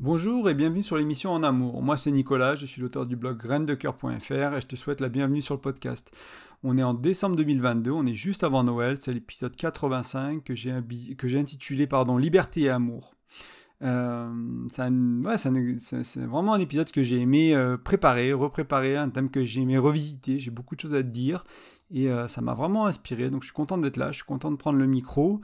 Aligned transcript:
Bonjour 0.00 0.50
et 0.50 0.54
bienvenue 0.54 0.82
sur 0.82 0.96
l'émission 0.96 1.30
En 1.30 1.44
Amour. 1.44 1.80
Moi 1.80 1.96
c'est 1.96 2.10
Nicolas, 2.10 2.56
je 2.56 2.66
suis 2.66 2.82
l'auteur 2.82 3.06
du 3.06 3.14
blog 3.14 3.36
graindecoeur.fr 3.36 4.32
et 4.32 4.60
je 4.60 4.66
te 4.66 4.74
souhaite 4.74 5.00
la 5.00 5.08
bienvenue 5.08 5.40
sur 5.40 5.54
le 5.54 5.60
podcast. 5.60 6.10
On 6.64 6.76
est 6.76 6.82
en 6.82 6.94
décembre 6.94 7.36
2022, 7.36 7.92
on 7.92 8.04
est 8.04 8.14
juste 8.14 8.42
avant 8.42 8.64
Noël, 8.64 8.96
c'est 9.00 9.12
l'épisode 9.12 9.54
85 9.54 10.42
que 10.42 10.54
j'ai, 10.56 11.38
intitulé 11.38 11.86
pardon, 11.86 12.16
Liberté 12.16 12.62
et 12.62 12.70
Amour. 12.70 13.14
Euh, 13.82 14.32
c'est, 14.66 16.24
vraiment 16.24 16.54
un 16.54 16.60
épisode 16.60 16.90
que 16.90 17.04
j'ai 17.04 17.20
aimé 17.20 17.54
euh, 17.54 17.76
préparer, 17.76 18.32
repréparer, 18.32 18.96
un 18.96 19.10
thème 19.10 19.30
que 19.30 19.44
j'ai 19.44 19.60
aimé 19.60 19.78
revisiter, 19.78 20.40
j'ai 20.40 20.50
beaucoup 20.50 20.74
de 20.74 20.80
choses 20.80 20.94
à 20.94 21.04
te 21.04 21.08
dire 21.08 21.44
et 21.92 22.10
euh, 22.10 22.26
ça 22.26 22.40
m'a 22.40 22.54
vraiment 22.54 22.86
inspiré, 22.86 23.30
donc 23.30 23.42
je 23.42 23.48
suis 23.48 23.54
content 23.54 23.78
d'être 23.78 23.96
là, 23.96 24.10
je 24.10 24.16
suis 24.16 24.24
content 24.24 24.50
de 24.50 24.56
prendre 24.56 24.78
le 24.78 24.86
micro. 24.86 25.40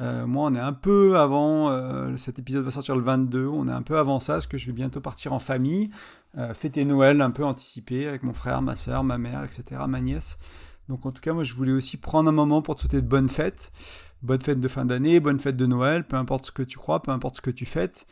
Euh, 0.00 0.26
moi, 0.26 0.50
on 0.50 0.54
est 0.54 0.60
un 0.60 0.72
peu 0.72 1.16
avant, 1.18 1.70
euh, 1.70 2.16
cet 2.16 2.38
épisode 2.38 2.64
va 2.64 2.70
sortir 2.70 2.96
le 2.96 3.02
22, 3.02 3.46
on 3.46 3.68
est 3.68 3.72
un 3.72 3.82
peu 3.82 3.98
avant 3.98 4.18
ça, 4.18 4.34
parce 4.34 4.46
que 4.46 4.58
je 4.58 4.66
vais 4.66 4.72
bientôt 4.72 5.00
partir 5.00 5.32
en 5.32 5.38
famille, 5.38 5.90
euh, 6.36 6.52
fêter 6.52 6.84
Noël 6.84 7.20
un 7.20 7.30
peu 7.30 7.44
anticipé 7.44 8.08
avec 8.08 8.22
mon 8.22 8.34
frère, 8.34 8.60
ma 8.60 8.76
soeur, 8.76 9.04
ma 9.04 9.18
mère, 9.18 9.44
etc., 9.44 9.82
ma 9.88 10.00
nièce. 10.00 10.38
Donc 10.88 11.06
en 11.06 11.12
tout 11.12 11.20
cas, 11.20 11.32
moi, 11.32 11.44
je 11.44 11.54
voulais 11.54 11.72
aussi 11.72 11.96
prendre 11.96 12.28
un 12.28 12.32
moment 12.32 12.60
pour 12.60 12.74
te 12.74 12.82
souhaiter 12.82 13.00
de 13.00 13.06
bonnes 13.06 13.28
fêtes. 13.28 13.72
Bonne 14.22 14.40
fête 14.40 14.60
de 14.60 14.68
fin 14.68 14.84
d'année, 14.84 15.20
bonne 15.20 15.38
fête 15.38 15.56
de 15.56 15.66
Noël, 15.66 16.06
peu 16.06 16.16
importe 16.16 16.46
ce 16.46 16.52
que 16.52 16.62
tu 16.62 16.78
crois, 16.78 17.02
peu 17.02 17.10
importe 17.10 17.36
ce 17.36 17.40
que 17.40 17.50
tu 17.50 17.66
fêtes. 17.66 18.06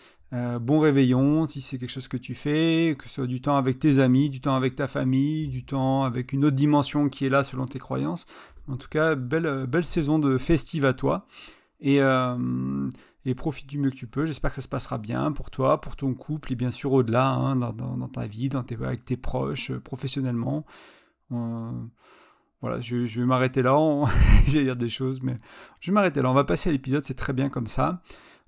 bon 0.61 0.79
réveillon, 0.79 1.47
si 1.47 1.61
c'est 1.63 1.79
quelque 1.79 1.91
chose 1.91 2.09
que 2.09 2.19
tu 2.19 2.35
fais, 2.35 2.97
que 2.99 3.09
ce 3.09 3.15
soit 3.15 3.27
du 3.27 3.41
temps 3.41 3.57
avec 3.57 3.79
tes 3.79 3.99
amis, 3.99 4.29
du 4.29 4.41
temps 4.41 4.55
avec 4.55 4.75
ta 4.75 4.87
famille, 4.87 5.49
du 5.49 5.65
temps 5.65 6.05
avec 6.05 6.33
une 6.35 6.45
autre 6.45 6.57
dimension 6.57 7.09
qui 7.09 7.27
est 7.27 7.31
là 7.31 7.43
selon 7.43 7.67
tes 7.67 7.79
croyances. 7.79 8.27
En 8.69 8.77
tout 8.77 8.89
cas, 8.89 9.15
belle, 9.15 9.67
belle 9.67 9.85
saison 9.85 10.19
de 10.19 10.37
festive 10.39 10.85
à 10.85 10.93
toi. 10.93 11.27
Euh, 11.85 12.91
et, 13.25 13.35
profite 13.35 13.69
du 13.69 13.79
mieux 13.79 13.91
que 13.91 13.97
tu 13.97 14.07
peux. 14.07 14.27
J'espère 14.27 14.51
que 14.51 14.57
ça 14.57 14.63
se 14.63 14.69
passera 14.69 14.99
bien 14.99 15.33
pour 15.33 15.51
toi, 15.51 15.81
pour 15.81 15.97
ton 15.97 16.15
couple 16.15 16.53
et 16.53 16.57
bien 16.57 16.71
sûr 16.71 16.93
au-delà, 16.93 17.29
hein, 17.29 17.57
dans, 17.57 18.09
ta 18.09 18.27
vie, 18.27 18.49
dans 18.49 18.63
tes, 18.63 18.77
avec 18.77 19.05
tes 19.05 19.17
proches, 19.17 19.71
euh, 19.71 19.81
professionnellement. 19.81 20.65
Euh, 21.33 21.71
voilà, 22.61 22.81
je, 22.81 22.97
vais 22.97 23.27
m'arrêter 23.27 23.63
là. 23.63 23.79
J'ai 24.47 24.65
dire 24.65 24.77
des 24.77 24.89
choses, 24.89 25.23
mais 25.23 25.37
je 25.81 25.91
vais 25.91 25.95
m'arrêter 25.95 26.23
là. 26.23 26.31
On 26.31 26.35
va 26.35 26.45
passer 26.45 26.71
à 26.71 26.73
l'épisode, 26.73 27.05
c'est 27.05 27.15
très 27.15 27.33
bien 27.33 27.49
comme 27.49 27.67
ça. 27.67 28.03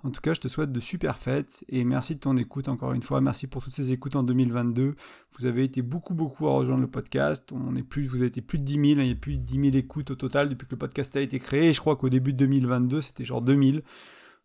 En 0.05 0.11
tout 0.11 0.21
cas, 0.21 0.35
je 0.35 0.41
te 0.41 0.49
souhaite 0.49 0.71
de 0.71 0.81
super 0.81 1.17
fêtes 1.17 1.65
et 1.71 1.83
merci 1.83 2.15
de 2.15 2.21
ton 2.21 2.37
écoute 2.37 2.69
encore 2.69 2.93
une 2.93 3.03
fois. 3.03 3.23
Merci 3.23 3.47
pour 3.47 3.65
toutes 3.65 3.73
ces 3.73 3.93
écoutes 3.93 4.17
en 4.17 4.23
2022. 4.23 4.95
Vous 5.39 5.47
avez 5.47 5.65
été 5.65 5.81
beaucoup, 5.81 6.13
beaucoup 6.13 6.47
à 6.47 6.53
rejoindre 6.53 6.83
le 6.83 6.91
podcast. 6.91 7.51
On 7.53 7.75
est 7.75 7.83
plus, 7.83 8.07
vous 8.07 8.17
avez 8.17 8.27
été 8.27 8.43
plus 8.43 8.59
de 8.59 8.65
10 8.65 8.73
000. 8.75 8.85
Il 8.85 9.07
y 9.07 9.13
a 9.13 9.15
plus 9.15 9.39
de 9.39 9.43
10 9.43 9.71
000 9.71 9.77
écoutes 9.77 10.11
au 10.11 10.15
total 10.15 10.51
depuis 10.51 10.67
que 10.67 10.73
le 10.73 10.79
podcast 10.79 11.17
a 11.17 11.21
été 11.21 11.39
créé. 11.39 11.73
je 11.73 11.81
crois 11.81 11.97
qu'au 11.97 12.11
début 12.11 12.35
de 12.35 12.39
2022, 12.39 13.01
c'était 13.01 13.25
genre 13.25 13.41
2000. 13.41 13.83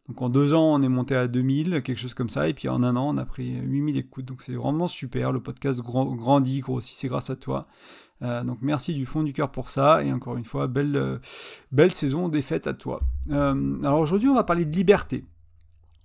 Donc 0.08 0.22
en 0.22 0.30
deux 0.30 0.54
ans, 0.54 0.74
on 0.74 0.82
est 0.82 0.90
monté 0.90 1.14
à 1.14 1.28
2000, 1.28 1.84
quelque 1.84 2.00
chose 2.00 2.14
comme 2.14 2.30
ça. 2.30 2.48
Et 2.48 2.54
puis 2.54 2.70
en 2.70 2.82
un 2.82 2.96
an, 2.96 3.14
on 3.14 3.18
a 3.18 3.26
pris 3.26 3.60
8000 3.60 3.98
écoutes. 3.98 4.26
Donc 4.26 4.42
c'est 4.42 4.54
vraiment 4.54 4.88
super. 4.88 5.34
Le 5.34 5.42
podcast 5.42 5.82
grandit, 5.82 6.62
grossit. 6.62 6.96
C'est 6.96 7.10
grâce 7.10 7.30
à 7.30 7.36
toi. 7.36 7.68
Euh, 8.22 8.46
donc 8.46 8.60
merci 8.62 8.94
du 8.94 9.06
fond 9.06 9.24
du 9.24 9.34
cœur 9.34 9.52
pour 9.52 9.70
ça. 9.70 10.06
Et 10.06 10.14
encore 10.14 10.38
une 10.38 10.46
fois, 10.46 10.68
belle, 10.68 10.96
euh, 10.96 11.90
saison 11.90 12.30
des 12.30 12.42
fêtes 12.42 12.66
à 12.66 12.74
toi. 12.74 13.02
Euh, 13.30 13.78
alors 13.84 14.00
aujourd'hui, 14.00 14.30
on 14.30 14.36
va 14.36 14.46
parler 14.46 14.64
de 14.64 14.74
liberté. 14.74 15.26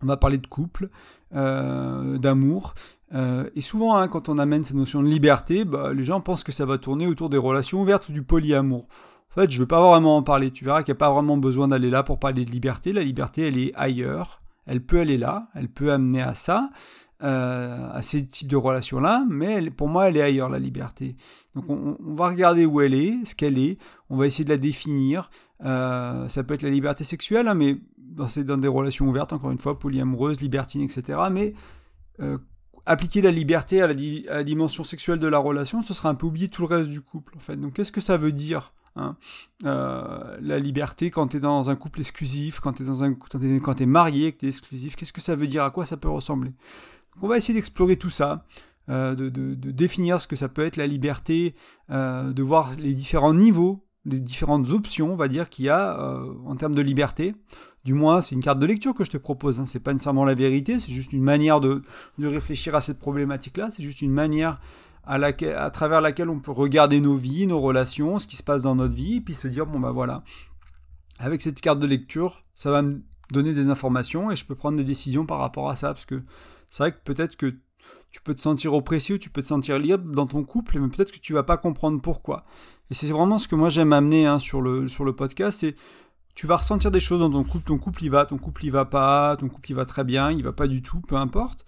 On 0.05 0.07
va 0.07 0.17
parler 0.19 0.39
de 0.39 0.47
couple, 0.47 0.91
euh, 1.35 2.19
d'amour. 2.19 2.75
Euh, 3.15 3.49
et 3.55 3.63
souvent, 3.63 3.97
hein, 3.97 4.07
quand 4.07 4.29
on 4.29 4.39
amène 4.39 4.65
cette 4.65 4.77
notion 4.77 5.03
de 5.03 5.09
liberté, 5.09 5.65
bah, 5.65 5.93
les 5.95 6.05
gens 6.05 6.21
pensent 6.21 6.45
que 6.45 6.53
ça 6.53 6.67
va 6.67 6.79
tourner 6.79 7.07
autour 7.07 7.31
des 7.31 7.39
relations 7.39 7.81
ouvertes 7.81 8.09
ou 8.11 8.13
du 8.13 8.23
polyamour. 8.23 8.87
En 9.31 9.35
fait, 9.35 9.51
je 9.51 9.57
ne 9.57 9.61
veux 9.61 9.67
pas 9.67 9.81
vraiment 9.81 10.19
en 10.19 10.23
parler. 10.23 10.51
Tu 10.51 10.65
verras 10.65 10.83
qu'il 10.83 10.93
n'y 10.93 10.99
a 10.99 10.99
pas 10.99 11.11
vraiment 11.11 11.39
besoin 11.39 11.69
d'aller 11.69 11.91
là 11.91 12.03
pour 12.03 12.19
parler 12.19 12.45
de 12.45 12.51
liberté. 12.51 12.93
La 12.93 13.03
liberté, 13.03 13.49
elle 13.49 13.59
est 13.59 13.73
ailleurs. 13.75 14.41
Elle 14.67 14.85
peut 14.85 15.01
aller 15.01 15.17
là. 15.17 15.49
Elle 15.55 15.69
peut 15.69 15.91
amener 15.91 16.23
à 16.23 16.35
ça. 16.35 16.71
Euh, 17.23 17.89
à 17.93 18.03
ces 18.03 18.27
types 18.27 18.49
de 18.49 18.57
relations-là, 18.57 19.25
mais 19.31 19.71
pour 19.71 19.89
moi, 19.89 20.09
elle 20.09 20.17
est 20.19 20.23
ailleurs, 20.23 20.51
la 20.51 20.59
liberté. 20.59 21.17
Donc 21.55 21.65
on, 21.71 21.97
va 22.15 22.29
regarder 22.29 22.67
où 22.67 22.83
elle 22.83 22.93
est, 22.93 23.25
ce 23.25 23.35
qu'elle 23.35 23.57
est, 23.57 23.79
on 24.11 24.17
va 24.17 24.27
essayer 24.27 24.45
de 24.45 24.51
la 24.51 24.59
définir. 24.59 25.31
Ça 25.61 26.43
peut 26.47 26.53
être 26.53 26.63
la 26.63 26.71
liberté 26.71 27.05
sexuelle, 27.05 27.49
hein, 27.49 27.55
mais 27.55 27.79
dans, 28.15 28.57
des 28.57 28.69
relations 28.69 29.07
ouvertes, 29.09 29.33
encore 29.33 29.51
une 29.51 29.59
fois, 29.59 29.79
polyamoureuses, 29.79 30.41
libertines, 30.41 30.83
etc. 30.83 31.19
Mais 31.31 31.55
euh, 32.21 32.39
appliquer 32.87 33.21
la 33.21 33.31
liberté 33.31 33.83
à 33.83 33.87
la, 33.87 34.45
dimension 34.45 34.85
sexuelle 34.85 35.19
de 35.19 35.29
la 35.29 35.39
relation, 35.39 35.83
ce 35.83 35.95
sera 35.95 36.09
un 36.09 36.15
peu 36.15 36.27
oublier 36.27 36.49
tout 36.49 36.63
le 36.63 36.69
reste 36.69 36.91
du 36.91 37.01
couple, 37.01 37.35
en 37.37 37.41
fait. 37.41 37.57
Donc 37.57 37.75
qu'est-ce 37.75 37.93
que 37.93 38.01
ça 38.01 38.17
veut 38.17 38.33
dire 38.33 38.73
hein 38.97 39.17
la 39.65 40.59
liberté 40.59 41.11
quand 41.11 41.29
tu 41.29 41.39
es 41.39 41.41
dans 41.41 41.71
un 41.71 41.77
couple 41.77 42.01
exclusif, 42.01 42.61
quand 42.61 42.75
tu 42.75 42.85
es, 42.85 43.61
quand 43.61 43.81
es 43.81 43.87
marié, 43.87 44.33
que 44.33 44.39
tu 44.39 44.47
es 44.47 44.49
exclusif, 44.49 44.97
qu'est-ce 44.97 45.13
que 45.13 45.21
ça 45.21 45.35
veut 45.35 45.47
dire? 45.47 45.65
À 45.65 45.71
quoi 45.71 45.85
ça 45.85 45.97
peut 45.97 46.09
ressembler? 46.09 46.53
On 47.23 47.29
va 47.29 47.37
essayer 47.37 47.55
d'explorer 47.55 47.97
tout 47.97 48.11
ça, 48.11 48.45
euh, 48.91 49.15
de, 49.15 49.55
définir 49.55 50.21
ce 50.21 50.27
que 50.27 50.37
ça 50.37 50.49
peut 50.49 50.65
être 50.65 50.77
la 50.77 50.87
liberté, 50.87 51.55
euh, 51.91 52.33
de 52.33 52.43
voir 52.43 52.73
les 52.79 52.93
différents 52.93 53.33
niveaux, 53.33 53.84
les 54.07 54.21
différentes 54.21 54.71
options, 54.71 55.13
on 55.13 55.17
va 55.17 55.29
dire, 55.29 55.49
qu'il 55.49 55.65
y 55.65 55.69
a 55.69 55.99
euh, 55.99 56.33
en 56.47 56.57
termes 56.57 56.75
de 56.75 56.83
liberté. 56.83 57.35
Du 57.85 57.95
moins, 57.95 58.21
c'est 58.21 58.35
une 58.35 58.43
carte 58.43 58.59
de 58.59 58.67
lecture 58.67 58.95
que 58.95 59.05
je 59.05 59.11
te 59.11 59.17
propose. 59.17 59.61
Hein. 59.61 59.67
C'est 59.67 59.81
pas 59.81 59.93
nécessairement 59.93 60.25
la 60.25 60.35
vérité, 60.35 60.79
c'est 60.79 60.93
juste 60.93 61.13
une 61.13 61.23
manière 61.23 61.61
de, 61.61 61.83
réfléchir 62.19 62.75
à 62.75 62.81
cette 62.81 62.99
problématique-là. 62.99 63.69
C'est 63.71 63.83
juste 63.83 64.03
une 64.03 64.13
manière 64.13 64.61
à, 65.07 65.71
travers 65.71 66.01
laquelle 66.01 66.31
on 66.31 66.41
peut 66.41 66.51
regarder 66.51 67.01
nos 67.01 67.17
vies, 67.17 67.47
nos 67.47 67.61
relations, 67.61 68.19
ce 68.19 68.27
qui 68.27 68.37
se 68.37 68.43
passe 68.43 68.63
dans 68.63 68.75
notre 68.75 68.95
vie, 68.95 69.17
et 69.17 69.21
puis 69.21 69.35
se 69.35 69.49
dire 69.49 69.67
bon 69.67 69.79
bah 69.79 69.91
voilà, 69.91 70.23
avec 71.19 71.43
cette 71.43 71.61
carte 71.61 71.79
de 71.79 71.87
lecture, 71.87 72.41
ça 72.55 72.71
va 72.71 72.81
me 72.81 73.03
donner 73.31 73.53
des 73.53 73.69
informations 73.69 74.31
et 74.31 74.37
je 74.37 74.47
peux 74.47 74.55
prendre 74.55 74.79
des 74.79 74.85
décisions 74.85 75.27
par 75.27 75.39
rapport 75.39 75.69
à 75.69 75.77
ça, 75.77 75.89
parce 75.89 76.07
que 76.07 76.23
c'est 76.71 76.83
vrai 76.83 76.93
que 76.93 76.99
peut-être 77.05 77.37
que 77.37 77.55
tu 78.11 78.23
peux 78.23 78.35
te 78.35 78.41
sentir 78.41 78.75
oppressé 78.75 79.19
tu 79.19 79.29
peux 79.29 79.43
te 79.43 79.47
sentir 79.47 79.79
libre 79.79 80.11
dans 80.11 80.27
ton 80.27 80.45
couple, 80.45 80.79
mais 80.79 80.89
peut-être 80.89 81.13
que 81.13 81.19
tu 81.19 81.33
vas 81.33 81.43
pas 81.43 81.57
comprendre 81.57 82.01
pourquoi. 82.01 82.45
Et 82.91 82.95
c'est 82.95 83.07
vraiment 83.07 83.39
ce 83.39 83.49
que 83.49 83.55
moi 83.55 83.69
j'aime 83.69 83.93
amener 83.93 84.27
hein, 84.27 84.39
sur, 84.39 84.61
le, 84.61 84.89
sur 84.89 85.05
le 85.05 85.15
podcast, 85.15 85.61
c'est 85.61 85.77
tu 86.35 86.47
vas 86.47 86.57
ressentir 86.57 86.91
des 86.91 87.01
choses 87.01 87.21
dans 87.21 87.31
ton 87.31 87.45
couple, 87.45 87.65
ton 87.65 87.79
couple 87.79 88.05
y 88.05 88.09
va, 88.09 88.27
ton 88.27 88.39
couple 88.39 88.67
y 88.67 88.71
va 88.71 88.85
pas, 88.85 89.37
ton 89.37 89.49
couple 89.49 89.71
y 89.71 89.75
va 89.75 89.85
très 89.85 90.05
bien, 90.05 90.31
il 90.31 90.43
va 90.43 90.53
pas 90.53 90.67
du 90.67 90.83
tout, 90.83 91.01
peu 91.01 91.17
importe. 91.17 91.65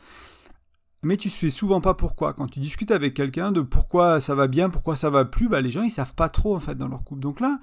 Mais 1.02 1.16
tu 1.16 1.30
sais 1.30 1.50
souvent 1.50 1.80
pas 1.80 1.94
pourquoi. 1.94 2.32
Quand 2.32 2.48
tu 2.48 2.58
discutes 2.58 2.90
avec 2.90 3.14
quelqu'un 3.14 3.52
de 3.52 3.60
pourquoi 3.60 4.18
ça 4.18 4.34
va 4.34 4.48
bien, 4.48 4.68
pourquoi 4.68 4.96
ça 4.96 5.08
va 5.08 5.24
plus, 5.24 5.48
bah 5.48 5.60
les 5.60 5.70
gens 5.70 5.82
ils 5.82 5.90
savent 5.90 6.14
pas 6.14 6.28
trop 6.28 6.56
en 6.56 6.58
fait 6.58 6.74
dans 6.74 6.88
leur 6.88 7.04
couple. 7.04 7.20
Donc 7.20 7.38
là, 7.38 7.60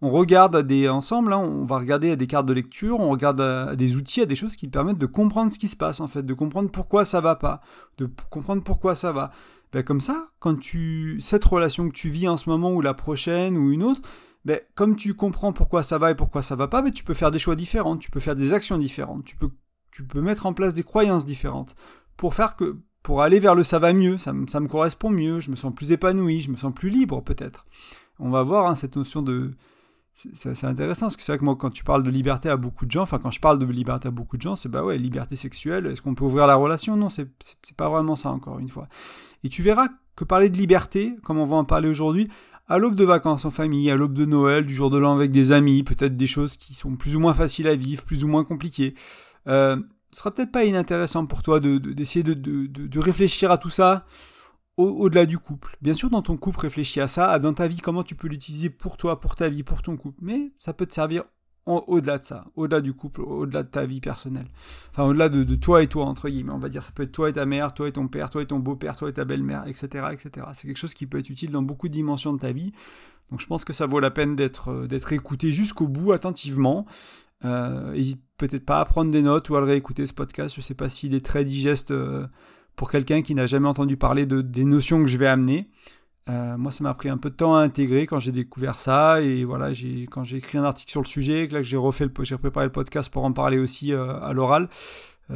on 0.00 0.10
regarde 0.10 0.66
ensemble, 0.88 1.32
hein, 1.32 1.38
on 1.38 1.64
va 1.64 1.78
regarder 1.78 2.12
à 2.12 2.16
des 2.16 2.26
cartes 2.26 2.46
de 2.46 2.52
lecture, 2.52 3.00
on 3.00 3.10
regarde 3.10 3.40
à, 3.40 3.76
des 3.76 3.96
outils, 3.96 4.20
à 4.22 4.26
des 4.26 4.36
choses 4.36 4.56
qui 4.56 4.68
permettent 4.68 4.98
de 4.98 5.06
comprendre 5.06 5.52
ce 5.52 5.58
qui 5.58 5.68
se 5.68 5.76
passe 5.76 6.00
en 6.00 6.06
fait, 6.06 6.22
de 6.22 6.34
comprendre 6.34 6.70
pourquoi 6.70 7.04
ça 7.04 7.20
va 7.20 7.34
pas, 7.34 7.60
de 7.98 8.08
comprendre 8.30 8.62
pourquoi 8.62 8.94
ça 8.94 9.12
va. 9.12 9.32
Ben, 9.72 9.82
comme 9.82 10.00
ça, 10.00 10.28
quand 10.38 10.58
tu 10.58 11.20
cette 11.20 11.44
relation 11.44 11.88
que 11.88 11.94
tu 11.94 12.08
vis 12.08 12.28
en 12.28 12.36
ce 12.36 12.48
moment 12.48 12.72
ou 12.72 12.80
la 12.80 12.94
prochaine 12.94 13.56
ou 13.56 13.70
une 13.70 13.82
autre, 13.82 14.00
ben, 14.44 14.60
comme 14.74 14.96
tu 14.96 15.14
comprends 15.14 15.52
pourquoi 15.52 15.82
ça 15.82 15.98
va 15.98 16.10
et 16.10 16.14
pourquoi 16.14 16.42
ça 16.42 16.56
va 16.56 16.68
pas, 16.68 16.82
ben, 16.82 16.92
tu 16.92 17.04
peux 17.04 17.14
faire 17.14 17.30
des 17.30 17.38
choix 17.38 17.56
différents, 17.56 17.96
tu 17.96 18.10
peux 18.10 18.20
faire 18.20 18.36
des 18.36 18.52
actions 18.52 18.78
différentes, 18.78 19.24
tu 19.24 19.36
peux, 19.36 19.50
tu 19.90 20.04
peux 20.04 20.20
mettre 20.20 20.46
en 20.46 20.54
place 20.54 20.74
des 20.74 20.82
croyances 20.82 21.24
différentes 21.24 21.74
pour 22.16 22.34
faire 22.34 22.56
que 22.56 22.78
pour 23.02 23.22
aller 23.22 23.40
vers 23.40 23.54
le 23.54 23.64
ça 23.64 23.78
va 23.78 23.92
mieux, 23.92 24.18
ça, 24.18 24.32
ça 24.48 24.60
me 24.60 24.68
correspond 24.68 25.10
mieux, 25.10 25.40
je 25.40 25.50
me 25.50 25.56
sens 25.56 25.74
plus 25.74 25.92
épanoui, 25.92 26.40
je 26.40 26.50
me 26.50 26.56
sens 26.56 26.72
plus 26.74 26.90
libre 26.90 27.22
peut-être. 27.22 27.64
On 28.18 28.30
va 28.30 28.42
voir 28.42 28.66
hein, 28.66 28.74
cette 28.74 28.96
notion 28.96 29.22
de 29.22 29.52
c'est 30.34 30.64
intéressant 30.64 31.06
parce 31.06 31.16
que 31.16 31.22
c'est 31.22 31.32
vrai 31.32 31.38
que 31.38 31.44
moi, 31.44 31.54
quand 31.54 31.70
tu 31.70 31.84
parles 31.84 32.02
de 32.02 32.10
liberté 32.10 32.48
à 32.48 32.56
beaucoup 32.56 32.86
de 32.86 32.90
gens, 32.90 33.02
enfin, 33.02 33.18
quand 33.18 33.30
je 33.30 33.38
parle 33.38 33.58
de 33.58 33.66
liberté 33.66 34.08
à 34.08 34.10
beaucoup 34.10 34.36
de 34.36 34.42
gens, 34.42 34.56
c'est 34.56 34.68
bah 34.68 34.84
ouais, 34.84 34.98
liberté 34.98 35.36
sexuelle, 35.36 35.86
est-ce 35.86 36.02
qu'on 36.02 36.14
peut 36.14 36.24
ouvrir 36.24 36.46
la 36.46 36.56
relation? 36.56 36.96
Non, 36.96 37.08
c'est 37.08 37.28
pas 37.76 37.88
vraiment 37.88 38.16
ça, 38.16 38.30
encore 38.30 38.58
une 38.58 38.68
fois. 38.68 38.88
Et 39.44 39.48
tu 39.48 39.62
verras 39.62 39.88
que 40.16 40.24
parler 40.24 40.50
de 40.50 40.56
liberté, 40.56 41.14
comme 41.22 41.38
on 41.38 41.44
va 41.44 41.56
en 41.56 41.64
parler 41.64 41.88
aujourd'hui, 41.88 42.28
à 42.66 42.78
l'aube 42.78 42.96
de 42.96 43.04
vacances 43.04 43.44
en 43.44 43.50
famille, 43.50 43.90
à 43.90 43.96
l'aube 43.96 44.12
de 44.12 44.24
Noël, 44.24 44.66
du 44.66 44.74
jour 44.74 44.90
de 44.90 44.98
l'an 44.98 45.14
avec 45.14 45.30
des 45.30 45.52
amis, 45.52 45.84
peut-être 45.84 46.16
des 46.16 46.26
choses 46.26 46.56
qui 46.56 46.74
sont 46.74 46.96
plus 46.96 47.14
ou 47.14 47.20
moins 47.20 47.34
faciles 47.34 47.68
à 47.68 47.76
vivre, 47.76 48.04
plus 48.04 48.24
ou 48.24 48.28
moins 48.28 48.44
compliquées, 48.44 48.94
euh, 49.46 49.76
ce 50.10 50.18
sera 50.18 50.32
peut-être 50.32 50.52
pas 50.52 50.64
inintéressant 50.64 51.26
pour 51.26 51.42
toi 51.42 51.60
d'essayer 51.60 52.22
de, 52.22 52.34
de, 52.34 52.66
de 52.66 52.98
réfléchir 52.98 53.50
à 53.50 53.58
tout 53.58 53.70
ça 53.70 54.04
au-delà 54.78 55.26
du 55.26 55.38
couple. 55.38 55.76
Bien 55.82 55.94
sûr, 55.94 56.08
dans 56.10 56.22
ton 56.22 56.36
couple, 56.36 56.60
réfléchis 56.60 57.00
à 57.00 57.08
ça, 57.08 57.38
dans 57.38 57.52
ta 57.52 57.66
vie, 57.66 57.78
comment 57.78 58.02
tu 58.02 58.14
peux 58.14 58.28
l'utiliser 58.28 58.70
pour 58.70 58.96
toi, 58.96 59.20
pour 59.20 59.34
ta 59.34 59.48
vie, 59.48 59.62
pour 59.62 59.82
ton 59.82 59.96
couple. 59.96 60.18
Mais 60.22 60.52
ça 60.56 60.72
peut 60.72 60.86
te 60.86 60.94
servir 60.94 61.24
au-delà 61.68 62.18
de 62.18 62.24
ça, 62.24 62.46
au-delà 62.56 62.80
du 62.80 62.94
couple, 62.94 63.20
au-delà 63.20 63.62
de 63.62 63.68
ta 63.68 63.84
vie 63.84 64.00
personnelle. 64.00 64.48
Enfin, 64.90 65.04
au-delà 65.04 65.28
de, 65.28 65.54
toi 65.56 65.82
et 65.82 65.86
toi, 65.86 66.06
entre 66.06 66.28
guillemets. 66.28 66.52
On 66.52 66.58
va 66.58 66.68
dire, 66.68 66.82
ça 66.82 66.92
peut 66.92 67.02
être 67.02 67.12
toi 67.12 67.28
et 67.28 67.34
ta 67.34 67.44
mère, 67.44 67.74
toi 67.74 67.88
et 67.88 67.92
ton 67.92 68.08
père, 68.08 68.30
toi 68.30 68.42
et 68.42 68.46
ton 68.46 68.58
beau-père, 68.58 68.96
toi 68.96 69.08
et 69.08 69.12
ta 69.12 69.24
belle-mère, 69.24 69.66
etc., 69.66 70.06
etc. 70.12 70.46
C'est 70.54 70.66
quelque 70.66 70.78
chose 70.78 70.94
qui 70.94 71.06
peut 71.06 71.18
être 71.18 71.28
utile 71.28 71.50
dans 71.50 71.62
beaucoup 71.62 71.88
de 71.88 71.92
dimensions 71.92 72.32
de 72.32 72.38
ta 72.38 72.52
vie. 72.52 72.72
Donc, 73.30 73.40
je 73.40 73.46
pense 73.46 73.64
que 73.64 73.72
ça 73.72 73.86
vaut 73.86 74.00
la 74.00 74.10
peine 74.10 74.36
d'être, 74.36 74.70
euh, 74.70 75.10
écouté 75.10 75.52
jusqu'au 75.52 75.88
bout, 75.88 76.12
attentivement. 76.12 76.86
Euh, 77.44 77.92
n'hésite 77.92 78.22
peut-être 78.38 78.64
pas 78.64 78.80
à 78.80 78.84
prendre 78.84 79.12
des 79.12 79.22
notes 79.22 79.50
ou 79.50 79.56
à 79.56 79.60
le 79.60 79.66
réécouter, 79.66 80.06
ce 80.06 80.14
podcast. 80.14 80.54
Je 80.56 80.62
sais 80.62 80.74
pas 80.74 80.88
s'il 80.88 81.14
est 81.14 81.24
très 81.24 81.44
digeste. 81.44 81.90
Euh, 81.90 82.26
pour 82.78 82.90
quelqu'un 82.92 83.22
qui 83.22 83.34
n'a 83.34 83.46
jamais 83.46 83.66
entendu 83.66 83.96
parler 83.96 84.24
de, 84.24 84.40
des 84.40 84.64
notions 84.64 85.00
que 85.02 85.08
je 85.08 85.18
vais 85.18 85.26
amener. 85.26 85.68
Euh, 86.28 86.56
moi, 86.56 86.70
ça 86.70 86.84
m'a 86.84 86.94
pris 86.94 87.08
un 87.08 87.18
peu 87.18 87.28
de 87.28 87.34
temps 87.34 87.56
à 87.56 87.60
intégrer 87.60 88.06
quand 88.06 88.20
j'ai 88.20 88.30
découvert 88.30 88.78
ça. 88.78 89.20
Et 89.20 89.44
voilà, 89.44 89.70
quand 90.10 90.22
j'ai 90.22 90.36
écrit 90.36 90.58
un 90.58 90.64
article 90.64 90.92
sur 90.92 91.00
le 91.02 91.06
sujet, 91.06 91.48
que 91.48 91.54
là, 91.54 91.62
j'ai 91.62 91.76
refait 91.76 92.08
j'ai 92.22 92.38
préparé 92.38 92.66
le 92.66 92.72
podcast 92.72 93.12
pour 93.12 93.24
en 93.24 93.32
parler 93.32 93.58
aussi 93.58 93.92
euh, 93.92 94.20
à 94.20 94.32
l'oral. 94.32 94.68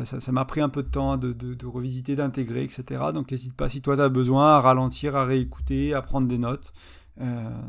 ça 0.05 0.33
m'a 0.33 0.45
pris 0.45 0.61
un 0.61 0.69
peu 0.69 0.85
de 0.85 0.89
temps 0.89 1.17
de, 1.17 1.67
revisiter, 1.67 2.15
d'intégrer, 2.15 2.63
etc. 2.63 3.03
Donc 3.13 3.33
n'hésite 3.33 3.57
pas, 3.57 3.69
si 3.69 3.83
toi 3.83 3.97
tu 3.97 4.03
as 4.03 4.09
besoin, 4.09 4.53
à 4.57 4.61
ralentir, 4.61 5.17
à 5.17 5.25
réécouter, 5.25 5.95
à 5.95 6.01
prendre 6.01 6.29
des 6.29 6.39
notes. 6.39 6.73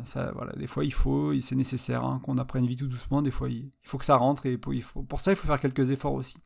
ça, 0.03 0.31
voilà, 0.35 0.53
des 0.53 0.67
fois 0.67 0.85
il 0.85 0.93
faut, 0.93 1.33
c'est 1.41 1.55
nécessaire 1.55 2.03
hein, 2.03 2.21
qu'on 2.23 2.37
apprenne 2.37 2.67
vite 2.67 2.83
ou 2.83 2.87
doucement, 2.87 3.23
des 3.23 3.31
fois 3.31 3.49
il, 3.49 3.71
faut 3.81 3.97
que 3.97 4.05
ça 4.05 4.15
rentre 4.17 4.45
et 4.45 4.57
pour 4.57 5.19
ça 5.19 5.31
il 5.31 5.35
faut 5.35 5.47
faire 5.47 5.59
quelques 5.59 5.89
efforts 5.91 6.13
aussi. 6.13 6.37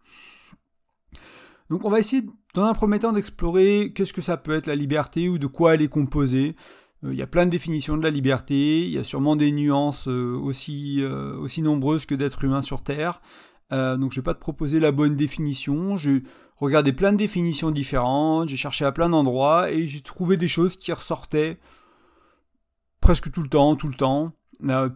Donc 1.69 1.85
on 1.85 1.89
va 1.89 1.99
essayer 1.99 2.23
dans 2.53 2.63
un 2.63 2.73
premier 2.73 2.99
temps 2.99 3.11
d'explorer 3.11 3.91
qu'est-ce 3.93 4.13
que 4.13 4.21
ça 4.21 4.37
peut 4.37 4.53
être 4.53 4.67
la 4.67 4.75
liberté 4.75 5.29
ou 5.29 5.37
de 5.37 5.47
quoi 5.47 5.75
elle 5.75 5.81
est 5.81 5.89
composée. 5.89 6.55
Euh, 7.03 7.13
il 7.13 7.19
y 7.19 7.21
a 7.21 7.27
plein 7.27 7.45
de 7.45 7.51
définitions 7.51 7.97
de 7.97 8.03
la 8.03 8.09
liberté, 8.09 8.85
il 8.85 8.91
y 8.91 8.97
a 8.97 9.03
sûrement 9.03 9.35
des 9.35 9.51
nuances 9.51 10.07
euh, 10.07 10.35
aussi, 10.35 11.01
euh, 11.01 11.37
aussi 11.37 11.61
nombreuses 11.61 12.05
que 12.05 12.15
d'être 12.15 12.43
humain 12.43 12.61
sur 12.61 12.83
Terre. 12.83 13.21
donc 13.71 14.11
je 14.13 14.19
ne 14.19 14.21
vais 14.21 14.25
pas 14.25 14.33
te 14.33 14.39
proposer 14.39 14.79
la 14.79 14.91
bonne 14.91 15.15
définition, 15.15 15.97
j'ai 15.97 16.23
regardé 16.57 16.93
plein 16.93 17.11
de 17.11 17.17
définitions 17.17 17.71
différentes, 17.71 18.49
j'ai 18.49 18.57
cherché 18.57 18.85
à 18.85 18.91
plein 18.91 19.09
d'endroits 19.09 19.69
et 19.69 19.87
j'ai 19.87 20.01
trouvé 20.01 20.37
des 20.37 20.47
choses 20.47 20.77
qui 20.77 20.91
ressortaient 20.91 21.59
presque 23.01 23.29
tout 23.31 23.43
le 23.43 23.49
temps, 23.49 23.75
tout 23.75 23.89
le 23.89 23.93
temps. 23.93 24.31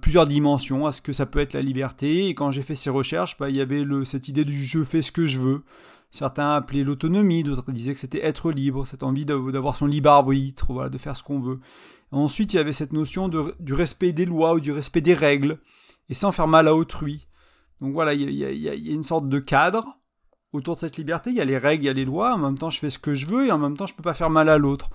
plusieurs 0.02 0.26
dimensions 0.26 0.88
à 0.88 0.92
ce 0.92 1.02
que 1.02 1.14
ça 1.14 1.28
peut 1.28 1.40
être 1.40 1.54
la 1.54 1.62
liberté 1.62 2.28
et 2.28 2.34
quand 2.34 2.50
j'ai 2.50 2.64
fait 2.64 2.76
ces 2.76 2.90
recherches, 2.90 3.38
bah, 3.38 3.50
il 3.50 3.56
y 3.58 3.62
avait 3.62 3.86
cette 4.06 4.28
idée 4.28 4.46
du 4.46 4.66
je 4.66 4.84
fais 4.84 5.04
ce 5.04 5.12
que 5.12 5.28
je 5.28 5.40
veux. 5.40 5.64
Certains 6.12 6.56
appelaient 6.56 6.84
l'autonomie, 6.84 7.44
d'autres 7.44 7.72
disaient 7.72 7.94
que 7.94 8.00
c'était 8.00 8.24
être 8.26 8.52
libre, 8.52 8.86
cette 8.86 9.04
envie 9.04 9.26
d'avoir 9.26 9.76
son 9.76 9.86
libre 9.86 10.10
arbitre, 10.10 10.74
voilà, 10.74 10.90
de 10.90 10.98
faire 10.98 11.16
ce 11.16 11.24
qu'on 11.24 11.40
veut. 11.40 11.58
ensuite, 12.12 12.54
il 12.54 12.58
y 12.58 12.60
avait 12.60 12.74
cette 12.74 12.92
notion 12.92 13.30
du 13.30 13.74
respect 13.74 14.12
des 14.12 14.26
lois 14.26 14.54
ou 14.54 14.60
du 14.60 14.74
respect 14.74 15.00
des 15.00 15.14
règles, 15.14 15.60
et 16.10 16.14
sans 16.14 16.34
faire 16.34 16.48
mal 16.48 16.68
à 16.68 16.76
autrui. 16.76 17.28
Donc 17.80 17.94
voilà, 17.94 18.14
il 18.14 18.30
y, 18.30 18.70
a, 18.70 18.74
une 18.74 19.04
sorte 19.04 19.30
de 19.30 19.40
cadre 19.40 19.98
autour 20.54 20.76
de 20.76 20.82
cette 20.82 20.98
liberté. 20.98 21.32
Il 21.32 21.38
y 21.38 21.42
a 21.42 21.46
les 21.46 21.58
règles, 21.58 21.86
il 21.86 21.88
y 21.88 21.90
a 21.90 21.94
les 21.94 22.06
lois. 22.06 22.34
En 22.36 22.38
même 22.38 22.58
temps, 22.58 22.70
je 22.70 22.80
fais 22.80 22.90
ce 22.90 23.00
que 23.00 23.14
je 23.14 23.26
veux 23.26 23.48
et 23.48 23.52
en 23.52 23.58
même 23.58 23.78
temps, 23.78 23.88
je 23.88 23.94
ne 23.94 23.98
peux 23.98 24.04
pas 24.04 24.14
faire 24.14 24.30
mal 24.30 24.50
à 24.50 24.58
l'autre. 24.58 24.90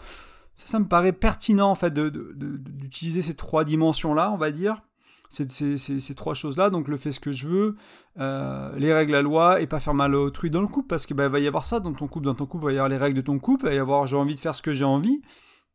Ça, 0.55 0.67
ça 0.67 0.79
me 0.79 0.87
paraît 0.87 1.13
pertinent 1.13 1.71
en 1.71 1.75
fait 1.75 1.93
d'utiliser 1.93 3.23
ces 3.23 3.35
trois 3.35 3.65
dimensions-là, 3.65 4.31
on 4.31 4.37
va 4.37 4.51
dire, 4.51 4.81
ces, 5.28 6.14
trois 6.14 6.34
choses-là, 6.34 6.70
donc 6.70 6.88
le 6.88 6.96
fait 6.96 7.12
ce 7.12 7.20
que 7.20 7.32
je 7.32 7.49
veux, 7.49 7.76
euh, 8.19 8.75
les 8.76 8.93
règles, 8.93 9.12
la 9.12 9.23
loi, 9.23 9.61
et 9.61 9.67
pas 9.67 9.81
faire 9.81 9.94
mal 9.94 10.14
à 10.14 10.19
autrui 10.19 10.50
dans 10.50 10.61
le 10.61 10.69
couple, 10.69 10.88
parce 10.88 11.06
qu'il 11.06 11.17
bah, 11.17 11.28
va 11.28 11.40
y 11.40 11.46
avoir 11.46 11.64
ça 11.64 11.81
dans 11.81 11.93
ton 11.93 12.08
couple, 12.08 12.26
dans 12.26 12.34
ton 12.34 12.46
couple, 12.46 12.64
il 12.64 12.67
va 12.67 12.73
y 12.73 12.76
avoir 12.76 12.88
les 12.88 12.96
règles 12.96 13.17
de 13.17 13.23
ton 13.23 13.38
couple, 13.38 13.67
il 13.67 13.69
va 13.70 13.75
y 13.75 13.78
avoir 13.78 14.06
j'ai 14.06 14.17
envie 14.17 14.34
de 14.34 14.40
faire 14.40 14.55
ce 14.55 14.62
que 14.62 14.73
j'ai 14.73 14.84
envie, 14.84 15.20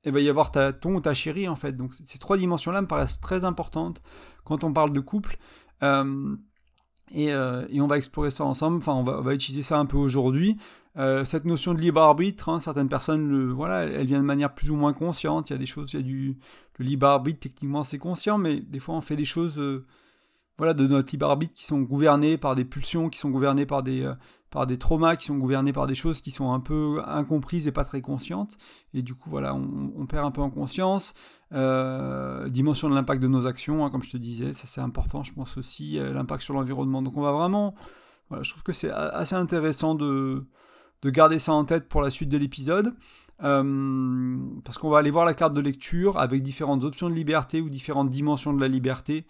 et 0.04 0.12
va 0.12 0.20
y 0.20 0.30
avoir 0.30 0.52
ta, 0.52 0.74
ton 0.74 0.96
ou 0.96 1.02
ta 1.02 1.14
chérie, 1.14 1.48
en 1.48 1.56
fait. 1.56 1.74
Donc 1.74 1.94
ces 1.94 2.18
trois 2.18 2.38
dimensions-là 2.38 2.82
me 2.82 2.88
paraissent 2.88 3.20
très 3.20 3.46
importantes 3.46 4.02
quand 4.44 4.64
on 4.64 4.74
parle 4.74 4.92
de 4.92 5.00
couple. 5.00 5.38
Euh, 5.84 6.36
euh, 7.16 7.66
et, 7.70 7.82
on 7.82 7.88
va 7.88 7.98
explorer 7.98 8.30
ça 8.30 8.46
ensemble, 8.46 8.78
enfin 8.78 8.94
on 8.94 9.04
va, 9.04 9.20
on 9.20 9.22
va 9.22 9.34
utiliser 9.34 9.64
ça 9.64 9.78
un 9.78 9.86
peu 9.86 9.98
aujourd'hui. 9.98 10.58
Euh, 10.98 11.24
cette 11.24 11.46
notion 11.46 11.74
de 11.74 11.80
libre 11.80 12.02
arbitre, 12.02 12.50
hein, 12.50 12.60
certaines 12.60 12.90
personnes, 12.90 13.52
voilà, 13.52 13.84
elle, 13.84 14.08
vient 14.08 14.20
de 14.20 14.26
manière 14.26 14.54
plus 14.54 14.70
ou 14.72 14.76
moins 14.76 14.94
consciente. 14.94 15.50
Il 15.50 15.54
y 15.54 15.56
a 15.56 15.60
des 15.60 15.66
choses, 15.66 15.94
il 15.94 15.98
y 15.98 16.00
a 16.00 16.04
du 16.04 16.38
le 16.78 16.86
libre 16.86 17.08
arbitre 17.08 17.40
techniquement 17.42 17.84
c'est 17.84 18.00
conscient, 18.00 18.38
mais 18.38 18.60
des 18.60 18.80
fois 18.80 18.96
on 18.96 19.02
fait 19.02 19.16
des 19.16 19.26
choses, 19.26 19.60
euh, 19.60 19.86
voilà, 20.58 20.74
de 20.74 20.88
notre 20.88 21.12
libre 21.12 21.28
arbitre 21.28 21.54
qui 21.54 21.66
sont 21.66 21.82
gouvernées 21.82 22.38
par 22.38 22.56
des 22.56 22.66
pulsions, 22.66 23.10
qui 23.10 23.20
sont 23.20 23.30
gouvernées 23.30 23.66
par 23.66 23.84
des 23.84 24.04
euh, 24.04 24.16
par 24.50 24.68
des 24.68 24.78
traumas, 24.78 25.16
qui 25.16 25.28
sont 25.28 25.38
gouvernées 25.38 25.72
par 25.72 25.88
des 25.88 25.96
choses 25.96 26.20
qui 26.20 26.32
sont 26.32 26.52
un 26.52 26.60
peu 26.60 27.02
incomprises 27.06 27.68
et 27.70 27.72
pas 27.72 27.86
très 27.86 28.02
conscientes. 28.02 28.58
Et 28.94 29.02
du 29.02 29.16
coup, 29.16 29.30
voilà, 29.30 29.56
on, 29.56 30.06
perd 30.08 30.26
un 30.26 30.32
peu 30.32 30.42
en 30.42 30.50
conscience. 30.50 31.14
dimension 31.52 32.90
de 32.90 32.96
l'impact 32.96 33.22
de 33.22 33.30
nos 33.30 33.48
actions, 33.48 33.86
hein, 33.86 33.90
comme 33.90 34.04
je 34.04 34.12
te 34.12 34.18
disais, 34.18 34.52
ça 34.52 34.68
c'est 34.68 34.82
important, 34.82 35.24
je 35.24 35.34
pense 35.34 35.56
aussi, 35.56 35.98
l'impact 36.00 36.44
sur 36.44 36.54
l'environnement. 36.54 37.02
Donc 37.02 37.16
on 37.16 37.22
va 37.22 37.32
vraiment, 37.32 37.76
voilà, 38.28 38.44
je 38.44 38.52
trouve 38.52 38.64
que 38.64 38.74
c'est 38.74 38.90
assez 38.92 39.36
intéressant 39.36 39.96
de 39.96 40.46
de 41.02 41.10
garder 41.10 41.40
ça 41.40 41.54
en 41.54 41.66
tête 41.66 41.88
pour 41.88 42.02
la 42.02 42.10
suite 42.10 42.30
de 42.30 42.38
l'épisode. 42.38 42.94
Euh, 43.44 44.38
parce 44.64 44.78
qu'on 44.78 44.90
va 44.90 45.00
aller 45.00 45.10
voir 45.10 45.26
la 45.26 45.34
carte 45.34 45.56
de 45.56 45.62
lecture 45.62 46.20
avec 46.20 46.44
différentes 46.44 46.84
options 46.84 47.10
de 47.10 47.16
liberté 47.16 47.60
ou 47.60 47.70
différentes 47.70 48.10
dimensions 48.10 48.54
de 48.54 48.62
la 48.62 48.68
liberté 48.68 49.26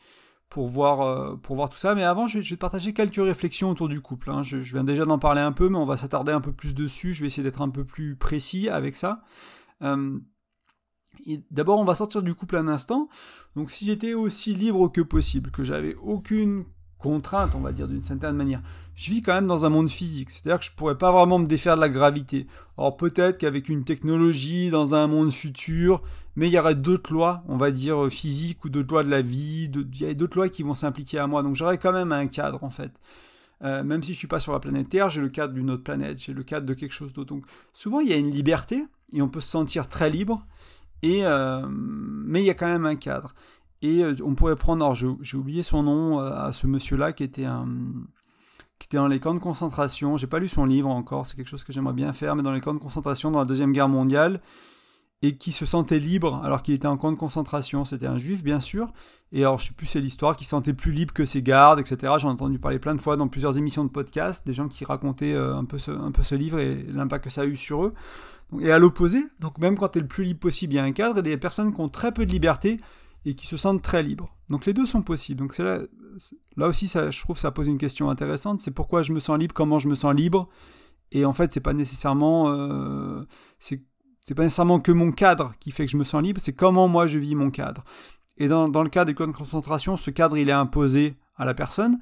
pour 0.49 0.67
voir, 0.67 1.01
euh, 1.01 1.67
tout 1.67 1.77
ça. 1.77 1.95
Mais 1.95 2.03
avant, 2.03 2.27
je 2.27 2.39
vais, 2.39 2.57
partager 2.57 2.93
quelques 2.93 3.15
réflexions 3.15 3.69
autour 3.69 3.87
du 3.87 4.01
couple. 4.01 4.29
Hein. 4.29 4.43
Je, 4.43 4.57
viens 4.57 4.83
déjà 4.83 5.05
d'en 5.05 5.17
parler 5.17 5.41
un 5.41 5.53
peu, 5.53 5.69
mais 5.69 5.77
on 5.77 5.85
va 5.85 5.95
s'attarder 5.95 6.33
un 6.33 6.41
peu 6.41 6.51
plus 6.51 6.75
dessus. 6.75 7.13
Je 7.13 7.21
vais 7.21 7.27
essayer 7.27 7.43
d'être 7.43 7.61
un 7.61 7.69
peu 7.69 7.85
plus 7.85 8.17
précis 8.17 8.67
avec 8.67 8.97
ça. 8.97 9.23
Euh, 9.81 10.19
d'abord, 11.49 11.79
on 11.79 11.85
va 11.85 11.95
sortir 11.95 12.21
du 12.21 12.35
couple 12.35 12.57
un 12.57 12.67
instant. 12.67 13.07
Donc, 13.55 13.71
si 13.71 13.85
j'étais 13.85 14.13
aussi 14.13 14.53
libre 14.53 14.91
que 14.91 14.99
possible, 14.99 15.51
que 15.51 15.63
j'avais 15.63 15.95
aucune 15.95 16.65
contrainte, 17.01 17.51
on 17.55 17.59
va 17.59 17.71
dire 17.71 17.87
d'une 17.87 18.03
certaine 18.03 18.35
manière. 18.35 18.61
Je 18.95 19.11
vis 19.11 19.21
quand 19.21 19.33
même 19.33 19.47
dans 19.47 19.65
un 19.65 19.69
monde 19.69 19.89
physique, 19.89 20.29
c'est-à-dire 20.29 20.59
que 20.59 20.65
je 20.65 20.71
pourrais 20.71 20.97
pas 20.97 21.11
vraiment 21.11 21.39
me 21.39 21.47
défaire 21.47 21.75
de 21.75 21.81
la 21.81 21.89
gravité. 21.89 22.47
Alors 22.77 22.95
peut-être 22.95 23.37
qu'avec 23.37 23.67
une 23.67 23.83
technologie 23.83 24.69
dans 24.69 24.95
un 24.95 25.07
monde 25.07 25.31
futur, 25.31 26.01
mais 26.35 26.47
il 26.47 26.53
y 26.53 26.59
aurait 26.59 26.75
d'autres 26.75 27.11
lois, 27.11 27.43
on 27.47 27.57
va 27.57 27.71
dire 27.71 28.09
physiques 28.09 28.63
ou 28.63 28.69
d'autres 28.69 28.91
lois 28.91 29.03
de 29.03 29.09
la 29.09 29.21
vie, 29.21 29.69
il 29.73 30.01
y 30.01 30.05
a 30.05 30.13
d'autres 30.13 30.37
lois 30.37 30.49
qui 30.49 30.63
vont 30.63 30.73
s'impliquer 30.73 31.17
à 31.17 31.27
moi, 31.27 31.43
donc 31.43 31.55
j'aurais 31.55 31.77
quand 31.77 31.91
même 31.91 32.11
un 32.11 32.27
cadre 32.27 32.63
en 32.63 32.69
fait. 32.69 32.91
Euh, 33.63 33.83
même 33.83 34.01
si 34.01 34.13
je 34.13 34.17
suis 34.17 34.27
pas 34.27 34.39
sur 34.39 34.53
la 34.53 34.59
planète 34.59 34.89
Terre, 34.89 35.09
j'ai 35.09 35.21
le 35.21 35.29
cadre 35.29 35.53
d'une 35.53 35.69
autre 35.69 35.83
planète, 35.83 36.19
j'ai 36.19 36.33
le 36.33 36.43
cadre 36.43 36.65
de 36.65 36.73
quelque 36.73 36.93
chose 36.93 37.13
d'autre. 37.13 37.33
Donc 37.33 37.43
souvent 37.73 37.99
il 37.99 38.09
y 38.09 38.13
a 38.13 38.17
une 38.17 38.31
liberté 38.31 38.83
et 39.13 39.21
on 39.21 39.27
peut 39.27 39.39
se 39.39 39.49
sentir 39.49 39.87
très 39.89 40.09
libre, 40.09 40.45
et 41.03 41.25
euh, 41.25 41.65
mais 41.69 42.41
il 42.41 42.45
y 42.45 42.49
a 42.49 42.53
quand 42.53 42.67
même 42.67 42.85
un 42.85 42.95
cadre. 42.95 43.33
Et 43.81 44.03
euh, 44.03 44.15
on 44.23 44.35
pourrait 44.35 44.55
prendre, 44.55 44.85
alors 44.85 44.95
j'ai 44.95 45.37
oublié 45.37 45.63
son 45.63 45.83
nom 45.83 46.19
euh, 46.19 46.33
à 46.33 46.51
ce 46.51 46.67
monsieur-là 46.67 47.13
qui 47.13 47.23
était 47.23 47.45
un 47.45 47.67
qui 48.79 48.87
était 48.87 48.97
dans 48.97 49.07
les 49.07 49.19
camps 49.19 49.35
de 49.35 49.39
concentration. 49.39 50.17
J'ai 50.17 50.25
pas 50.25 50.39
lu 50.39 50.49
son 50.49 50.65
livre 50.65 50.89
encore, 50.89 51.27
c'est 51.27 51.35
quelque 51.35 51.49
chose 51.49 51.63
que 51.63 51.71
j'aimerais 51.71 51.93
bien 51.93 52.13
faire, 52.13 52.35
mais 52.35 52.41
dans 52.41 52.51
les 52.51 52.61
camps 52.61 52.73
de 52.73 52.79
concentration 52.79 53.29
dans 53.29 53.39
la 53.39 53.45
deuxième 53.45 53.73
guerre 53.73 53.89
mondiale 53.89 54.41
et 55.21 55.37
qui 55.37 55.51
se 55.51 55.65
sentait 55.65 55.99
libre 55.99 56.41
alors 56.43 56.63
qu'il 56.63 56.73
était 56.73 56.87
en 56.87 56.97
camp 56.97 57.11
de 57.11 57.17
concentration. 57.17 57.85
C'était 57.85 58.07
un 58.07 58.17
juif, 58.17 58.43
bien 58.43 58.59
sûr. 58.59 58.91
Et 59.31 59.41
alors, 59.41 59.59
je 59.59 59.67
sais 59.67 59.73
plus, 59.73 59.85
c'est 59.85 60.01
l'histoire, 60.01 60.35
qui 60.35 60.43
se 60.43 60.49
sentait 60.49 60.73
plus 60.73 60.91
libre 60.91 61.13
que 61.13 61.25
ses 61.25 61.43
gardes, 61.43 61.79
etc. 61.79 62.13
J'en 62.17 62.29
ai 62.29 62.33
entendu 62.33 62.59
parler 62.59 62.79
plein 62.79 62.95
de 62.95 63.01
fois 63.01 63.17
dans 63.17 63.27
plusieurs 63.27 63.57
émissions 63.57 63.85
de 63.85 63.89
podcast, 63.89 64.45
des 64.45 64.53
gens 64.53 64.67
qui 64.67 64.83
racontaient 64.83 65.33
euh, 65.33 65.55
un, 65.55 65.65
peu 65.65 65.77
ce, 65.77 65.91
un 65.91 66.11
peu 66.11 66.23
ce 66.23 66.35
livre 66.35 66.59
et 66.59 66.83
l'impact 66.89 67.25
que 67.25 67.29
ça 67.29 67.41
a 67.41 67.45
eu 67.45 67.55
sur 67.55 67.85
eux. 67.85 67.93
Et 68.59 68.71
à 68.71 68.79
l'opposé, 68.79 69.23
donc 69.39 69.59
même 69.59 69.77
quand 69.77 69.89
tu 69.89 69.99
es 69.99 70.01
le 70.01 70.07
plus 70.07 70.25
libre 70.25 70.39
possible, 70.39 70.73
il 70.73 70.77
y 70.77 70.79
a 70.79 70.83
un 70.83 70.91
cadre 70.91 71.19
et 71.19 71.21
des 71.21 71.37
personnes 71.37 71.73
qui 71.73 71.79
ont 71.79 71.87
très 71.87 72.11
peu 72.11 72.25
de 72.25 72.31
liberté 72.31 72.81
et 73.25 73.35
qui 73.35 73.45
se 73.45 73.57
sentent 73.57 73.81
très 73.81 74.03
libres. 74.03 74.35
Donc 74.49 74.65
les 74.65 74.73
deux 74.73 74.85
sont 74.85 75.01
possibles. 75.01 75.39
Donc 75.39 75.57
là, 75.57 75.81
là 76.57 76.67
aussi, 76.67 76.87
ça, 76.87 77.11
je 77.11 77.19
trouve 77.21 77.37
ça 77.37 77.51
pose 77.51 77.67
une 77.67 77.77
question 77.77 78.09
intéressante. 78.09 78.61
C'est 78.61 78.71
pourquoi 78.71 79.01
je 79.01 79.13
me 79.13 79.19
sens 79.19 79.37
libre, 79.37 79.53
comment 79.53 79.79
je 79.79 79.87
me 79.87 79.95
sens 79.95 80.15
libre. 80.15 80.49
Et 81.11 81.25
en 81.25 81.33
fait, 81.33 81.51
c'est 81.51 81.59
pas 81.59 81.71
euh, 81.71 81.75
pas 84.35 84.43
nécessairement 84.43 84.79
que 84.79 84.91
mon 84.91 85.11
cadre 85.11 85.53
qui 85.59 85.71
fait 85.71 85.85
que 85.85 85.91
je 85.91 85.97
me 85.97 86.03
sens 86.03 86.23
libre. 86.23 86.41
C'est 86.41 86.53
comment 86.53 86.87
moi 86.87 87.07
je 87.07 87.19
vis 87.19 87.35
mon 87.35 87.51
cadre. 87.51 87.83
Et 88.37 88.47
dans, 88.47 88.67
dans 88.67 88.83
le 88.83 88.89
cas 88.89 89.05
des 89.05 89.13
camps 89.13 89.27
de 89.27 89.33
concentration, 89.33 89.97
ce 89.97 90.09
cadre 90.09 90.37
il 90.37 90.49
est 90.49 90.53
imposé 90.53 91.15
à 91.35 91.45
la 91.45 91.53
personne. 91.53 91.99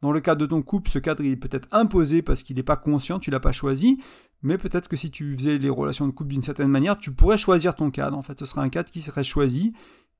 Dans 0.00 0.10
le 0.10 0.20
cadre 0.20 0.40
de 0.40 0.46
ton 0.46 0.62
couple, 0.62 0.90
ce 0.90 0.98
cadre 0.98 1.22
il 1.22 1.32
est 1.32 1.36
peut-être 1.36 1.68
imposé 1.70 2.22
parce 2.22 2.42
qu'il 2.42 2.56
n'est 2.56 2.62
pas 2.62 2.76
conscient, 2.76 3.18
tu 3.18 3.30
l'as 3.30 3.40
pas 3.40 3.52
choisi. 3.52 3.98
Mais 4.42 4.58
peut-être 4.58 4.88
que 4.88 4.96
si 4.96 5.10
tu 5.10 5.36
faisais 5.36 5.58
les 5.58 5.70
relations 5.70 6.06
de 6.06 6.12
couple 6.12 6.30
d'une 6.30 6.42
certaine 6.42 6.68
manière, 6.68 6.98
tu 6.98 7.12
pourrais 7.12 7.36
choisir 7.36 7.76
ton 7.76 7.90
cadre. 7.90 8.16
En 8.16 8.22
fait, 8.22 8.38
ce 8.38 8.46
serait 8.46 8.62
un 8.62 8.68
cadre 8.68 8.90
qui 8.90 9.00
serait 9.00 9.22
choisi 9.22 9.72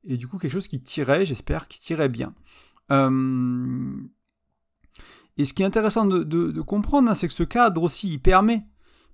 et 0.05 0.17
du 0.17 0.29
coup 0.29 0.39
quelque 0.39 0.53
chose 0.53 0.69
qui 0.69 0.81
tirait, 0.81 1.25
j'espère, 1.25 1.69
qui 1.69 1.81
tirait 1.81 2.09
bien. 2.09 2.35
Euh, 2.91 3.93
et 5.39 5.45
ce 5.45 5.55
qui 5.55 5.63
est 5.63 5.67
intéressant 5.67 6.05
de, 6.05 6.61
comprendre, 6.61 7.11
hein, 7.11 7.15
c'est 7.15 7.29
que 7.29 7.35
ce 7.35 7.43
cadre 7.43 7.83
aussi, 7.83 8.09
il 8.09 8.19
permet, 8.21 8.65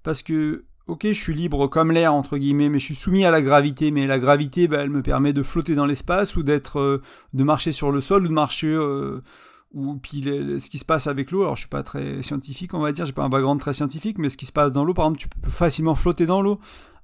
parce 0.03 0.23
que, 0.23 0.65
ok, 0.87 1.07
je 1.07 1.13
suis 1.13 1.35
libre 1.35 1.69
comme 1.69 1.93
l'air, 1.93 2.13
entre 2.13 2.39
guillemets, 2.39 2.69
mais 2.69 2.79
je 2.79 2.87
suis 2.87 2.95
soumis 2.95 3.25
à 3.25 3.31
la 3.31 3.41
gravité, 3.41 3.91
mais 3.91 4.07
la 4.07 4.19
gravité, 4.19 4.67
bah, 4.67 4.79
elle 4.81 4.91
me 4.91 5.03
permet 5.03 5.33
de 5.33 5.43
flotter 5.43 5.75
dans 5.75 5.87
l'espace, 5.87 6.37
ou 6.37 6.43
d'être, 6.43 6.81
euh, 6.81 7.03
de 7.35 7.45
marcher 7.45 7.73
sur 7.73 7.93
le 7.93 8.01
sol, 8.01 8.25
ou 8.25 8.29
de 8.29 8.33
marcher... 8.33 8.69
Euh, 8.69 9.23
ou 9.73 9.97
puis 9.97 10.23
ce 10.23 10.71
qui 10.71 10.79
se 10.79 10.85
passe 10.85 11.07
avec 11.07 11.31
l'eau, 11.31 11.43
alors 11.43 11.57
je 11.57 11.61
suis 11.61 11.69
pas 11.69 11.83
très 11.83 12.23
scientifique, 12.23 12.75
on 12.75 12.81
va 12.81 12.93
dire, 12.93 13.05
j'ai 13.05 13.13
pas 13.13 13.25
un 13.25 13.29
background 13.29 13.61
très 13.61 13.75
scientifique, 13.75 14.19
mais 14.19 14.29
ce 14.29 14.37
qui 14.37 14.47
se 14.47 14.53
passe 14.53 14.73
dans 14.73 14.85
l'eau, 14.85 14.95
par 14.95 15.05
exemple, 15.07 15.21
tu 15.21 15.29
peux 15.29 15.51
facilement 15.51 15.95
flotter 15.95 16.27
dans 16.27 16.41
l'eau 16.41 16.59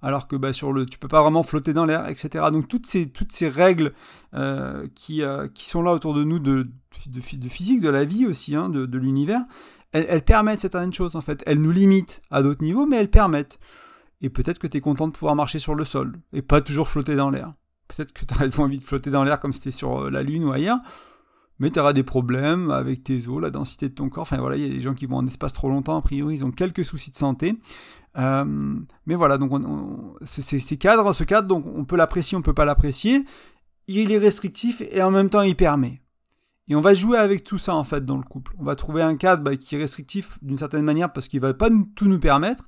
alors 0.04 0.28
que 0.28 0.37
bah, 0.37 0.52
sur 0.52 0.73
le, 0.73 0.85
tu 0.85 0.99
peux 0.99 1.09
pas 1.09 1.23
vraiment 1.23 1.42
flotter 1.42 1.73
dans 1.73 1.87
l'air, 1.87 2.06
etc. 2.09 2.44
Donc 2.52 2.68
toutes 2.68 2.87
ces, 2.87 3.09
toutes 3.09 3.33
ces 3.33 3.49
règles 3.49 3.88
euh, 4.35 4.87
qui, 4.94 5.23
euh, 5.23 5.49
qui 5.49 5.66
sont 5.66 5.83
là 5.83 5.94
autour 5.94 6.12
de 6.12 6.23
nous 6.25 6.38
de, 6.38 6.68
de, 7.09 7.21
physique, 7.49 7.80
de 7.80 7.88
la 7.88 8.04
vie 8.04 8.26
aussi, 8.26 8.54
hein, 8.54 8.68
de, 8.68 8.99
l'univers, 8.99 9.40
elles, 9.92 10.23
permettent 10.23 10.61
certaines 10.61 10.92
choses 10.92 11.16
en 11.16 11.23
fait. 11.23 11.42
Elles 11.47 11.61
nous 11.61 11.71
limitent 11.71 12.21
à 12.30 12.42
d'autres 12.42 12.62
niveaux, 12.62 12.85
mais 12.85 12.97
elles 12.97 13.11
permettent. 13.11 13.59
Et 14.21 14.28
peut-être 14.28 14.59
que 14.59 14.66
tu 14.66 14.76
es 14.76 14.80
content 14.83 15.09
de 15.09 15.12
pouvoir 15.12 15.35
marcher 15.37 15.59
sur 15.59 15.75
le 15.75 15.85
sol 15.85 16.18
et 16.35 16.42
pas 16.42 16.61
toujours 16.61 16.88
flotter 16.88 17.16
dans 17.16 17.30
l'air. 17.30 17.54
Peut-être 17.88 18.12
que 18.12 18.26
tu 18.26 18.35
as 18.35 18.59
envie 18.61 18.78
de 18.78 18.85
flotter 18.85 19.09
dans 19.09 19.25
l'air 19.25 19.40
comme 19.40 19.54
c'était 19.54 19.71
sur 19.71 20.02
euh, 20.02 20.11
la 20.11 20.23
Lune 20.23 20.44
ou 20.44 20.52
ailleurs 20.52 20.80
mais 21.58 21.70
tu 21.70 21.78
auras 21.78 21.92
des 21.92 22.02
problèmes 22.02 22.70
avec 22.70 23.04
tes 23.04 23.28
os, 23.28 23.40
la 23.40 23.50
densité 23.50 23.88
de 23.88 23.94
ton 23.94 24.08
corps. 24.08 24.23
Enfin 24.23 24.38
voilà, 24.38 24.56
il 24.56 24.62
y 24.62 24.66
a 24.66 24.75
des 24.75 24.80
gens 24.80 24.94
qui 24.94 25.06
vont 25.06 25.16
en 25.16 25.26
espace 25.26 25.52
trop 25.52 25.68
longtemps, 25.68 25.96
a 25.96 26.02
priori, 26.02 26.34
ils 26.34 26.44
ont 26.44 26.50
quelques 26.50 26.84
soucis 26.84 27.11
de 27.11 27.16
santé. 27.16 27.54
Euh, 28.16 28.44
mais 29.06 29.14
voilà, 29.14 29.38
donc 29.38 29.52
on, 29.52 30.14
ces 30.25 30.76
cadres, 30.76 31.12
ce 31.12 31.25
cadre, 31.25 31.49
donc 31.49 31.64
on 31.66 31.84
peut 31.84 31.96
l'apprécier, 31.96 32.37
on 32.37 32.42
peut 32.42 32.54
pas 32.54 32.64
l'apprécier. 32.64 33.25
Il 33.87 34.12
est 34.12 34.18
restrictif 34.18 34.82
et 34.90 35.02
en 35.02 35.11
même 35.11 35.30
temps 35.30 35.42
il 35.42 35.56
permet. 35.56 36.00
Et 36.68 36.75
on 36.75 36.80
va 36.80 36.94
jouer 36.94 37.18
avec 37.18 37.44
tout 37.44 37.58
ça 37.58 37.75
en 37.75 37.84
fait 37.84 38.04
dans 38.04 38.16
le 38.16 38.23
couple. 38.23 38.54
On 38.58 38.64
va 38.64 38.76
trouver 38.76 39.02
un 39.02 39.16
cadre 39.16 39.42
bah, 39.42 39.56
qui 39.56 39.75
est 39.75 39.78
restrictif 39.78 40.38
d'une 40.40 40.56
certaine 40.56 40.82
manière 40.82 41.12
parce 41.12 41.28
qu'il 41.28 41.40
va 41.40 41.52
pas 41.52 41.68
tout 41.94 42.06
nous 42.06 42.20
permettre, 42.20 42.66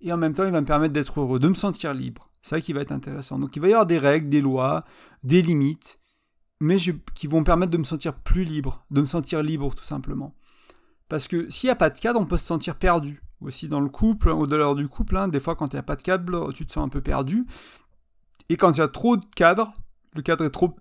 et 0.00 0.12
en 0.12 0.16
même 0.16 0.32
temps 0.32 0.44
il 0.44 0.52
va 0.52 0.60
me 0.60 0.66
permettre 0.66 0.94
d'être 0.94 1.20
heureux, 1.20 1.38
de 1.38 1.48
me 1.48 1.54
sentir 1.54 1.92
libre. 1.92 2.30
C'est 2.42 2.56
ça 2.56 2.60
qui 2.60 2.72
va 2.72 2.80
être 2.80 2.92
intéressant. 2.92 3.38
Donc 3.38 3.56
il 3.56 3.62
va 3.62 3.68
y 3.68 3.72
avoir 3.72 3.86
des 3.86 3.98
règles, 3.98 4.28
des 4.28 4.40
lois, 4.40 4.84
des 5.22 5.42
limites, 5.42 5.98
mais 6.64 6.76
qui 7.14 7.26
vont 7.26 7.40
me 7.40 7.44
permettre 7.44 7.70
de 7.70 7.78
me 7.78 7.84
sentir 7.84 8.14
plus 8.14 8.44
libre, 8.44 8.84
de 8.90 9.00
me 9.00 9.06
sentir 9.06 9.42
libre 9.42 9.74
tout 9.74 9.84
simplement. 9.84 10.34
Parce 11.08 11.28
que 11.28 11.50
s'il 11.50 11.66
n'y 11.66 11.72
a 11.72 11.76
pas 11.76 11.90
de 11.90 11.98
cadre, 11.98 12.18
on 12.20 12.26
peut 12.26 12.38
se 12.38 12.46
sentir 12.46 12.76
perdu. 12.76 13.22
Aussi 13.40 13.68
dans 13.68 13.80
le 13.80 13.90
couple, 13.90 14.30
au-delà 14.30 14.72
du 14.74 14.88
couple, 14.88 15.18
hein, 15.18 15.28
des 15.28 15.40
fois 15.40 15.54
quand 15.54 15.72
il 15.72 15.76
n'y 15.76 15.80
a 15.80 15.84
pas 15.84 15.96
de 15.96 16.02
cadre, 16.02 16.52
tu 16.52 16.64
te 16.64 16.72
sens 16.72 16.84
un 16.84 16.88
peu 16.88 17.02
perdu. 17.02 17.44
Et 18.48 18.56
quand 18.56 18.72
il 18.72 18.78
y 18.78 18.82
a 18.82 18.88
trop 18.88 19.16
de 19.16 19.24
cadre, 19.36 19.74
le 20.14 20.22
cadre 20.22 20.44
est 20.44 20.50
trop, 20.50 20.74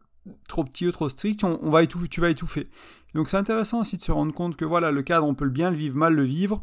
trop 0.47 0.63
petit 0.63 0.87
ou 0.87 0.91
trop 0.91 1.09
strict, 1.09 1.43
on, 1.43 1.69
va 1.69 1.83
étouffer, 1.83 2.07
tu 2.07 2.21
vas 2.21 2.29
étouffer. 2.29 2.69
Donc 3.13 3.29
c'est 3.29 3.37
intéressant 3.37 3.81
aussi 3.81 3.97
de 3.97 4.01
se 4.01 4.11
rendre 4.11 4.33
compte 4.33 4.55
que 4.55 4.63
voilà, 4.63 4.91
le 4.91 5.03
cadre, 5.03 5.27
on 5.27 5.35
peut 5.35 5.45
le 5.45 5.51
bien 5.51 5.69
le 5.69 5.75
vivre, 5.75 5.97
mal 5.97 6.13
le 6.13 6.23
vivre. 6.23 6.61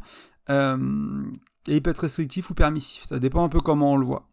Euh, 0.49 1.23
et 1.67 1.75
il 1.75 1.83
peut 1.83 1.91
être 1.91 1.99
restrictif 1.99 2.49
ou 2.49 2.55
permissif. 2.55 3.05
Ça 3.05 3.19
dépend 3.19 3.43
un 3.43 3.49
peu 3.49 3.59
comment 3.59 3.93
on 3.93 3.97
le 3.97 4.05
voit. 4.05 4.30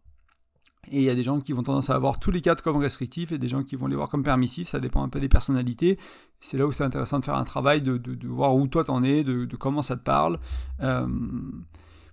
Et 0.91 0.99
il 0.99 1.03
y 1.03 1.09
a 1.09 1.15
des 1.15 1.23
gens 1.23 1.39
qui 1.39 1.51
vont 1.53 1.61
tendance 1.61 1.89
à 1.89 1.95
avoir 1.95 2.19
tous 2.19 2.31
les 2.31 2.41
cadres 2.41 2.63
comme 2.63 2.77
restrictifs 2.77 3.31
et 3.31 3.37
des 3.37 3.47
gens 3.47 3.63
qui 3.63 3.75
vont 3.75 3.87
les 3.87 3.95
voir 3.95 4.09
comme 4.09 4.23
permissifs. 4.23 4.69
Ça 4.69 4.79
dépend 4.79 5.03
un 5.03 5.09
peu 5.09 5.19
des 5.19 5.29
personnalités. 5.29 5.99
C'est 6.39 6.57
là 6.57 6.65
où 6.65 6.71
c'est 6.71 6.83
intéressant 6.83 7.19
de 7.19 7.25
faire 7.25 7.35
un 7.35 7.43
travail, 7.43 7.81
de, 7.81 7.97
de, 7.97 8.27
voir 8.27 8.55
où 8.55 8.67
toi 8.67 8.83
t'en 8.83 9.03
es, 9.03 9.23
de, 9.23 9.45
comment 9.57 9.81
ça 9.81 9.97
te 9.97 10.03
parle. 10.03 10.39
Euh, 10.81 11.05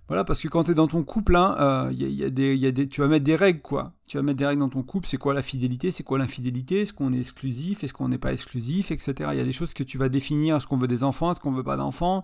voilà, 0.07 0.23
parce 0.23 0.41
que 0.41 0.47
quand 0.47 0.63
tu 0.63 0.71
es 0.71 0.73
dans 0.73 0.87
ton 0.87 1.03
couple, 1.03 1.35
hein, 1.35 1.89
y 1.91 2.05
y 2.05 2.23
a 2.23 2.71
des, 2.71 2.87
tu 2.87 3.01
vas 3.01 3.09
mettre 3.09 3.25
des 3.25 3.35
règles, 3.35 3.61
quoi. 3.61 3.91
Tu 4.07 4.15
vas 4.15 4.23
mettre 4.23 4.37
des 4.37 4.45
règles 4.45 4.61
dans 4.61 4.69
ton 4.69 4.81
couple. 4.81 5.05
C'est 5.05 5.17
quoi 5.17 5.33
la 5.33 5.41
fidélité? 5.41 5.91
C'est 5.91 6.03
quoi 6.03 6.17
l'infidélité? 6.17 6.81
Est-ce 6.81 6.93
qu'on 6.93 7.11
est 7.11 7.19
exclusif? 7.19 7.83
Est-ce 7.83 7.93
qu'on 7.93 8.07
n'est 8.07 8.17
pas 8.17 8.31
exclusif? 8.31 8.91
Etc. 8.91 9.13
Il 9.33 9.37
y 9.37 9.41
a 9.41 9.43
des 9.43 9.51
choses 9.51 9.73
que 9.73 9.83
tu 9.83 9.97
vas 9.97 10.07
définir. 10.07 10.55
Est-ce 10.55 10.65
qu'on 10.65 10.77
veut 10.77 10.87
des 10.87 11.03
enfants? 11.03 11.31
Est-ce 11.31 11.41
qu'on 11.41 11.51
veut 11.51 11.63
pas 11.63 11.75
d'enfants? 11.75 12.23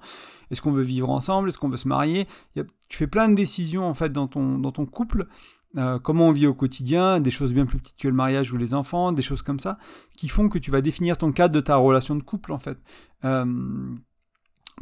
Est-ce 0.50 0.62
qu'on 0.62 0.72
veut 0.72 0.82
vivre 0.84 1.10
ensemble? 1.10 1.50
Est-ce 1.50 1.58
qu'on 1.58 1.68
veut 1.68 1.76
se 1.76 1.90
marier? 1.90 2.26
Tu 2.56 2.98
fais 2.98 3.08
plein 3.08 3.28
de 3.28 3.36
décisions, 3.36 3.86
en 3.86 3.94
fait, 3.94 4.14
dans 4.14 4.28
ton, 4.28 4.60
dans 4.60 4.72
ton 4.72 4.86
couple. 4.86 5.28
Euh, 5.77 5.98
comment 6.00 6.27
on 6.27 6.32
vit 6.32 6.48
au 6.48 6.53
quotidien, 6.53 7.20
des 7.20 7.32
choses 7.32 7.53
bien 7.53 7.65
plus 7.65 7.80
petites 7.80 7.98
que 7.98 8.08
le 8.08 8.13
mariage 8.13 8.51
ou 8.53 8.58
les 8.58 8.74
enfants, 8.74 9.12
des 9.12 9.22
choses 9.22 9.42
comme 9.42 9.60
ça, 9.60 9.77
qui 10.15 10.27
font 10.27 10.50
que 10.50 10.60
tu 10.60 10.72
vas 10.72 10.82
définir 10.82 11.18
ton 11.18 11.32
cadre 11.32 11.53
de 11.53 11.60
ta 11.60 11.75
relation 11.75 12.15
de 12.15 12.24
couple, 12.24 12.51
en 12.51 12.60
fait. 12.60 12.77
Euh, 13.25 13.46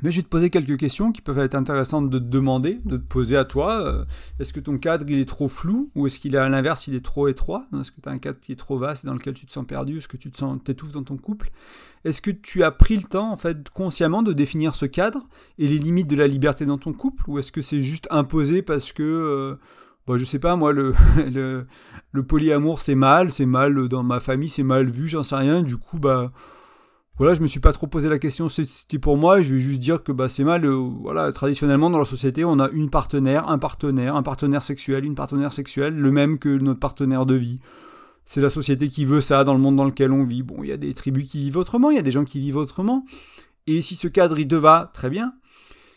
mais 0.01 0.09
je 0.09 0.17
vais 0.17 0.23
te 0.23 0.29
poser 0.29 0.49
quelques 0.49 0.77
questions 0.77 1.11
qui 1.11 1.21
peuvent 1.21 1.39
être 1.39 1.53
intéressantes 1.53 2.09
de 2.09 2.17
te 2.17 2.23
demander, 2.23 2.79
de 2.85 2.97
te 2.97 3.03
poser 3.03 3.37
à 3.37 3.45
toi. 3.45 3.81
Euh, 3.81 4.05
est-ce 4.39 4.53
que 4.53 4.59
ton 4.59 4.77
cadre 4.77 5.05
il 5.07 5.19
est 5.19 5.27
trop 5.27 5.47
flou 5.47 5.91
ou 5.95 6.07
est-ce 6.07 6.19
qu'il 6.19 6.33
est 6.33 6.39
à 6.39 6.47
l'inverse, 6.47 6.87
il 6.87 6.95
est 6.95 7.05
trop 7.05 7.27
étroit? 7.27 7.65
Est-ce 7.79 7.91
que 7.91 8.01
tu 8.01 8.09
as 8.09 8.11
un 8.11 8.17
cadre 8.17 8.39
qui 8.39 8.51
est 8.51 8.55
trop 8.55 8.77
vaste 8.77 9.05
dans 9.05 9.13
lequel 9.13 9.33
tu 9.33 9.45
te 9.45 9.51
sens 9.51 9.65
perdu? 9.65 9.97
Est-ce 9.97 10.07
que 10.07 10.17
tu 10.17 10.31
te 10.31 10.37
sens 10.37 10.57
t'étouffes 10.63 10.93
dans 10.93 11.03
ton 11.03 11.17
couple? 11.17 11.51
Est-ce 12.05 12.21
que 12.21 12.31
tu 12.31 12.63
as 12.63 12.71
pris 12.71 12.95
le 12.95 13.03
temps 13.03 13.31
en 13.31 13.37
fait 13.37 13.69
consciemment 13.69 14.23
de 14.23 14.33
définir 14.33 14.75
ce 14.75 14.85
cadre 14.85 15.27
et 15.59 15.67
les 15.67 15.77
limites 15.77 16.07
de 16.07 16.15
la 16.15 16.27
liberté 16.27 16.65
dans 16.65 16.77
ton 16.77 16.93
couple 16.93 17.29
ou 17.29 17.37
est-ce 17.37 17.51
que 17.51 17.61
c'est 17.61 17.83
juste 17.83 18.07
imposé 18.09 18.61
parce 18.61 18.93
que 18.93 19.57
bon, 20.07 20.17
je 20.17 20.25
sais 20.25 20.39
pas 20.39 20.55
moi 20.55 20.73
le, 20.73 20.93
le, 21.31 21.67
le 22.11 22.23
polyamour 22.23 22.79
c'est 22.79 22.95
mal, 22.95 23.31
c'est 23.31 23.45
mal 23.45 23.87
dans 23.87 24.03
ma 24.03 24.19
famille, 24.19 24.49
c'est 24.49 24.63
mal 24.63 24.89
vu, 24.89 25.07
j'en 25.07 25.23
sais 25.23 25.35
rien. 25.35 25.63
Du 25.63 25.77
coup 25.77 25.99
bah 25.99 26.31
voilà, 27.21 27.35
je 27.35 27.41
me 27.41 27.45
suis 27.45 27.59
pas 27.59 27.71
trop 27.71 27.85
posé 27.85 28.09
la 28.09 28.17
question, 28.17 28.49
c'était 28.49 28.97
pour 28.97 29.15
moi, 29.15 29.43
je 29.43 29.53
vais 29.53 29.59
juste 29.59 29.79
dire 29.79 30.01
que 30.01 30.11
bah, 30.11 30.27
c'est 30.27 30.43
mal, 30.43 30.65
euh, 30.65 30.73
voilà, 30.73 31.31
traditionnellement 31.31 31.91
dans 31.91 31.99
la 31.99 32.05
société, 32.05 32.43
on 32.43 32.59
a 32.59 32.67
une 32.69 32.89
partenaire, 32.89 33.47
un 33.47 33.59
partenaire, 33.59 34.15
un 34.15 34.23
partenaire 34.23 34.63
sexuel, 34.63 35.05
une 35.05 35.13
partenaire 35.13 35.53
sexuelle, 35.53 35.95
le 35.95 36.11
même 36.11 36.39
que 36.39 36.49
notre 36.49 36.79
partenaire 36.79 37.27
de 37.27 37.35
vie. 37.35 37.59
C'est 38.25 38.41
la 38.41 38.49
société 38.49 38.87
qui 38.87 39.05
veut 39.05 39.21
ça 39.21 39.43
dans 39.43 39.53
le 39.53 39.59
monde 39.59 39.75
dans 39.75 39.85
lequel 39.85 40.11
on 40.11 40.23
vit. 40.23 40.41
Bon, 40.41 40.63
il 40.63 40.69
y 40.69 40.71
a 40.71 40.77
des 40.77 40.95
tribus 40.95 41.27
qui 41.27 41.37
vivent 41.37 41.57
autrement, 41.57 41.91
il 41.91 41.95
y 41.95 41.99
a 41.99 42.01
des 42.01 42.09
gens 42.09 42.23
qui 42.23 42.39
vivent 42.39 42.57
autrement. 42.57 43.05
Et 43.67 43.83
si 43.83 43.95
ce 43.95 44.07
cadre, 44.07 44.39
il 44.39 44.47
te 44.47 44.55
va, 44.55 44.89
très 44.91 45.11
bien. 45.11 45.35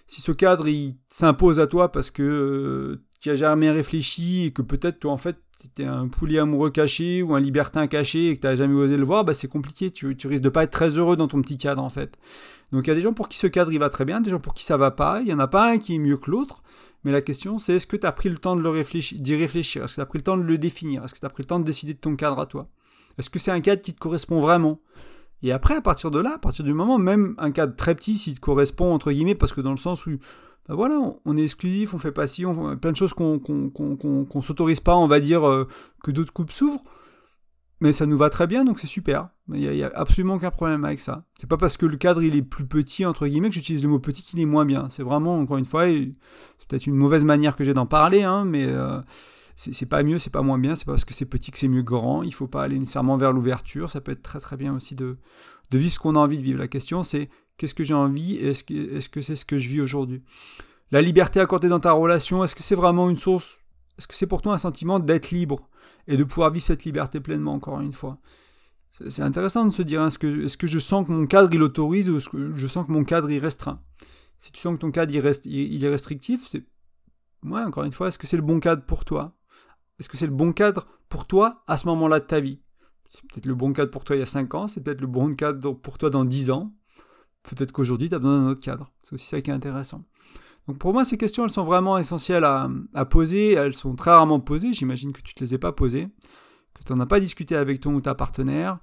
Si 0.07 0.21
ce 0.21 0.33
cadre, 0.33 0.69
il 0.69 0.97
s'impose 1.09 1.59
à 1.59 1.67
toi 1.67 1.91
parce 1.91 2.11
que 2.11 2.23
euh, 2.23 3.03
tu 3.25 3.31
as 3.31 3.37
jamais 3.37 3.71
réfléchi 3.71 4.45
et 4.45 4.51
que 4.51 4.61
peut-être 4.61 5.01
toi, 5.01 5.13
en 5.13 5.17
fait, 5.17 5.39
tu 5.75 5.81
es 5.81 5.87
un 5.87 6.09
poulet 6.09 6.39
amoureux 6.39 6.69
caché 6.69 7.23
ou 7.23 7.35
un 7.35 7.41
libertin 7.41 7.87
caché 7.87 8.29
et 8.29 8.37
que 8.37 8.43
tu 8.43 8.47
n'as 8.47 8.55
jamais 8.55 8.75
osé 8.75 8.99
le 8.99 9.05
voir, 9.05 9.25
bah 9.25 9.33
c'est 9.33 9.49
compliqué. 9.49 9.91
Tu, 9.91 10.15
risques 10.27 10.43
de 10.43 10.51
pas 10.51 10.65
être 10.65 10.73
très 10.73 10.99
heureux 10.99 11.17
dans 11.17 11.27
ton 11.27 11.41
petit 11.41 11.57
cadre 11.57 11.83
en 11.83 11.89
fait. 11.89 12.19
Donc 12.71 12.87
il 12.87 12.89
y 12.89 12.91
a 12.91 12.95
des 12.95 13.01
gens 13.01 13.15
pour 13.15 13.31
qui 13.31 13.39
ce 13.39 13.47
cadre 13.47 13.73
il 13.73 13.79
va 13.79 13.89
très 13.89 14.05
bien, 14.05 14.21
des 14.21 14.29
gens 14.29 14.41
pour 14.41 14.53
qui 14.53 14.63
ça 14.63 14.77
va 14.77 14.91
pas. 14.91 15.23
Il 15.23 15.29
y 15.29 15.33
en 15.33 15.39
a 15.39 15.49
pas 15.49 15.71
un 15.71 15.79
qui 15.79 15.95
est 15.95 15.99
mieux 15.99 16.19
que 16.19 16.31
l'autre. 16.31 16.63
Mais 17.03 17.13
la 17.13 17.23
question 17.23 17.57
c'est 17.57 17.77
est-ce 17.77 17.87
que 17.87 17.97
tu 17.97 18.07
as 18.07 18.13
pris 18.13 18.29
le 18.29 18.37
temps 18.37 18.57
de 18.57 18.69
réfléchir, 18.69 19.19
d'y 19.19 19.37
réfléchir? 19.37 19.85
Est-ce 19.85 19.95
que 19.95 20.01
tu 20.01 20.03
as 20.03 20.07
pris 20.07 20.19
le 20.19 20.25
temps 20.25 20.37
de 20.37 20.43
le 20.43 20.59
définir? 20.59 21.03
Est-ce 21.03 21.15
que 21.15 21.21
tu 21.21 21.25
as 21.25 21.31
pris 21.31 21.45
le 21.45 21.47
temps 21.47 21.61
de 21.61 21.65
décider 21.65 21.95
de 21.95 22.01
ton 22.01 22.17
cadre 22.17 22.39
à 22.39 22.45
toi? 22.45 22.69
Est-ce 23.17 23.31
que 23.31 23.39
c'est 23.39 23.53
un 23.53 23.63
cadre 23.63 23.81
qui 23.81 23.95
te 23.95 23.99
correspond 23.99 24.39
vraiment? 24.39 24.81
Et 25.43 25.51
après, 25.51 25.77
à 25.77 25.81
partir 25.81 26.11
de 26.11 26.19
là, 26.19 26.35
à 26.35 26.39
partir 26.39 26.63
du 26.63 26.75
moment, 26.75 26.99
même 26.99 27.35
un 27.39 27.53
cadre 27.53 27.75
très 27.75 27.95
petit, 27.95 28.19
s'il 28.19 28.35
te 28.35 28.41
correspond, 28.41 28.93
entre 28.93 29.13
guillemets, 29.13 29.35
parce 29.35 29.55
que 29.55 29.63
dans 29.63 29.71
le 29.71 29.79
sens 29.79 30.07
où 30.07 30.19
ben 30.69 30.75
voilà, 30.75 30.99
on, 31.25 31.37
est 31.37 31.43
exclusif, 31.43 31.93
on 31.93 31.99
fait 31.99 32.13
pas 32.13 32.27
si, 32.27 32.47
on, 32.47 32.77
plein 32.77 32.93
de 32.93 32.97
choses 32.97 33.13
qu'on 33.13 33.39
qu'on 33.39 34.43
s'autorise 34.43 34.81
pas, 34.81 34.97
on 34.97 35.07
va 35.07 35.21
dire, 35.21 35.47
euh, 35.47 35.69
que 36.03 36.11
d'autres 36.11 36.33
coupes 36.33 36.53
s'ouvrent. 36.53 36.83
Mais 37.81 37.93
ça 37.93 38.07
nous 38.07 38.17
va 38.17 38.31
très 38.31 38.47
bien, 38.47 38.65
donc 38.65 38.81
c'est 38.81 38.87
super. 38.87 39.29
Il 39.53 39.61
n'y 39.61 39.83
a, 39.83 39.91
absolument 39.95 40.35
aucun 40.35 40.51
problème 40.51 40.87
avec 40.87 41.01
ça. 41.01 41.25
C'est 41.39 41.49
pas 41.49 41.59
parce 41.59 41.77
que 41.77 41.85
le 41.85 41.99
cadre 41.99 42.23
il 42.23 42.35
est 42.35 42.43
plus 42.43 42.67
petit, 42.67 43.05
entre 43.05 43.27
guillemets, 43.27 43.49
que 43.49 43.55
j'utilise 43.57 43.83
le 43.83 43.91
mot 43.91 43.99
petit 43.99 44.23
qu'il 44.23 44.41
est 44.41 44.47
moins 44.47 44.65
bien. 44.65 44.89
C'est 44.91 45.03
vraiment, 45.03 45.39
encore 45.39 45.59
une 45.59 45.67
fois, 45.67 45.87
c'est 45.87 46.69
peut-être 46.69 46.87
une 46.87 46.97
mauvaise 46.97 47.27
manière 47.27 47.57
que 47.57 47.65
j'ai 47.65 47.75
d'en 47.75 47.85
parler, 47.85 48.23
hein, 48.23 48.47
mais 48.47 48.65
euh, 48.67 49.01
c'est 49.57 49.89
pas 49.89 50.03
mieux, 50.03 50.19
c'est 50.19 50.31
pas 50.31 50.41
moins 50.41 50.59
bien, 50.59 50.75
c'est 50.77 50.87
pas 50.87 50.93
parce 50.93 51.05
que 51.05 51.13
c'est 51.13 51.27
petit 51.27 51.51
que 51.51 51.59
c'est 51.59 51.69
mieux 51.69 51.83
grand. 51.83 52.23
Il 52.23 52.33
faut 52.33 52.47
pas 52.47 52.63
aller 52.63 52.79
nécessairement 52.79 53.19
vers 53.19 53.33
l'ouverture. 53.33 53.91
Ça 53.91 54.01
peut 54.01 54.13
être 54.13 54.23
très 54.23 54.41
très 54.41 54.57
bien 54.57 54.75
aussi 54.75 54.95
de, 54.95 55.13
de 55.71 55.79
vivre 55.79 55.93
ce 55.93 55.99
qu'on 55.99 56.15
a 56.15 56.21
envie 56.21 56.39
de 56.39 56.43
vivre. 56.43 56.59
La 56.59 56.69
question 56.69 57.03
c'est 57.03 57.29
Qu'est-ce 57.57 57.75
que 57.75 57.85
j'ai 57.85 57.95
envie 57.95 58.37
est-ce 58.37 58.65
que 59.09 59.23
c'est 59.23 59.37
ce 59.37 59.45
que 59.45 59.59
je 59.59 59.69
vis 59.69 59.81
aujourd'hui? 59.81 60.23
La 60.91 61.03
liberté 61.03 61.41
accordée 61.41 61.69
dans 61.69 61.81
ta 61.81 61.93
relation, 61.93 62.45
est-ce 62.45 62.55
que 62.55 62.63
c'est 62.63 62.75
vraiment 62.75 63.11
une 63.11 63.17
source 63.17 63.61
Est-ce 63.99 64.07
que 64.07 64.15
c'est 64.15 64.27
pour 64.27 64.43
toi 64.43 64.55
un 64.55 64.59
sentiment 64.59 64.99
d'être 64.99 65.31
libre 65.31 65.69
et 66.07 66.17
de 66.17 66.25
pouvoir 66.25 66.51
vivre 66.51 66.65
cette 66.65 66.85
liberté 66.85 67.21
pleinement, 67.21 67.55
encore 67.55 67.81
une 67.81 67.93
fois? 67.93 68.19
C'est 69.09 69.23
intéressant 69.23 69.65
de 69.65 69.73
se 69.73 69.83
dire, 69.83 70.01
hein, 70.01 70.07
est-ce 70.07 70.19
que, 70.57 70.67
je 70.67 70.79
sens 70.79 71.07
que 71.07 71.11
mon 71.11 71.27
cadre 71.27 71.53
il 71.53 71.63
autorise 71.63 72.09
ou 72.11 72.19
est-ce 72.19 72.29
que 72.29 72.55
je 72.55 72.67
sens 72.69 72.87
que 72.87 72.93
mon 72.93 73.03
cadre 73.03 73.29
il 73.29 73.41
restreint? 73.41 73.81
Si 74.41 74.53
tu 74.53 74.61
sens 74.61 74.75
que 74.75 74.81
ton 74.81 74.93
cadre 74.93 75.13
il, 75.13 75.85
est 75.85 75.89
restrictif, 75.89 76.47
c'est... 76.47 76.65
Ouais, 77.43 77.63
encore 77.63 77.85
une 77.85 77.93
fois, 77.93 78.09
est-ce 78.09 78.19
que 78.19 78.27
c'est 78.29 78.37
le 78.37 78.43
bon 78.43 78.61
cadre 78.61 78.85
pour 78.85 79.05
toi? 79.05 79.37
Est-ce 79.99 80.09
que 80.09 80.17
c'est 80.17 80.27
le 80.27 80.33
bon 80.33 80.53
cadre 80.53 80.87
pour 81.09 81.27
toi 81.27 81.65
à 81.67 81.77
ce 81.77 81.87
moment-là 81.89 82.21
de 82.21 82.25
ta 82.25 82.41
vie? 82.41 82.61
C'est 83.09 83.23
peut-être 83.23 83.47
le 83.47 83.55
bon 83.55 83.73
cadre 83.73 83.91
pour 83.91 84.05
toi 84.05 84.17
il 84.17 84.21
y 84.21 84.23
a 84.23 84.27
5 84.27 84.55
ans, 84.55 84.69
c'est 84.69 84.81
peut-être 84.81 85.01
le 85.01 85.07
bon 85.07 85.35
cadre 85.35 85.73
pour 85.73 85.99
toi 85.99 86.11
dans 86.11 86.25
10 86.25 86.51
ans, 86.53 86.73
Peut-être 87.45 87.73
qu'aujourd'hui, 87.73 88.09
tu 88.09 88.15
as 88.15 88.19
besoin 88.19 88.41
d'un 88.41 88.49
autre 88.49 88.63
cadre. 88.63 88.91
C'est 89.03 89.13
aussi 89.13 89.27
ça 89.27 89.41
qui 89.41 89.51
est 89.51 89.55
intéressant. 89.55 90.03
Donc 90.67 90.79
pour 90.79 90.93
moi, 90.93 91.05
ces 91.05 91.19
questions, 91.19 91.45
elles 91.45 91.51
sont 91.51 91.65
vraiment 91.65 91.99
essentielles 91.99 92.45
à, 92.45 93.05
poser. 93.05 93.53
Elles 93.53 93.75
sont 93.75 93.95
très 93.95 94.11
rarement 94.11 94.41
posées. 94.41 94.73
J'imagine 94.73 95.13
que 95.13 95.21
tu 95.21 95.33
ne 95.33 95.39
te 95.39 95.45
les 95.45 95.55
ai 95.55 95.59
pas 95.59 95.73
posées, 95.73 96.09
que 96.75 96.83
tu 96.85 96.93
n'en 96.93 97.01
as 97.01 97.07
pas 97.07 97.21
discuté 97.21 97.55
avec 97.55 97.81
ton 97.81 97.95
ou 97.95 98.01
ta 98.01 98.15
partenaire. 98.15 98.79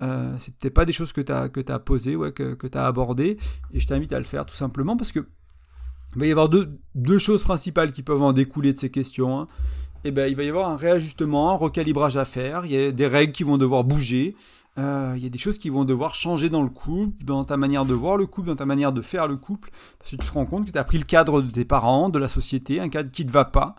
Euh, 0.00 0.34
c'est 0.38 0.56
peut-être 0.56 0.74
pas 0.74 0.84
des 0.84 0.92
choses 0.92 1.12
que 1.12 1.20
tu 1.20 1.32
as, 1.32 1.50
as 1.68 1.78
posées, 1.80 2.16
ouais, 2.16 2.32
que, 2.32 2.54
tu 2.54 2.78
as 2.78 2.86
abordées. 2.86 3.36
Et 3.72 3.80
je 3.80 3.86
t'invite 3.86 4.12
à 4.12 4.18
le 4.18 4.24
faire 4.24 4.46
tout 4.46 4.54
simplement 4.54 4.96
parce 4.96 5.12
que 5.12 5.26
il 6.14 6.20
va 6.20 6.26
y 6.26 6.30
avoir 6.30 6.48
deux, 6.48 6.78
deux, 6.94 7.18
choses 7.18 7.42
principales 7.42 7.92
qui 7.92 8.02
peuvent 8.02 8.22
en 8.22 8.32
découler 8.32 8.72
de 8.72 8.78
ces 8.78 8.90
questions. 8.90 9.40
Hein. 9.40 9.46
Eh 10.04 10.10
ben, 10.10 10.26
il 10.26 10.36
va 10.36 10.42
y 10.42 10.48
avoir 10.48 10.70
un 10.70 10.76
réajustement, 10.76 11.50
un 11.50 11.56
recalibrage 11.56 12.16
à 12.16 12.24
faire. 12.24 12.64
Il 12.64 12.72
y 12.72 12.78
a 12.78 12.92
des 12.92 13.06
règles 13.06 13.32
qui 13.32 13.42
vont 13.42 13.58
devoir 13.58 13.84
bouger. 13.84 14.34
Euh, 14.78 15.14
il 15.16 15.22
y 15.22 15.26
a 15.26 15.28
des 15.28 15.38
choses 15.38 15.58
qui 15.58 15.70
vont 15.70 15.84
devoir 15.84 16.14
changer 16.14 16.48
dans 16.48 16.62
le 16.62 16.68
couple, 16.68 17.24
dans 17.24 17.44
ta 17.44 17.56
manière 17.56 17.84
de 17.84 17.94
voir 17.94 18.16
le 18.16 18.26
couple, 18.26 18.48
dans 18.48 18.56
ta 18.56 18.64
manière 18.64 18.92
de 18.92 19.02
faire 19.02 19.26
le 19.26 19.36
couple, 19.36 19.70
parce 19.98 20.12
que 20.12 20.16
tu 20.16 20.26
te 20.26 20.32
rends 20.32 20.44
compte 20.44 20.66
que 20.66 20.70
tu 20.70 20.78
as 20.78 20.84
pris 20.84 20.98
le 20.98 21.04
cadre 21.04 21.42
de 21.42 21.50
tes 21.50 21.64
parents, 21.64 22.08
de 22.08 22.18
la 22.18 22.28
société, 22.28 22.78
un 22.78 22.88
cadre 22.88 23.10
qui 23.10 23.24
ne 23.24 23.28
te 23.28 23.32
va 23.32 23.44
pas, 23.44 23.74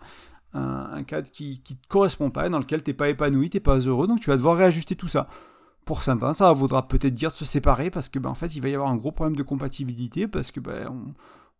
un, 0.52 1.02
cadre 1.04 1.30
qui 1.30 1.62
ne 1.68 1.74
te 1.74 1.88
correspond 1.88 2.30
pas, 2.30 2.48
dans 2.50 2.58
lequel 2.58 2.82
tu 2.82 2.90
n'es 2.90 2.94
pas 2.94 3.08
épanoui, 3.08 3.48
tu 3.48 3.56
n'es 3.56 3.60
pas 3.60 3.78
heureux, 3.78 4.06
donc 4.06 4.20
tu 4.20 4.28
vas 4.28 4.36
devoir 4.36 4.56
réajuster 4.56 4.94
tout 4.94 5.08
ça. 5.08 5.28
Pour 5.86 6.02
certains, 6.02 6.34
ça 6.34 6.52
vaudra 6.52 6.86
peut-être 6.86 7.14
dire 7.14 7.30
de 7.30 7.36
se 7.36 7.46
séparer, 7.46 7.88
parce 7.88 8.10
que 8.10 8.18
ben, 8.18 8.30
en 8.30 8.34
fait, 8.34 8.54
il 8.54 8.60
va 8.60 8.68
y 8.68 8.74
avoir 8.74 8.90
un 8.90 8.96
gros 8.96 9.12
problème 9.12 9.36
de 9.36 9.42
compatibilité, 9.42 10.28
parce 10.28 10.50
que 10.50 10.60
ben, 10.60 10.86
en 10.86 11.12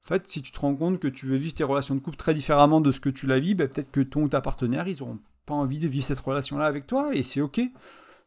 fait, 0.02 0.28
si 0.28 0.42
tu 0.42 0.52
te 0.52 0.61
rends 0.61 0.75
compte 0.75 0.99
que 0.99 1.09
tu 1.09 1.25
veux 1.25 1.37
vivre 1.37 1.54
tes 1.54 1.64
relations 1.64 1.94
de 1.94 2.00
couple 2.00 2.16
très 2.16 2.35
différemment 2.35 2.82
de 2.82 2.90
ce 2.90 3.00
que 3.00 3.09
tu 3.09 3.26
la 3.26 3.40
vis, 3.40 3.54
ben, 3.54 3.68
peut-être 3.68 3.90
que 3.90 4.00
ton 4.00 4.25
ou 4.25 4.28
ta 4.28 4.42
partenaire, 4.42 4.87
ils 4.87 4.99
n'auront 5.00 5.18
pas 5.47 5.54
envie 5.54 5.78
de 5.78 5.88
vivre 5.88 6.04
cette 6.04 6.20
relation-là 6.20 6.66
avec 6.66 6.87
toi, 6.87 7.14
et 7.14 7.23
c'est 7.23 7.40
ok 7.40 7.62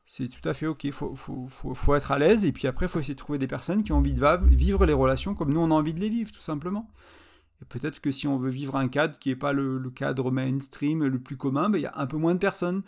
c'est 0.05 0.27
tout 0.27 0.48
à 0.48 0.53
fait 0.53 0.67
ok. 0.67 0.89
Faut, 0.91 1.95
être 1.95 2.12
à 2.12 2.19
l'aise 2.19 2.45
et 2.45 2.51
puis 2.51 2.67
après, 2.67 2.86
il 2.86 2.89
faut 2.89 3.00
essayer 3.00 3.13
de 3.13 3.19
trouver 3.19 3.39
des 3.39 3.48
personnes 3.48 3.83
qui 3.83 3.91
ont 3.91 3.98
envie 3.98 4.13
de 4.13 4.55
vivre 4.55 4.86
les 4.86 4.93
relations 4.93 5.36
comme 5.36 5.53
nous 5.53 5.62
on 5.62 5.72
a 5.72 5.74
envie 5.74 5.93
de 5.93 6.00
les 6.00 6.10
vivre, 6.10 6.31
tout 6.31 6.41
simplement. 6.41 6.89
Et 7.62 7.65
peut-être 7.65 8.01
que 8.01 8.12
si 8.12 8.27
on 8.27 8.38
veut 8.38 8.50
vivre 8.50 8.75
un 8.75 8.89
cadre 8.89 9.17
qui 9.17 9.29
n'est 9.29 9.36
pas 9.36 9.53
le, 9.53 9.79
cadre 9.89 10.31
mainstream 10.31 11.05
le 11.05 11.19
plus 11.19 11.38
commun, 11.38 11.69
ben, 11.69 11.77
il 11.77 11.81
y 11.81 11.88
a 11.88 11.98
un 11.98 12.07
peu 12.07 12.17
moins 12.17 12.33
de 12.33 12.39
personnes. 12.39 12.83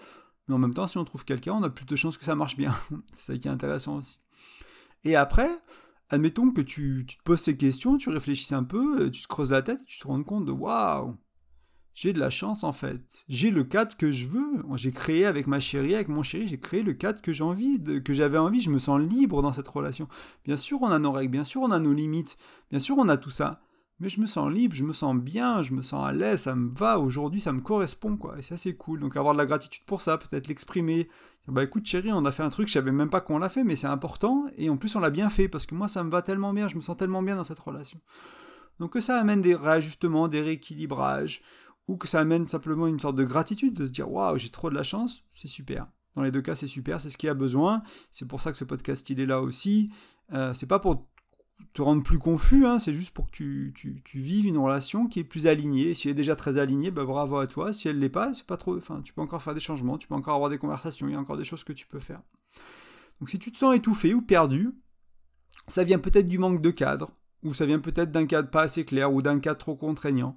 Mais 0.48 0.56
en 0.56 0.60
même 0.60 0.74
temps, 0.74 0.88
si 0.88 0.98
on 0.98 1.06
trouve 1.06 1.26
quelqu'un, 1.26 1.54
on 1.54 1.64
a 1.64 1.70
plus 1.70 1.86
de 1.86 1.96
chances 1.96 2.18
que 2.18 2.26
ça 2.26 2.36
marche 2.36 2.58
bien. 2.58 2.76
c'est 3.12 3.34
ça 3.34 3.38
qui 3.38 3.48
est 3.48 3.52
intéressant 3.52 3.98
aussi. 3.98 4.20
Et 5.04 5.16
après, 5.16 5.50
admettons 6.10 6.52
que 6.52 6.62
tu, 6.62 7.06
tu, 7.08 7.18
te 7.18 7.24
poses 7.24 7.42
ces 7.42 7.56
questions, 7.56 7.98
tu 7.98 8.10
réfléchisses 8.10 8.52
un 8.52 8.64
peu, 8.64 9.10
tu 9.10 9.22
te 9.22 9.28
creuses 9.28 9.52
la 9.52 9.62
tête, 9.62 9.80
et 9.82 9.86
tu 9.86 10.00
te 10.00 10.08
rends 10.08 10.24
compte 10.24 10.46
de 10.46 10.52
waouh, 10.52 11.16
j'ai 11.96 12.12
de 12.12 12.20
la 12.20 12.30
chance 12.30 12.64
en 12.64 12.74
fait. 12.74 13.24
J'ai 13.30 13.50
le 13.50 13.64
cadre 13.64 13.96
que 13.96 14.12
je 14.12 14.28
veux. 14.28 14.64
J'ai 14.76 14.92
créé 14.92 15.26
avec 15.26 15.48
ma 15.48 15.62
chérie, 15.62 15.96
avec 15.96 16.10
mon 16.10 16.24
chéri, 16.24 16.46
j'ai 16.46 16.60
créé 16.60 16.84
le 16.84 16.94
cadre 16.94 17.22
que 17.22 17.32
j'ai 17.32 17.44
envie, 17.44 17.82
que 18.04 18.14
j'avais 18.14 18.38
envie. 18.38 18.60
Je 18.60 18.70
me 18.70 18.80
sens 18.80 19.00
libre 19.00 19.42
dans 19.42 19.54
cette 19.54 19.68
relation. 19.70 20.08
Bien 20.44 20.58
sûr, 20.58 20.82
on 20.82 20.90
a 20.90 21.00
nos 21.00 21.14
règles, 21.14 21.32
bien 21.32 21.46
sûr, 21.46 21.62
on 21.62 21.72
a 21.72 21.80
nos 21.80 21.94
limites, 21.94 22.38
bien 22.70 22.80
sûr, 22.80 22.98
on 22.98 23.08
a 23.08 23.16
tout 23.16 23.30
ça. 23.30 23.62
Mais 24.02 24.10
je 24.10 24.20
me 24.20 24.26
sens 24.26 24.52
libre, 24.52 24.76
je 24.76 24.84
me 24.84 24.92
sens 24.92 25.16
bien, 25.16 25.62
je 25.62 25.72
me 25.72 25.82
sens 25.82 26.06
à 26.06 26.12
l'aise, 26.12 26.42
ça 26.42 26.54
me 26.54 26.70
va. 26.70 27.00
Aujourd'hui, 27.00 27.40
ça 27.40 27.54
me 27.54 27.62
correspond, 27.62 28.18
quoi. 28.18 28.38
Et 28.38 28.42
ça, 28.42 28.58
c'est 28.58 28.76
cool. 28.76 29.00
Donc, 29.00 29.16
avoir 29.16 29.34
de 29.34 29.38
la 29.38 29.46
gratitude 29.46 29.86
pour 29.86 30.02
ça, 30.02 30.18
peut-être 30.18 30.50
l'exprimer. 30.50 31.08
Bah 31.48 31.64
écoute, 31.64 31.86
chérie, 31.86 32.12
on 32.12 32.26
a 32.26 32.32
fait 32.32 32.44
un 32.44 32.50
truc, 32.50 32.68
je 32.68 32.74
savais 32.74 32.92
même 32.92 33.10
pas 33.10 33.22
qu'on 33.22 33.38
l'a 33.38 33.48
fait, 33.48 33.64
mais 33.64 33.78
c'est 33.78 33.88
important. 33.88 34.48
Et 34.58 34.70
en 34.70 34.76
plus, 34.76 34.94
on 34.98 35.00
l'a 35.00 35.12
bien 35.12 35.30
fait 35.30 35.48
parce 35.48 35.66
que 35.66 35.76
moi, 35.76 35.88
ça 35.88 36.04
me 36.04 36.10
va 36.10 36.22
tellement 36.22 36.52
bien, 36.52 36.68
je 36.68 36.76
me 36.76 36.82
sens 36.82 36.98
tellement 36.98 37.24
bien 37.24 37.38
dans 37.38 37.46
cette 37.46 37.60
relation. 37.60 38.02
Donc, 38.80 38.92
que 38.92 39.00
ça 39.00 39.18
amène 39.18 39.42
des 39.42 39.56
réajustements, 39.56 40.28
des 40.28 40.42
rééquilibrages 40.42 41.42
ou 41.88 41.98
que 41.98 42.08
ça 42.08 42.20
amène 42.20 42.46
simplement 42.48 42.88
une 42.88 43.00
sorte 43.00 43.16
de 43.16 43.24
gratitude, 43.24 43.74
de 43.74 43.86
se 43.86 43.92
dire 43.92 44.12
waouh, 44.12 44.38
j'ai 44.38 44.50
trop 44.50 44.70
de 44.70 44.76
la 44.76 44.84
chance, 44.84 45.24
c'est 45.32 45.48
super. 45.48 45.88
Dans 46.16 46.24
les 46.24 46.32
deux 46.32 46.42
cas, 46.42 46.56
c'est 46.56 46.68
super, 46.68 47.02
c'est 47.02 47.10
ce 47.10 47.18
qu'il 47.18 47.28
y 47.28 47.30
a 47.30 47.34
besoin. 47.34 47.84
C'est 48.12 48.28
pour 48.28 48.42
ça 48.42 48.52
que 48.52 48.58
ce 48.58 48.64
podcast 48.64 49.10
il 49.10 49.20
est 49.20 49.26
là 49.26 49.42
aussi. 49.42 49.90
Euh, 50.32 50.54
c'est 50.54 50.66
pas 50.66 50.80
pour 50.80 51.08
te 51.74 51.82
rendre 51.82 52.04
plus 52.04 52.20
confus, 52.20 52.66
hein, 52.66 52.80
c'est 52.80 52.94
juste 52.94 53.14
pour 53.14 53.30
que 53.30 53.32
tu, 53.32 54.04
vives 54.14 54.46
une 54.46 54.58
relation 54.58 55.08
qui 55.08 55.20
est 55.20 55.24
plus 55.24 55.48
alignée. 55.48 55.94
Si 55.94 56.08
elle 56.08 56.12
est 56.12 56.16
déjà 56.16 56.36
très 56.36 56.58
alignée, 56.58 56.92
bah, 56.92 57.04
bravo 57.04 57.38
à 57.38 57.48
toi. 57.48 57.74
Si 57.74 57.88
elle 57.88 58.00
l'est 58.00 58.10
pas, 58.10 58.34
c'est 58.34 58.46
pas 58.46 58.58
trop. 58.58 58.78
Enfin, 58.78 59.02
tu 59.02 59.14
peux 59.14 59.22
encore 59.22 59.42
faire 59.42 59.54
des 59.54 59.60
changements, 59.60 59.98
tu 59.98 60.08
peux 60.08 60.16
encore 60.16 60.36
avoir 60.36 60.50
des 60.50 60.58
conversations, 60.58 61.08
il 61.08 61.14
y 61.14 61.16
a 61.16 61.20
encore 61.20 61.38
des 61.38 61.44
choses 61.44 61.64
que 61.64 61.74
tu 61.74 61.86
peux 61.86 62.00
faire. 62.00 62.22
Donc 63.20 63.30
si 63.30 63.40
tu 63.40 63.52
te 63.52 63.58
sens 63.58 63.76
étouffé 63.76 64.14
ou 64.14 64.22
perdu, 64.22 64.72
ça 65.68 65.84
vient 65.84 66.00
peut-être 66.00 66.28
du 66.28 66.38
manque 66.38 66.62
de 66.62 66.72
cadre, 66.72 67.12
ou 67.44 67.54
ça 67.54 67.66
vient 67.66 67.80
peut-être 67.80 68.12
d'un 68.12 68.26
cadre 68.26 68.50
pas 68.50 68.64
assez 68.64 68.86
clair, 68.86 69.14
ou 69.14 69.22
d'un 69.22 69.40
cadre 69.40 69.58
trop 69.58 69.76
contraignant. 69.76 70.36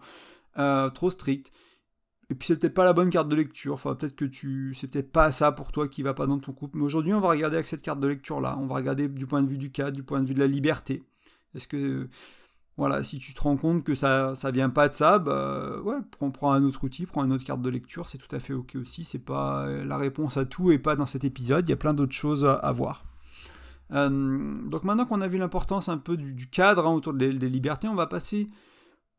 Euh, 0.59 0.91
trop 0.91 1.11
strict. 1.11 1.53
Et 2.31 2.35
puis 2.35 2.47
c'est 2.47 2.57
peut-être 2.57 2.75
pas 2.75 2.85
la 2.85 2.93
bonne 2.93 3.11
carte 3.11 3.29
de 3.29 3.37
lecture. 3.37 3.75
Enfin, 3.75 3.95
peut-être 3.95 4.17
que 4.17 4.25
tu, 4.25 4.75
c'est 4.75 4.89
peut-être 4.89 5.13
pas 5.13 5.33
ça 5.33 5.53
pour 5.53 5.73
toi 5.73 5.89
qui 5.89 6.03
va 6.03 6.15
pas 6.15 6.27
dans 6.27 6.39
ton 6.39 6.53
couple. 6.53 6.77
Mais 6.79 6.85
aujourd'hui, 6.85 7.15
on 7.15 7.21
va 7.21 7.31
regarder 7.31 7.57
avec 7.57 7.67
cette 7.67 7.83
carte 7.83 8.01
de 8.01 8.09
lecture 8.09 8.41
là. 8.41 8.57
On 8.61 8.67
va 8.67 8.75
regarder 8.75 9.09
du 9.09 9.25
point 9.25 9.43
de 9.43 9.49
vue 9.49 9.57
du 9.57 9.71
cadre, 9.71 9.93
du 9.93 10.03
point 10.03 10.21
de 10.21 10.27
vue 10.27 10.35
de 10.35 10.41
la 10.41 10.47
liberté. 10.47 11.03
Est-ce 11.55 11.67
que, 11.67 12.09
voilà, 12.77 13.03
si 13.03 13.19
tu 13.19 13.33
te 13.33 13.41
rends 13.41 13.57
compte 13.57 13.83
que 13.83 13.95
ça, 13.95 14.35
ça 14.35 14.51
vient 14.51 14.69
pas 14.69 14.91
de 14.91 14.95
ça, 14.95 15.19
bah 15.19 15.81
ouais, 15.81 15.97
prends, 16.11 16.31
prends 16.31 16.53
un 16.53 16.63
autre 16.65 16.85
outil, 16.85 17.07
prends 17.07 17.25
une 17.25 17.33
autre 17.33 17.45
carte 17.45 17.63
de 17.63 17.71
lecture. 17.71 18.07
C'est 18.07 18.19
tout 18.19 18.35
à 18.37 18.41
fait 18.41 18.53
ok 18.53 18.77
aussi. 18.77 19.05
C'est 19.05 19.19
pas 19.19 19.67
la 19.67 19.97
réponse 19.97 20.37
à 20.37 20.45
tout 20.45 20.71
et 20.71 20.79
pas 20.79 20.97
dans 20.97 21.07
cet 21.07 21.25
épisode. 21.25 21.67
Il 21.67 21.71
y 21.71 21.75
a 21.75 21.77
plein 21.77 21.95
d'autres 21.95 22.15
choses 22.15 22.45
à, 22.45 22.73
voir. 22.73 23.05
Euh, 23.93 24.69
donc 24.69 24.85
maintenant 24.85 25.07
qu'on 25.07 25.23
a 25.23 25.29
vu 25.29 25.39
l'importance 25.39 25.89
un 25.89 25.97
peu 25.97 26.19
du, 26.19 26.51
cadre 26.51 26.87
hein, 26.87 26.93
autour 26.93 27.15
des 27.15 27.33
libertés, 27.33 27.89
on 27.89 27.95
va 27.95 28.07
passer 28.07 28.51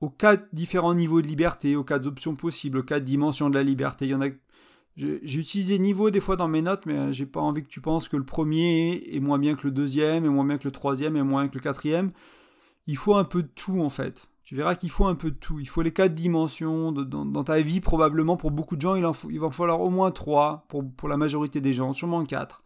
aux 0.02 0.10
quatre 0.10 0.48
différents 0.54 0.94
niveaux 0.94 1.22
de 1.22 1.28
liberté, 1.28 1.76
aux 1.76 1.84
quatre 1.84 2.06
options 2.06 2.34
possibles, 2.34 2.80
aux 2.80 2.84
quatre 2.84 3.04
dimensions 3.04 3.50
de 3.50 3.56
la 3.56 3.64
liberté. 3.64 4.06
Il 4.06 4.12
y 4.12 4.16
en 4.16 4.22
a. 4.22 4.30
J'ai 4.96 5.40
utilisé 5.40 5.80
niveau 5.80 6.10
des 6.10 6.20
fois 6.20 6.36
dans 6.36 6.50
mes 6.50 6.62
notes, 6.62 6.86
mais 6.86 6.98
euh, 6.98 7.12
j'ai 7.12 7.26
pas 7.26 7.40
envie 7.40 7.64
que 7.64 7.70
tu 7.70 7.80
penses 7.80 8.10
que 8.10 8.18
le 8.18 8.26
premier 8.26 9.02
est 9.16 9.22
moins 9.22 9.40
bien 9.40 9.56
que 9.56 9.66
le 9.66 9.72
deuxième, 9.72 10.26
et 10.26 10.30
moins 10.30 10.44
bien 10.44 10.58
que 10.58 10.66
le 10.66 10.72
troisième, 10.72 11.16
et 11.16 11.24
moins 11.24 11.44
bien 11.44 11.50
que 11.50 11.56
le 11.56 11.62
quatrième. 11.62 12.12
Il 12.86 12.98
faut 12.98 13.16
un 13.16 13.24
peu 13.24 13.44
de 13.44 13.48
tout 13.48 13.80
en 13.80 13.90
fait. 13.90 14.30
Tu 14.44 14.56
verras 14.56 14.76
qu'il 14.76 14.90
faut 14.90 15.06
un 15.06 15.16
peu 15.16 15.32
de 15.32 15.36
tout. 15.36 15.60
Il 15.60 15.70
faut 15.70 15.84
les 15.84 15.92
quatre 15.92 16.16
dimensions. 16.16 16.92
dans, 16.92 17.44
ta 17.44 17.62
vie, 17.62 17.82
probablement, 17.82 18.36
pour 18.36 18.52
beaucoup 18.52 18.76
de 18.76 18.82
gens, 18.82 18.96
il, 18.96 19.06
en 19.06 19.14
il 19.30 19.40
va 19.40 19.52
falloir 19.52 19.80
au 19.80 19.92
moins 19.92 20.12
trois, 20.12 20.66
pour, 20.70 20.84
pour 20.92 21.08
la 21.08 21.18
majorité 21.18 21.62
des 21.62 21.72
gens, 21.72 21.94
sûrement 21.94 22.26
quatre. 22.26 22.62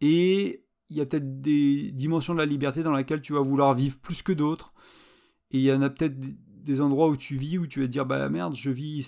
Et 0.00 0.64
il 0.88 0.96
y 0.96 1.00
a 1.00 1.06
peut-être 1.06 1.40
des 1.40 1.92
dimensions 1.92 2.32
de 2.32 2.38
la 2.38 2.46
liberté 2.46 2.82
dans 2.82 2.92
lesquelles 2.92 3.20
tu 3.20 3.34
vas 3.34 3.42
vouloir 3.42 3.74
vivre 3.74 3.98
plus 4.00 4.22
que 4.22 4.32
d'autres. 4.32 4.72
Et 5.50 5.58
il 5.58 5.64
y 5.64 5.72
en 5.72 5.82
a 5.82 5.90
peut-être 5.90 6.16
des 6.64 6.80
endroits 6.80 7.08
où 7.08 7.16
tu 7.16 7.36
vis, 7.36 7.58
où 7.58 7.66
tu 7.66 7.80
vas 7.80 7.86
te 7.86 7.92
dire, 7.92 8.06
bah 8.06 8.28
merde, 8.28 8.54
je 8.54 8.70
vis 8.70 9.02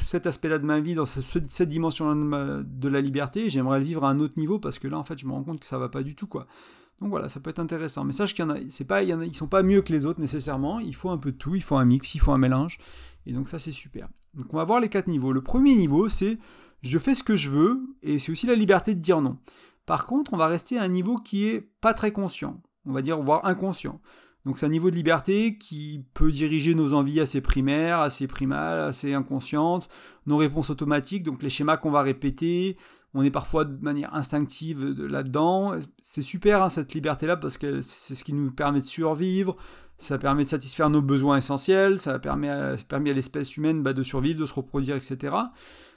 cet 0.00 0.26
aspect-là 0.26 0.58
de 0.58 0.64
ma 0.64 0.80
vie, 0.80 0.94
dans 0.94 1.06
cette 1.06 1.68
dimension 1.68 2.14
de, 2.14 2.62
de 2.62 2.88
la 2.88 3.00
liberté, 3.00 3.50
j'aimerais 3.50 3.78
le 3.78 3.84
vivre 3.84 4.04
à 4.04 4.10
un 4.10 4.20
autre 4.20 4.34
niveau, 4.36 4.58
parce 4.58 4.78
que 4.78 4.88
là, 4.88 4.98
en 4.98 5.04
fait, 5.04 5.18
je 5.18 5.26
me 5.26 5.32
rends 5.32 5.44
compte 5.44 5.60
que 5.60 5.66
ça 5.66 5.78
va 5.78 5.88
pas 5.88 6.02
du 6.02 6.14
tout, 6.14 6.26
quoi. 6.26 6.44
Donc 7.00 7.10
voilà, 7.10 7.28
ça 7.28 7.40
peut 7.40 7.50
être 7.50 7.58
intéressant. 7.58 8.04
Mais 8.04 8.12
sache 8.12 8.34
qu'il 8.34 8.44
y 8.44 8.48
en 8.48 8.50
a, 8.50 8.58
c'est 8.70 9.34
sont 9.34 9.48
pas 9.48 9.62
mieux 9.62 9.82
que 9.82 9.92
les 9.92 10.06
autres 10.06 10.20
nécessairement. 10.20 10.80
Il 10.80 10.94
faut 10.94 11.10
un 11.10 11.18
peu 11.18 11.32
de 11.32 11.36
tout, 11.36 11.54
il 11.54 11.62
faut 11.62 11.76
un 11.76 11.84
mix, 11.84 12.14
il 12.14 12.20
faut 12.20 12.32
un 12.32 12.38
mélange. 12.38 12.78
Et 13.26 13.32
donc 13.32 13.48
ça, 13.48 13.58
c'est 13.58 13.72
super. 13.72 14.08
Donc 14.34 14.52
on 14.54 14.56
va 14.56 14.64
voir 14.64 14.80
les 14.80 14.88
quatre 14.88 15.08
niveaux. 15.08 15.32
Le 15.32 15.42
premier 15.42 15.74
niveau, 15.74 16.08
c'est 16.08 16.38
je 16.82 16.98
fais 16.98 17.14
ce 17.14 17.22
que 17.22 17.36
je 17.36 17.50
veux, 17.50 17.82
et 18.02 18.18
c'est 18.18 18.32
aussi 18.32 18.46
la 18.46 18.54
liberté 18.54 18.94
de 18.94 19.00
dire 19.00 19.20
non. 19.20 19.38
Par 19.84 20.06
contre, 20.06 20.32
on 20.32 20.36
va 20.36 20.46
rester 20.46 20.78
à 20.78 20.82
un 20.82 20.88
niveau 20.88 21.16
qui 21.16 21.46
est 21.46 21.60
pas 21.80 21.94
très 21.94 22.12
conscient. 22.12 22.62
On 22.86 22.92
va 22.92 23.02
dire, 23.02 23.20
voire 23.20 23.44
inconscient. 23.44 24.00
Donc 24.46 24.58
c'est 24.58 24.66
un 24.66 24.70
niveau 24.70 24.92
de 24.92 24.94
liberté 24.94 25.58
qui 25.58 26.04
peut 26.14 26.30
diriger 26.30 26.76
nos 26.76 26.94
envies 26.94 27.20
assez 27.20 27.40
primaires, 27.40 27.98
assez 27.98 28.28
primales, 28.28 28.78
assez 28.78 29.12
inconscientes, 29.12 29.88
nos 30.26 30.36
réponses 30.36 30.70
automatiques, 30.70 31.24
donc 31.24 31.42
les 31.42 31.48
schémas 31.48 31.76
qu'on 31.76 31.90
va 31.90 32.02
répéter. 32.02 32.76
On 33.12 33.24
est 33.24 33.32
parfois 33.32 33.64
de 33.64 33.76
manière 33.82 34.14
instinctive 34.14 34.86
là-dedans. 34.86 35.74
C'est 36.00 36.22
super 36.22 36.62
hein, 36.62 36.68
cette 36.68 36.94
liberté-là 36.94 37.36
parce 37.36 37.58
que 37.58 37.80
c'est 37.80 38.14
ce 38.14 38.22
qui 38.22 38.32
nous 38.32 38.52
permet 38.52 38.78
de 38.78 38.84
survivre, 38.84 39.56
ça 39.98 40.16
permet 40.16 40.44
de 40.44 40.48
satisfaire 40.48 40.90
nos 40.90 41.02
besoins 41.02 41.38
essentiels, 41.38 41.98
ça 41.98 42.20
permet 42.20 42.48
à, 42.48 42.76
l'espèce 43.00 43.56
humaine 43.56 43.82
bah, 43.82 43.94
de 43.94 44.04
survivre, 44.04 44.38
de 44.38 44.46
se 44.46 44.54
reproduire, 44.54 44.94
etc. 44.94 45.34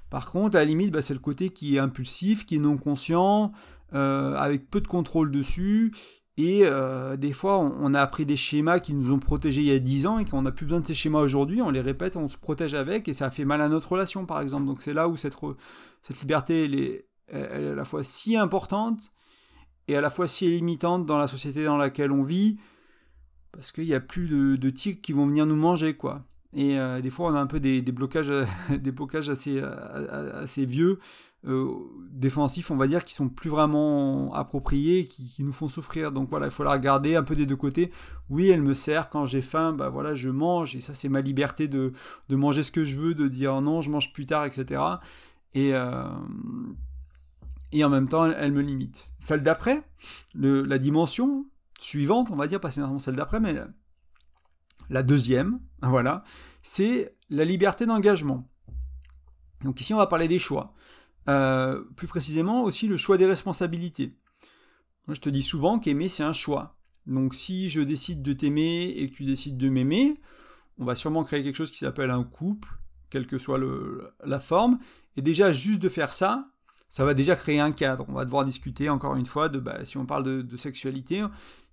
Par 0.09 0.31
contre, 0.31 0.55
à 0.55 0.61
la 0.61 0.65
limite, 0.65 0.89
bah, 0.91 1.03
c'est 1.03 1.13
le 1.13 1.19
côté 1.19 1.51
qui 1.51 1.75
est 1.75 1.79
impulsif, 1.79 2.47
qui 2.47 2.55
est 2.55 2.59
non 2.59 2.77
conscient, 2.77 3.51
euh, 3.93 4.33
avec 4.33 4.71
peu 4.71 4.81
de 4.81 4.87
contrôle 4.87 5.29
dessus, 5.29 5.91
et 6.41 6.61
euh, 6.63 7.17
des 7.17 7.33
fois, 7.33 7.57
on, 7.57 7.93
a 7.93 7.99
appris 7.99 8.25
des 8.25 8.37
schémas 8.37 8.79
qui 8.79 8.93
nous 8.93 9.11
ont 9.11 9.19
protégés 9.19 9.59
il 9.59 9.67
y 9.67 9.73
a 9.73 9.79
10 9.79 10.07
ans 10.07 10.19
et 10.19 10.25
qu'on 10.25 10.43
n'a 10.43 10.53
plus 10.53 10.65
besoin 10.65 10.79
de 10.79 10.87
ces 10.87 10.93
schémas 10.93 11.19
aujourd'hui, 11.19 11.61
on 11.61 11.69
les 11.69 11.81
répète, 11.81 12.15
on 12.15 12.29
se 12.29 12.37
protège 12.37 12.75
avec 12.75 13.09
et 13.09 13.13
ça 13.13 13.25
a 13.25 13.29
fait 13.29 13.43
mal 13.43 13.59
à 13.59 13.67
notre 13.67 13.91
relation, 13.91 14.25
par 14.25 14.39
exemple. 14.39 14.65
Donc 14.65 14.81
c'est 14.81 14.93
là 14.93 15.09
où 15.09 15.17
cette, 15.17 15.35
liberté, 16.21 16.63
est, 16.63 17.05
à 17.33 17.75
la 17.75 17.83
fois 17.83 18.03
si 18.03 18.37
importante 18.37 19.11
et 19.89 19.97
à 19.97 20.01
la 20.01 20.09
fois 20.09 20.27
si 20.27 20.49
limitante 20.49 21.05
dans 21.05 21.17
la 21.17 21.27
société 21.27 21.65
dans 21.65 21.75
laquelle 21.75 22.13
on 22.13 22.23
vit, 22.23 22.57
parce 23.51 23.73
qu'il 23.73 23.83
n'y 23.83 23.93
a 23.93 23.99
plus 23.99 24.29
de, 24.29 24.55
de 24.55 24.69
qui 24.69 25.11
vont 25.11 25.27
venir 25.27 25.45
nous 25.45 25.57
manger, 25.57 25.97
quoi. 25.97 26.23
Et 26.53 26.79
euh, 26.79 27.01
des 27.01 27.09
fois, 27.09 27.31
on 27.31 27.35
a 27.35 27.39
un 27.39 27.47
peu 27.47 27.59
des, 27.59 27.81
blocages, 27.91 28.31
assez, 29.29 29.59
euh, 29.61 30.45
vieux, 30.59 30.99
défensifs, 31.43 32.69
on 32.69 32.75
va 32.75 32.87
dire, 32.87 33.05
qui 33.05 33.13
sont 33.13 33.29
plus 33.29 33.49
vraiment 33.49 34.33
appropriés, 34.33 35.05
qui, 35.05 35.41
nous 35.43 35.53
font 35.53 35.69
souffrir. 35.69 36.11
Donc 36.11 36.29
voilà, 36.29 36.47
il 36.47 36.51
faut 36.51 36.63
la 36.63 36.71
regarder 36.71 37.15
un 37.15 37.23
peu 37.23 37.35
des 37.35 37.45
deux 37.45 37.55
côtés. 37.55 37.91
Oui, 38.29 38.49
elle 38.49 38.61
me 38.61 38.73
sert 38.73 39.09
quand 39.09 39.25
j'ai 39.25 39.41
faim, 39.41 39.73
bah 39.73 39.89
voilà, 39.89 40.15
je 40.15 40.29
mange, 40.29 40.75
et 40.75 40.81
ça, 40.81 40.93
c'est 40.93 41.09
ma 41.09 41.21
liberté 41.21 41.67
de, 41.67 41.93
manger 42.29 42.63
ce 42.63 42.71
que 42.71 42.83
je 42.83 42.97
veux, 42.97 43.15
de 43.15 43.27
dire 43.27 43.61
non, 43.61 43.81
je 43.81 43.89
mange 43.89 44.11
plus 44.11 44.25
tard, 44.25 44.45
etc. 44.45 44.81
Et, 45.53 45.73
et 47.71 47.83
en 47.83 47.89
même 47.89 48.07
temps, 48.07 48.25
elle, 48.25 48.51
me 48.51 48.61
limite. 48.61 49.11
Celle 49.19 49.43
d'après, 49.43 49.83
la 50.35 50.77
dimension 50.77 51.45
suivante, 51.79 52.29
on 52.31 52.35
va 52.35 52.47
dire, 52.47 52.59
pas 52.59 52.67
nécessairement 52.67 52.99
celle 52.99 53.15
d'après, 53.15 53.39
mais 53.39 53.55
la 54.89 55.03
deuxième, 55.03 55.59
voilà, 55.81 56.23
c'est 56.63 57.15
la 57.29 57.45
liberté 57.45 57.85
d'engagement. 57.85 58.49
Donc 59.63 59.79
ici, 59.81 59.93
on 59.93 59.97
va 59.97 60.07
parler 60.07 60.27
des 60.27 60.39
choix. 60.39 60.73
Euh, 61.27 61.83
plus 61.95 62.07
précisément 62.07 62.63
aussi 62.63 62.87
le 62.87 62.97
choix 62.97 63.17
des 63.17 63.25
responsabilités. 63.25 64.15
je 65.07 65.19
te 65.19 65.29
dis 65.29 65.43
souvent 65.43 65.79
qu'aimer, 65.79 66.09
c'est 66.09 66.23
un 66.23 66.33
choix. 66.33 66.77
Donc 67.05 67.35
si 67.35 67.69
je 67.69 67.81
décide 67.81 68.21
de 68.21 68.33
t'aimer 68.33 68.93
et 68.95 69.09
que 69.09 69.15
tu 69.15 69.25
décides 69.25 69.57
de 69.57 69.69
m'aimer, 69.69 70.19
on 70.77 70.85
va 70.85 70.95
sûrement 70.95 71.23
créer 71.23 71.43
quelque 71.43 71.55
chose 71.55 71.71
qui 71.71 71.77
s'appelle 71.77 72.11
un 72.11 72.23
couple, 72.23 72.69
quelle 73.09 73.27
que 73.27 73.37
soit 73.37 73.59
la 74.23 74.39
forme. 74.39 74.79
Et 75.17 75.21
déjà, 75.21 75.51
juste 75.51 75.81
de 75.81 75.89
faire 75.89 76.13
ça, 76.13 76.49
ça 76.87 77.05
va 77.05 77.13
déjà 77.13 77.35
créer 77.35 77.59
un 77.59 77.71
cadre. 77.71 78.05
On 78.07 78.13
va 78.13 78.25
devoir 78.25 78.45
discuter 78.45 78.89
encore 78.89 79.15
une 79.15 79.25
fois 79.25 79.49
de, 79.49 79.59
bah, 79.59 79.85
si 79.85 79.97
on 79.97 80.05
parle 80.05 80.43
de, 80.43 80.57
sexualité, 80.57 81.23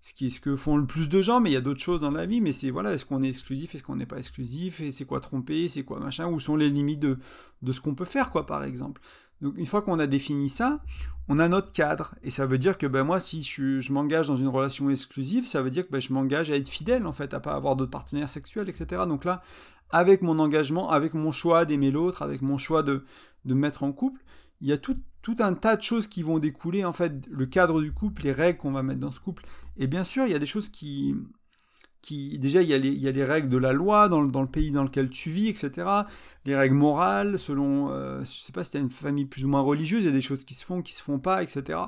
ce 0.00 0.12
qui 0.12 0.26
est 0.26 0.30
ce 0.30 0.40
que 0.40 0.54
font 0.56 0.76
le 0.76 0.86
plus 0.86 1.08
de 1.08 1.22
gens, 1.22 1.40
mais 1.40 1.50
il 1.50 1.54
y 1.54 1.56
a 1.56 1.62
d'autres 1.62 1.80
choses 1.80 2.02
dans 2.02 2.10
la 2.10 2.26
vie, 2.26 2.40
mais 2.40 2.52
c'est 2.52 2.70
voilà, 2.70 2.92
est-ce 2.92 3.04
qu'on 3.06 3.22
est 3.22 3.28
exclusif, 3.28 3.74
est-ce 3.74 3.82
qu'on 3.82 3.96
n'est 3.96 4.06
pas 4.06 4.18
exclusif, 4.18 4.80
et 4.80 4.92
c'est 4.92 5.06
quoi 5.06 5.20
tromper, 5.20 5.68
c'est 5.68 5.84
quoi 5.84 5.98
machin, 6.00 6.26
où 6.26 6.38
sont 6.38 6.56
les 6.56 6.68
limites 6.68 7.00
de, 7.00 7.18
de 7.62 7.72
ce 7.72 7.80
qu'on 7.80 7.94
peut 7.94 8.04
faire, 8.04 8.30
quoi, 8.30 8.44
par 8.44 8.62
exemple. 8.62 9.00
Donc 9.40 9.54
une 9.56 9.66
fois 9.66 9.82
qu'on 9.82 9.98
a 9.98 10.06
défini 10.06 10.48
ça, 10.48 10.80
on 11.28 11.38
a 11.38 11.48
notre 11.48 11.72
cadre, 11.72 12.14
et 12.22 12.30
ça 12.30 12.46
veut 12.46 12.58
dire 12.58 12.78
que 12.78 12.86
ben, 12.86 13.04
moi, 13.04 13.18
si 13.18 13.42
je, 13.42 13.92
m'engage 13.92 14.28
dans 14.28 14.36
une 14.36 14.48
relation 14.48 14.88
exclusive, 14.90 15.46
ça 15.46 15.60
veut 15.60 15.70
dire 15.70 15.86
que 15.86 15.92
ben, 15.92 16.00
je 16.00 16.12
m'engage 16.12 16.50
à 16.50 16.56
être 16.56 16.68
fidèle, 16.68 17.06
en 17.06 17.12
fait, 17.12 17.34
à 17.34 17.40
pas 17.40 17.54
avoir 17.54 17.74
d'autres 17.74 17.90
partenaires 17.90 18.28
sexuels, 18.28 18.68
etc. 18.68 19.02
Donc 19.08 19.24
là, 19.24 19.42
avec 19.90 20.22
mon 20.22 20.38
engagement, 20.38 20.90
avec 20.90 21.14
mon 21.14 21.32
choix 21.32 21.64
d'aimer 21.64 21.90
l'autre, 21.90 22.22
avec 22.22 22.42
mon 22.42 22.58
choix 22.58 22.82
de, 22.82 23.04
me 23.44 23.54
mettre 23.54 23.82
en 23.82 23.92
couple, 23.92 24.20
il 24.60 24.68
y 24.68 24.72
a 24.72 24.78
tout, 24.78 24.96
un 25.40 25.54
tas 25.54 25.76
de 25.76 25.82
choses 25.82 26.06
qui 26.06 26.22
vont 26.22 26.38
découler, 26.38 26.84
en 26.84 26.92
fait, 26.92 27.12
le 27.28 27.46
cadre 27.46 27.82
du 27.82 27.92
couple, 27.92 28.22
les 28.22 28.32
règles 28.32 28.58
qu'on 28.58 28.72
va 28.72 28.82
mettre 28.84 29.00
dans 29.00 29.10
ce 29.10 29.20
couple. 29.20 29.44
Et 29.76 29.88
bien 29.88 30.04
sûr, 30.04 30.26
il 30.26 30.32
y 30.32 30.34
a 30.34 30.38
des 30.38 30.46
choses 30.46 30.68
qui... 30.68 31.16
déjà, 32.38 32.62
il 32.62 32.68
y, 32.68 32.74
a 32.74 32.78
les, 33.12 33.24
règles 33.24 33.48
de 33.48 33.56
la 33.56 33.72
loi 33.72 34.08
dans 34.08 34.20
le, 34.20 34.46
pays 34.46 34.70
dans 34.70 34.84
lequel 34.84 35.08
tu 35.10 35.30
vis, 35.30 35.48
etc. 35.48 35.88
Les 36.44 36.56
règles 36.56 36.76
morales, 36.76 37.38
selon... 37.38 37.90
Euh, 37.90 38.20
je 38.20 38.40
sais 38.40 38.52
pas 38.52 38.64
si 38.64 38.72
tu 38.72 38.76
as 38.76 38.80
une 38.80 38.90
famille 38.90 39.26
plus 39.26 39.44
ou 39.44 39.48
moins 39.48 39.60
religieuse, 39.60 40.04
il 40.04 40.06
y 40.06 40.10
a 40.10 40.12
des 40.12 40.20
choses 40.20 40.44
qui 40.44 40.54
se 40.54 40.64
font, 40.64 40.82
qui 40.82 40.92
se 40.92 41.02
font 41.02 41.18
pas, 41.18 41.42
etc. 41.42 41.78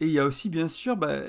Et 0.00 0.06
il 0.06 0.12
y 0.12 0.18
a 0.18 0.24
aussi, 0.24 0.48
bien 0.48 0.66
sûr, 0.66 0.96
bah, 0.96 1.20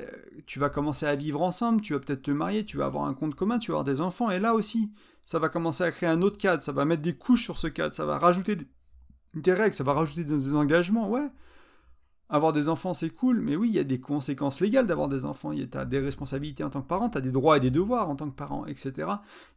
tu 0.47 0.57
vas 0.57 0.69
commencer 0.69 1.05
à 1.05 1.15
vivre 1.15 1.43
ensemble, 1.43 1.81
tu 1.81 1.93
vas 1.93 1.99
peut-être 1.99 2.23
te 2.23 2.31
marier, 2.31 2.65
tu 2.65 2.77
vas 2.77 2.85
avoir 2.85 3.05
un 3.05 3.13
compte 3.13 3.35
commun, 3.35 3.59
tu 3.59 3.69
vas 3.69 3.75
avoir 3.75 3.83
des 3.83 4.01
enfants, 4.01 4.31
et 4.31 4.39
là 4.39 4.55
aussi, 4.55 4.91
ça 5.23 5.37
va 5.37 5.49
commencer 5.49 5.83
à 5.83 5.91
créer 5.91 6.09
un 6.09 6.23
autre 6.23 6.39
cadre, 6.39 6.63
ça 6.63 6.71
va 6.71 6.83
mettre 6.83 7.03
des 7.03 7.15
couches 7.15 7.43
sur 7.43 7.57
ce 7.59 7.67
cadre, 7.67 7.93
ça 7.93 8.05
va 8.05 8.17
rajouter 8.17 8.57
des, 9.35 9.53
règles, 9.53 9.75
ça 9.75 9.83
va 9.83 9.93
rajouter 9.93 10.23
des, 10.23 10.55
engagements, 10.55 11.07
ouais. 11.07 11.29
Avoir 12.33 12.51
des 12.51 12.67
enfants, 12.67 12.95
c'est 12.95 13.11
cool, 13.11 13.41
mais 13.41 13.55
oui, 13.55 13.69
il 13.69 13.75
y 13.75 13.79
a 13.79 13.83
des 13.83 13.99
conséquences 13.99 14.59
légales 14.59 14.87
d'avoir 14.87 15.07
des 15.07 15.23
enfants. 15.23 15.51
Tu 15.53 15.77
as 15.77 15.85
des 15.85 15.99
responsabilités 15.99 16.63
en 16.63 16.71
tant 16.71 16.81
que 16.81 16.87
parent, 16.87 17.07
tu 17.07 17.19
as 17.19 17.21
des 17.21 17.29
droits 17.29 17.57
et 17.57 17.59
des 17.59 17.69
devoirs 17.69 18.09
en 18.09 18.15
tant 18.15 18.27
que 18.27 18.35
parent, 18.35 18.65
etc. 18.65 18.91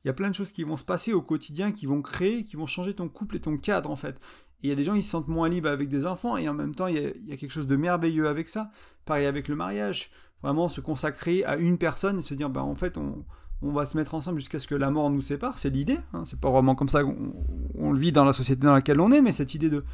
Il 0.04 0.08
y 0.08 0.10
a 0.10 0.12
plein 0.12 0.28
de 0.28 0.34
choses 0.34 0.52
qui 0.52 0.62
vont 0.62 0.76
se 0.76 0.84
passer 0.84 1.14
au 1.14 1.22
quotidien, 1.22 1.72
qui 1.72 1.86
vont 1.86 2.02
créer, 2.02 2.44
qui 2.44 2.54
vont 2.56 2.66
changer 2.66 2.92
ton 2.92 3.08
couple 3.08 3.36
et 3.36 3.40
ton 3.40 3.56
cadre, 3.56 3.90
en 3.90 3.96
fait. 3.96 4.20
Il 4.62 4.68
y 4.68 4.72
a 4.72 4.74
des 4.74 4.84
gens 4.84 4.94
qui 4.94 5.02
se 5.02 5.08
sentent 5.08 5.28
moins 5.28 5.48
libres 5.48 5.70
avec 5.70 5.88
des 5.88 6.04
enfants, 6.04 6.36
et 6.36 6.50
en 6.50 6.52
même 6.52 6.74
temps, 6.74 6.86
il 6.86 6.96
y 7.26 7.32
a 7.32 7.36
quelque 7.38 7.50
chose 7.50 7.66
de 7.66 7.76
merveilleux 7.76 8.28
avec 8.28 8.46
ça. 8.46 8.70
Pareil 9.06 9.24
avec 9.24 9.48
le 9.48 9.56
mariage. 9.56 10.10
Vraiment 10.42 10.68
se 10.68 10.82
consacrer 10.82 11.44
à 11.44 11.56
une 11.56 11.78
personne 11.78 12.18
et 12.18 12.22
se 12.22 12.34
dire, 12.34 12.50
bah, 12.50 12.62
en 12.62 12.74
fait, 12.74 12.98
on, 12.98 13.24
on 13.62 13.72
va 13.72 13.86
se 13.86 13.96
mettre 13.96 14.14
ensemble 14.14 14.38
jusqu'à 14.38 14.58
ce 14.58 14.66
que 14.66 14.74
la 14.74 14.90
mort 14.90 15.10
nous 15.10 15.20
sépare, 15.20 15.58
c'est 15.58 15.70
l'idée. 15.70 15.98
Hein. 16.12 16.24
c'est 16.24 16.38
pas 16.38 16.50
vraiment 16.50 16.74
comme 16.74 16.88
ça 16.88 17.02
qu'on 17.02 17.92
le 17.92 17.98
vit 17.98 18.12
dans 18.12 18.24
la 18.24 18.32
société 18.32 18.62
dans 18.62 18.74
laquelle 18.74 19.00
on 19.00 19.10
est, 19.10 19.22
mais 19.22 19.32
cette 19.32 19.54
idée 19.54 19.70
de, 19.70 19.84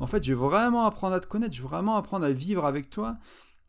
en 0.00 0.06
fait, 0.06 0.22
je 0.24 0.32
vais 0.32 0.38
vraiment 0.38 0.86
apprendre 0.86 1.14
à 1.14 1.20
te 1.20 1.26
connaître, 1.26 1.54
je 1.54 1.62
vais 1.62 1.68
vraiment 1.68 1.96
apprendre 1.96 2.24
à 2.24 2.32
vivre 2.32 2.64
avec 2.66 2.90
toi. 2.90 3.16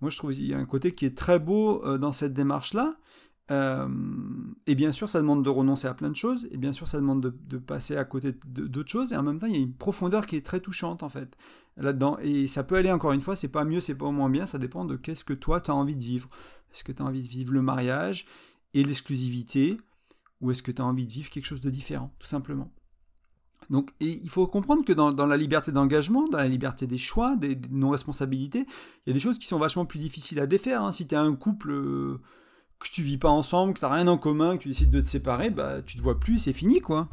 Moi, 0.01 0.09
je 0.09 0.17
trouve 0.17 0.31
qu'il 0.31 0.45
y 0.45 0.53
a 0.53 0.57
un 0.57 0.65
côté 0.65 0.93
qui 0.93 1.05
est 1.05 1.17
très 1.17 1.39
beau 1.39 1.83
euh, 1.85 1.97
dans 1.97 2.11
cette 2.11 2.33
démarche-là. 2.33 2.95
Euh, 3.51 3.87
et 4.65 4.73
bien 4.73 4.91
sûr, 4.91 5.07
ça 5.07 5.19
demande 5.19 5.43
de 5.43 5.49
renoncer 5.49 5.87
à 5.87 5.93
plein 5.93 6.09
de 6.09 6.15
choses, 6.15 6.47
et 6.49 6.57
bien 6.57 6.71
sûr, 6.71 6.87
ça 6.87 6.97
demande 6.97 7.21
de, 7.21 7.57
passer 7.59 7.95
à 7.95 8.03
côté 8.03 8.35
d'autres 8.45 8.89
choses, 8.89 9.13
et 9.13 9.17
en 9.17 9.23
même 9.23 9.37
temps, 9.37 9.45
il 9.45 9.53
y 9.53 9.57
a 9.57 9.61
une 9.61 9.73
profondeur 9.73 10.25
qui 10.25 10.35
est 10.35 10.45
très 10.45 10.59
touchante, 10.59 11.03
en 11.03 11.09
fait, 11.09 11.37
là-dedans. 11.77 12.17
Et 12.23 12.47
ça 12.47 12.63
peut 12.63 12.75
aller, 12.75 12.91
encore 12.91 13.11
une 13.11 13.21
fois, 13.21 13.35
c'est 13.35 13.47
pas 13.47 13.63
mieux, 13.63 13.79
c'est 13.79 13.95
pas 13.95 14.09
moins 14.09 14.29
bien, 14.29 14.47
ça 14.47 14.57
dépend 14.57 14.83
de 14.83 14.95
qu'est-ce 14.95 15.23
que 15.23 15.33
toi, 15.33 15.61
tu 15.61 15.69
as 15.69 15.75
envie 15.75 15.95
de 15.95 16.03
vivre. 16.03 16.27
Est-ce 16.73 16.83
que 16.83 16.91
tu 16.91 17.01
as 17.03 17.05
envie 17.05 17.21
de 17.21 17.27
vivre 17.27 17.53
le 17.53 17.61
mariage? 17.61 18.25
Et 18.75 18.83
l'exclusivité, 18.83 19.77
ou 20.41 20.51
est-ce 20.51 20.61
que 20.61 20.71
tu 20.71 20.81
as 20.81 20.85
envie 20.85 21.07
de 21.07 21.11
vivre 21.11 21.31
quelque 21.31 21.45
chose 21.45 21.61
de 21.61 21.71
différent, 21.71 22.11
tout 22.19 22.27
simplement 22.27 22.69
donc, 23.71 23.89
il 23.99 24.29
faut 24.29 24.45
comprendre 24.45 24.85
que 24.85 24.93
dans, 24.93 25.25
la 25.25 25.37
liberté 25.37 25.71
d'engagement, 25.71 26.27
dans 26.27 26.37
la 26.37 26.47
liberté 26.47 26.85
des 26.85 26.99
choix, 26.99 27.35
des, 27.35 27.57
non-responsabilités, 27.71 28.59
il 28.59 29.07
y 29.07 29.09
a 29.09 29.13
des 29.13 29.19
choses 29.19 29.39
qui 29.39 29.47
sont 29.47 29.57
vachement 29.57 29.85
plus 29.85 29.97
difficiles 29.97 30.39
à 30.39 30.45
défaire. 30.45 30.83
Hein. 30.83 30.91
Si 30.91 31.07
tu 31.07 31.15
as 31.15 31.21
un 31.21 31.35
couple 31.35 31.71
euh, 31.71 32.17
que 32.79 32.87
tu 32.89 33.01
vis 33.01 33.17
pas 33.17 33.29
ensemble, 33.29 33.73
que 33.73 33.79
tu 33.79 33.85
n'as 33.85 33.91
rien 33.91 34.07
en 34.07 34.19
commun, 34.19 34.57
que 34.57 34.63
tu 34.63 34.67
décides 34.67 34.91
de 34.91 35.01
te 35.01 35.07
séparer, 35.07 35.49
bah, 35.49 35.81
tu 35.81 35.97
te 35.97 36.01
vois 36.03 36.19
plus, 36.19 36.37
c'est 36.37 36.53
fini, 36.53 36.79
quoi. 36.79 37.09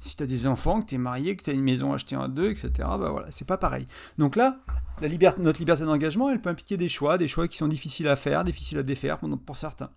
Si 0.00 0.16
tu 0.16 0.22
as 0.22 0.26
des 0.26 0.46
enfants, 0.46 0.80
que 0.80 0.86
tu 0.86 0.94
es 0.94 0.98
marié, 0.98 1.36
que 1.36 1.44
tu 1.44 1.50
as 1.50 1.52
une 1.52 1.62
maison 1.62 1.92
achetée 1.92 2.16
en 2.16 2.26
deux, 2.26 2.48
etc., 2.50 2.70
bah 2.78 3.10
voilà, 3.10 3.30
c'est 3.30 3.46
pas 3.46 3.58
pareil. 3.58 3.84
Donc 4.16 4.34
là, 4.34 4.58
notre 5.00 5.58
liberté 5.58 5.84
d'engagement, 5.84 6.30
elle 6.30 6.40
peut 6.40 6.50
impliquer 6.50 6.76
des 6.76 6.88
choix, 6.88 7.18
des 7.18 7.28
choix 7.28 7.46
qui 7.46 7.56
sont 7.56 7.68
difficiles 7.68 8.08
à 8.08 8.16
faire, 8.16 8.42
difficiles 8.42 8.78
à 8.78 8.82
défaire 8.82 9.18
pour 9.18 9.56
certains. 9.56 9.90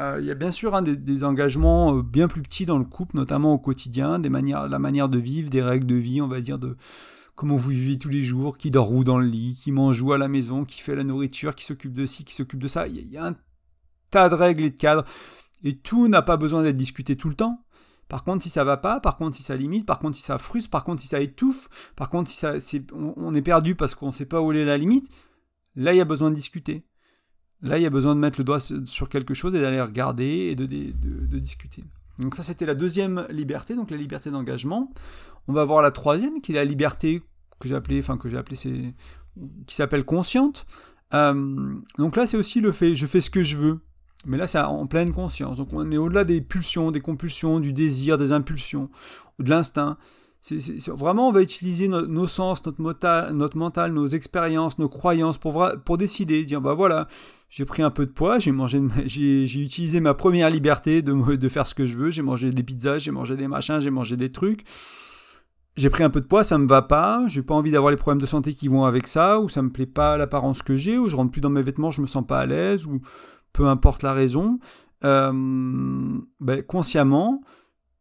Euh, 0.00 0.18
il 0.20 0.26
y 0.26 0.30
a 0.30 0.34
bien 0.34 0.50
sûr 0.50 0.74
hein, 0.74 0.82
des, 0.82 1.24
engagements 1.24 1.96
euh, 1.96 2.02
bien 2.02 2.26
plus 2.26 2.42
petits 2.42 2.64
dans 2.64 2.78
le 2.78 2.84
couple, 2.84 3.16
notamment 3.16 3.52
au 3.52 3.58
quotidien, 3.58 4.18
des 4.18 4.30
manières, 4.30 4.68
la 4.68 4.78
manière 4.78 5.08
de 5.08 5.18
vivre, 5.18 5.50
des 5.50 5.62
règles 5.62 5.86
de 5.86 5.94
vie, 5.94 6.22
on 6.22 6.28
va 6.28 6.40
dire, 6.40 6.58
de 6.58 6.76
comment 7.34 7.56
vous 7.56 7.70
vivez 7.70 7.98
tous 7.98 8.08
les 8.08 8.22
jours, 8.22 8.56
qui 8.56 8.70
dort 8.70 8.92
où 8.92 9.04
dans 9.04 9.18
le 9.18 9.26
lit, 9.26 9.58
qui 9.60 9.72
mange 9.72 10.00
où 10.00 10.12
à 10.12 10.18
la 10.18 10.28
maison, 10.28 10.64
qui 10.64 10.80
fait 10.80 10.94
la 10.94 11.04
nourriture, 11.04 11.54
qui 11.54 11.64
s'occupe 11.64 11.92
de 11.92 12.06
ci, 12.06 12.24
qui 12.24 12.34
s'occupe 12.34 12.60
de 12.60 12.68
ça. 12.68 12.88
Il 12.88 13.10
y, 13.10 13.18
a 13.18 13.26
un 13.26 13.36
tas 14.10 14.28
de 14.28 14.34
règles 14.34 14.64
et 14.64 14.70
de 14.70 14.76
cadres, 14.76 15.04
et 15.62 15.76
tout 15.76 16.08
n'a 16.08 16.22
pas 16.22 16.36
besoin 16.36 16.62
d'être 16.62 16.76
discuté 16.76 17.16
tout 17.16 17.28
le 17.28 17.34
temps. 17.34 17.64
Par 18.08 18.24
contre, 18.24 18.42
si 18.42 18.50
ça 18.50 18.64
va 18.64 18.76
pas, 18.76 19.00
par 19.00 19.16
contre, 19.16 19.36
si 19.36 19.42
ça 19.42 19.56
limite, 19.56 19.86
par 19.86 19.98
contre, 19.98 20.16
si 20.16 20.22
ça 20.22 20.36
frustre, 20.38 20.70
par 20.70 20.84
contre, 20.84 21.00
si 21.00 21.08
ça 21.08 21.20
étouffe, 21.20 21.68
par 21.96 22.10
contre, 22.10 22.30
si 22.30 22.36
ça, 22.36 22.54
on, 22.92 23.34
est 23.34 23.42
perdu 23.42 23.74
parce 23.74 23.94
qu'on 23.94 24.08
ne 24.08 24.12
sait 24.12 24.26
pas 24.26 24.40
où 24.40 24.52
est 24.52 24.64
la 24.64 24.76
limite, 24.76 25.08
là, 25.76 25.94
il 25.94 25.96
y 25.96 26.00
a 26.00 26.04
besoin 26.04 26.30
de 26.30 26.34
discuter. 26.34 26.84
Là, 27.62 27.78
il 27.78 27.82
y 27.82 27.86
a 27.86 27.90
besoin 27.90 28.14
de 28.14 28.20
mettre 28.20 28.38
le 28.38 28.44
doigt 28.44 28.58
sur 28.58 29.08
quelque 29.08 29.34
chose 29.34 29.54
et 29.54 29.60
d'aller 29.60 29.80
regarder 29.80 30.50
et 30.50 30.56
de, 30.56 30.66
discuter. 31.38 31.84
Donc 32.18 32.34
ça, 32.34 32.42
c'était 32.42 32.66
la 32.66 32.74
deuxième 32.74 33.26
liberté, 33.30 33.76
donc 33.76 33.90
la 33.90 33.96
liberté 33.96 34.30
d'engagement. 34.30 34.92
On 35.48 35.52
va 35.52 35.64
voir 35.64 35.80
la 35.80 35.92
troisième, 35.92 36.40
qui 36.40 36.52
est 36.52 36.56
la 36.56 36.64
liberté 36.64 37.22
que 37.60 37.68
j'ai 37.68 37.74
appelée, 37.74 38.00
enfin 38.00 38.16
que 38.16 38.28
j'ai 38.28 38.40
qui 39.66 39.74
s'appelle 39.74 40.04
consciente. 40.04 40.66
Euh, 41.14 41.74
donc 41.98 42.16
là, 42.16 42.26
c'est 42.26 42.36
aussi 42.36 42.60
le 42.60 42.72
fait, 42.72 42.94
je 42.94 43.06
fais 43.06 43.20
ce 43.20 43.30
que 43.30 43.42
je 43.42 43.56
veux. 43.56 43.80
Mais 44.26 44.36
là, 44.36 44.46
c'est 44.46 44.58
en 44.58 44.86
pleine 44.86 45.12
conscience. 45.12 45.56
Donc 45.56 45.72
on 45.72 45.90
est 45.90 45.96
au-delà 45.96 46.24
des 46.24 46.40
pulsions, 46.40 46.90
des 46.90 47.00
compulsions, 47.00 47.60
du 47.60 47.72
désir, 47.72 48.18
des 48.18 48.32
impulsions, 48.32 48.90
de 49.38 49.50
l'instinct. 49.50 49.98
C'est, 50.40 50.88
vraiment, 50.88 51.28
on 51.28 51.32
va 51.32 51.40
utiliser 51.40 51.86
nos 51.86 52.26
sens, 52.26 52.64
notre, 52.66 53.30
notre 53.30 53.56
mental, 53.56 53.92
nos 53.92 54.08
expériences, 54.08 54.76
nos 54.78 54.88
croyances 54.88 55.38
pour, 55.38 55.64
pour 55.84 55.98
décider, 55.98 56.44
dire 56.44 56.60
bah 56.60 56.74
voilà, 56.74 57.06
j'ai 57.52 57.66
pris 57.66 57.82
un 57.82 57.90
peu 57.90 58.06
de 58.06 58.10
poids, 58.10 58.38
j'ai 58.38 58.50
mangé, 58.50 58.80
j'ai, 59.04 59.44
utilisé 59.44 60.00
ma 60.00 60.14
première 60.14 60.48
liberté 60.48 61.02
de, 61.02 61.48
faire 61.48 61.66
ce 61.66 61.74
que 61.74 61.84
je 61.84 61.98
veux, 61.98 62.10
j'ai 62.10 62.22
mangé 62.22 62.50
des 62.50 62.62
pizzas, 62.62 62.96
j'ai 62.96 63.10
mangé 63.10 63.36
des 63.36 63.46
machins, 63.46 63.78
j'ai 63.78 63.90
mangé 63.90 64.16
des 64.16 64.32
trucs. 64.32 64.64
J'ai 65.76 65.90
pris 65.90 66.02
un 66.02 66.08
peu 66.08 66.22
de 66.22 66.26
poids, 66.26 66.44
ça 66.44 66.56
me 66.56 66.66
va 66.66 66.80
pas, 66.80 67.24
j'ai 67.28 67.42
pas 67.42 67.54
envie 67.54 67.70
d'avoir 67.70 67.90
les 67.90 67.98
problèmes 67.98 68.22
de 68.22 68.26
santé 68.26 68.54
qui 68.54 68.68
vont 68.68 68.86
avec 68.86 69.06
ça, 69.06 69.38
ou 69.38 69.50
ça 69.50 69.60
me 69.60 69.68
plaît 69.68 69.84
pas 69.84 70.16
l'apparence 70.16 70.62
que 70.62 70.76
j'ai, 70.76 70.96
ou 70.96 71.06
je 71.06 71.14
rentre 71.14 71.30
plus 71.30 71.42
dans 71.42 71.50
mes 71.50 71.60
vêtements, 71.60 71.90
je 71.90 72.00
me 72.00 72.06
sens 72.06 72.26
pas 72.26 72.40
à 72.40 72.46
l'aise, 72.46 72.86
ou 72.86 73.02
peu 73.52 73.66
importe 73.66 74.02
la 74.02 74.14
raison. 74.14 74.58
Euh, 75.04 75.30
ben, 76.40 76.62
consciemment, 76.62 77.42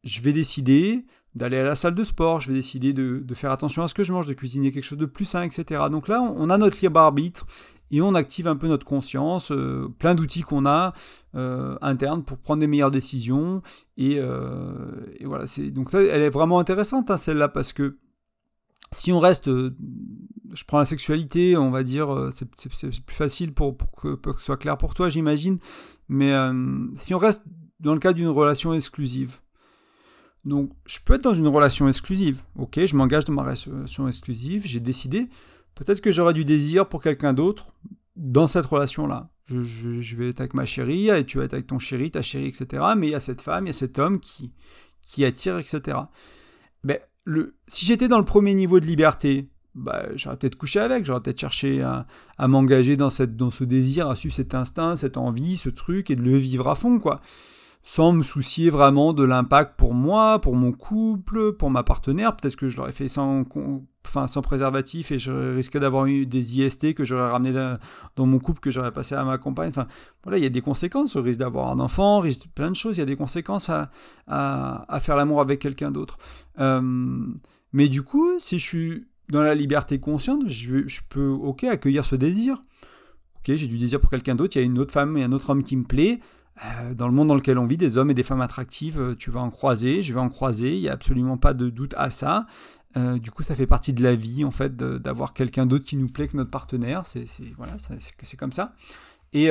je 0.05 0.21
vais 0.21 0.31
décider 0.31 1.05
d'aller 1.35 1.57
à 1.57 1.63
la 1.63 1.75
salle 1.75 1.95
de 1.95 2.03
sport, 2.03 2.39
je 2.39 2.49
vais 2.49 2.55
décider 2.55 2.93
de, 2.93 3.23
faire 3.33 3.51
attention 3.51 3.83
à 3.83 3.87
ce 3.87 3.93
que 3.93 4.03
je 4.03 4.11
mange, 4.11 4.27
de 4.27 4.33
cuisiner 4.33 4.71
quelque 4.71 4.83
chose 4.83 4.97
de 4.97 5.05
plus 5.05 5.25
sain, 5.25 5.43
etc. 5.43 5.85
Donc 5.89 6.07
là, 6.07 6.21
on 6.21 6.49
a 6.49 6.57
notre 6.57 6.77
libre 6.81 6.99
arbitre 6.99 7.45
et 7.89 8.01
on 8.01 8.15
active 8.15 8.47
un 8.47 8.55
peu 8.55 8.67
notre 8.67 8.85
conscience, 8.85 9.51
euh, 9.51 9.87
plein 9.99 10.15
d'outils 10.15 10.41
qu'on 10.41 10.65
a 10.65 10.93
euh, 11.35 11.77
internes 11.81 12.23
pour 12.23 12.37
prendre 12.37 12.59
des 12.59 12.67
meilleures 12.67 12.91
décisions. 12.91 13.61
Et, 13.97 14.17
euh, 14.19 14.73
voilà, 15.23 15.45
c'est 15.45 15.71
donc 15.71 15.91
ça, 15.91 16.01
elle 16.01 16.21
est 16.21 16.29
vraiment 16.29 16.59
intéressante 16.59 17.11
hein, 17.11 17.17
celle-là 17.17 17.47
parce 17.47 17.73
que 17.73 17.97
si 18.93 19.13
on 19.13 19.19
reste, 19.19 19.49
je 19.49 20.63
prends 20.67 20.79
la 20.79 20.85
sexualité, 20.85 21.55
on 21.55 21.71
va 21.71 21.83
dire, 21.83 22.27
c'est 22.31 22.45
plus 22.49 23.15
facile 23.15 23.53
pour, 23.53 23.77
que, 23.77 24.15
pour, 24.15 24.35
que, 24.35 24.41
ce 24.41 24.47
soit 24.47 24.57
clair 24.57 24.77
pour 24.77 24.93
toi, 24.93 25.07
j'imagine. 25.07 25.59
Mais 26.09 26.33
si 26.97 27.13
on 27.13 27.17
reste 27.17 27.43
dans 27.79 27.93
le 27.93 27.99
cas 27.99 28.11
d'une 28.11 28.27
relation 28.27 28.73
exclusive, 28.73 29.39
donc, 30.43 30.71
je 30.85 30.97
peux 31.03 31.15
être 31.15 31.23
dans 31.23 31.33
une 31.33 31.47
relation 31.47 31.87
exclusive. 31.87 32.41
Ok, 32.55 32.79
je 32.83 32.95
m'engage 32.95 33.25
dans 33.25 33.33
ma 33.33 33.43
relation 33.43 34.07
exclusive, 34.07 34.63
j'ai 34.65 34.79
décidé. 34.79 35.27
Peut-être 35.75 36.01
que 36.01 36.11
j'aurai 36.11 36.33
du 36.33 36.45
désir 36.45 36.89
pour 36.89 37.01
quelqu'un 37.01 37.33
d'autre 37.33 37.73
dans 38.15 38.47
cette 38.47 38.65
relation-là. 38.65 39.29
Je, 39.47 40.15
vais 40.15 40.29
être 40.29 40.39
avec 40.39 40.53
ma 40.53 40.65
chérie, 40.65 41.09
et 41.09 41.25
tu 41.25 41.37
vas 41.37 41.43
être 41.43 41.53
avec 41.53 41.67
ton 41.67 41.77
chéri, 41.77 42.09
ta 42.09 42.21
chérie, 42.21 42.47
etc. 42.47 42.83
Mais 42.97 43.07
il 43.07 43.11
y 43.11 43.15
a 43.15 43.19
cette 43.19 43.41
femme, 43.41 43.65
il 43.65 43.67
y 43.67 43.71
a 43.71 43.73
cet 43.73 43.99
homme 43.99 44.19
qui, 44.19 44.53
attire, 45.23 45.59
etc. 45.59 45.97
Ben, 46.83 46.99
si 47.67 47.85
j'étais 47.85 48.07
dans 48.07 48.17
le 48.17 48.25
premier 48.25 48.53
niveau 48.53 48.79
de 48.79 48.85
liberté, 48.85 49.49
bah, 49.75 50.05
j'aurais 50.15 50.37
peut-être 50.37 50.55
couché 50.55 50.79
avec, 50.79 51.05
j'aurais 51.05 51.21
peut-être 51.21 51.39
cherché 51.39 51.81
à, 51.81 52.07
à 52.37 52.47
m'engager 52.47 52.97
dans, 52.97 53.09
cette, 53.09 53.35
dans 53.35 53.51
ce 53.51 53.63
désir, 53.63 54.09
à 54.09 54.15
suivre 54.15 54.35
cet 54.35 54.55
instinct, 54.55 54.95
cette 54.95 55.17
envie, 55.17 55.57
ce 55.57 55.69
truc, 55.69 56.09
et 56.09 56.15
de 56.15 56.21
le 56.21 56.37
vivre 56.37 56.67
à 56.67 56.75
fond, 56.75 56.99
quoi 56.99 57.21
sans 57.83 58.11
me 58.11 58.21
soucier 58.21 58.69
vraiment 58.69 59.13
de 59.13 59.23
l'impact 59.23 59.75
pour 59.75 59.93
moi, 59.93 60.39
pour 60.39 60.55
mon 60.55 60.71
couple, 60.71 61.53
pour 61.53 61.69
ma 61.71 61.83
partenaire. 61.83 62.35
Peut-être 62.35 62.55
que 62.55 62.69
je 62.69 62.77
l'aurais 62.77 62.91
fait 62.91 63.07
sans, 63.07 63.43
enfin, 64.05 64.27
sans 64.27 64.41
préservatif 64.41 65.11
et 65.11 65.17
je 65.17 65.55
risquais 65.55 65.79
d'avoir 65.79 66.05
eu 66.05 66.25
des 66.25 66.59
IST 66.59 66.93
que 66.93 67.03
j'aurais 67.03 67.29
ramené 67.29 67.53
dans 68.15 68.25
mon 68.25 68.37
couple, 68.37 68.59
que 68.59 68.69
j'aurais 68.69 68.91
passé 68.91 69.15
à 69.15 69.23
ma 69.23 69.37
compagne. 69.37 69.69
Enfin, 69.69 69.87
voilà, 70.23 70.37
il 70.37 70.43
y 70.43 70.47
a 70.47 70.49
des 70.49 70.61
conséquences. 70.61 71.15
au 71.15 71.23
risque 71.23 71.39
d'avoir 71.39 71.69
un 71.69 71.79
enfant, 71.79 72.19
risque 72.19 72.47
plein 72.53 72.69
de 72.69 72.75
choses. 72.75 72.97
Il 72.97 72.99
y 72.99 73.03
a 73.03 73.07
des 73.07 73.15
conséquences 73.15 73.69
à, 73.69 73.89
à, 74.27 74.99
faire 74.99 75.15
l'amour 75.15 75.41
avec 75.41 75.59
quelqu'un 75.59 75.89
d'autre. 75.89 76.17
Euh, 76.59 77.25
mais 77.73 77.89
du 77.89 78.03
coup, 78.03 78.37
si 78.37 78.59
je 78.59 78.67
suis 78.67 79.07
dans 79.29 79.41
la 79.41 79.55
liberté 79.55 79.99
consciente, 79.99 80.43
je, 80.47 80.99
peux, 81.09 81.29
ok, 81.29 81.63
accueillir 81.63 82.05
ce 82.05 82.15
désir. 82.15 82.61
Ok, 83.37 83.55
j'ai 83.55 83.67
du 83.67 83.79
désir 83.79 83.99
pour 83.99 84.11
quelqu'un 84.11 84.35
d'autre, 84.35 84.55
il 84.55 84.59
y 84.59 84.61
a 84.61 84.65
une 84.65 84.77
autre 84.77 84.93
femme 84.93 85.17
et 85.17 85.23
un 85.23 85.31
autre 85.31 85.49
homme 85.49 85.63
qui 85.63 85.75
me 85.75 85.85
plaît. 85.85 86.19
Euh, 86.63 86.93
dans 86.93 87.07
le 87.07 87.13
monde 87.13 87.29
dans 87.29 87.35
lequel 87.35 87.57
on 87.57 87.65
vit, 87.65 87.77
des 87.77 87.97
hommes 87.97 88.11
et 88.11 88.13
des 88.13 88.23
femmes 88.23 88.41
attractives, 88.41 88.99
euh, 88.99 89.15
tu 89.15 89.31
vas 89.31 89.41
en 89.41 89.49
croiser, 89.49 90.01
je 90.01 90.13
vais 90.13 90.19
en 90.19 90.29
croiser, 90.29 90.75
il 90.75 90.81
n'y 90.81 90.89
a 90.89 90.93
absolument 90.93 91.37
pas 91.37 91.53
de 91.53 91.69
doute 91.69 91.95
à 91.97 92.11
ça. 92.11 92.45
Euh, 92.97 93.17
du 93.17 93.31
coup, 93.31 93.41
ça 93.41 93.55
fait 93.55 93.67
partie 93.67 93.93
de 93.93 94.03
la 94.03 94.15
vie, 94.15 94.43
en 94.43 94.51
fait, 94.51 94.75
d'avoir 94.75 95.33
quelqu'un 95.33 95.65
d'autre 95.65 95.85
qui 95.85 95.95
nous 95.95 96.09
plaît 96.09 96.27
que 96.27 96.37
notre 96.37 96.51
partenaire. 96.51 97.05
C'est 97.05 97.25
voilà, 97.57 97.77
c'est 97.77 98.37
comme 98.37 98.51
ça. 98.51 98.73
Et 99.33 99.49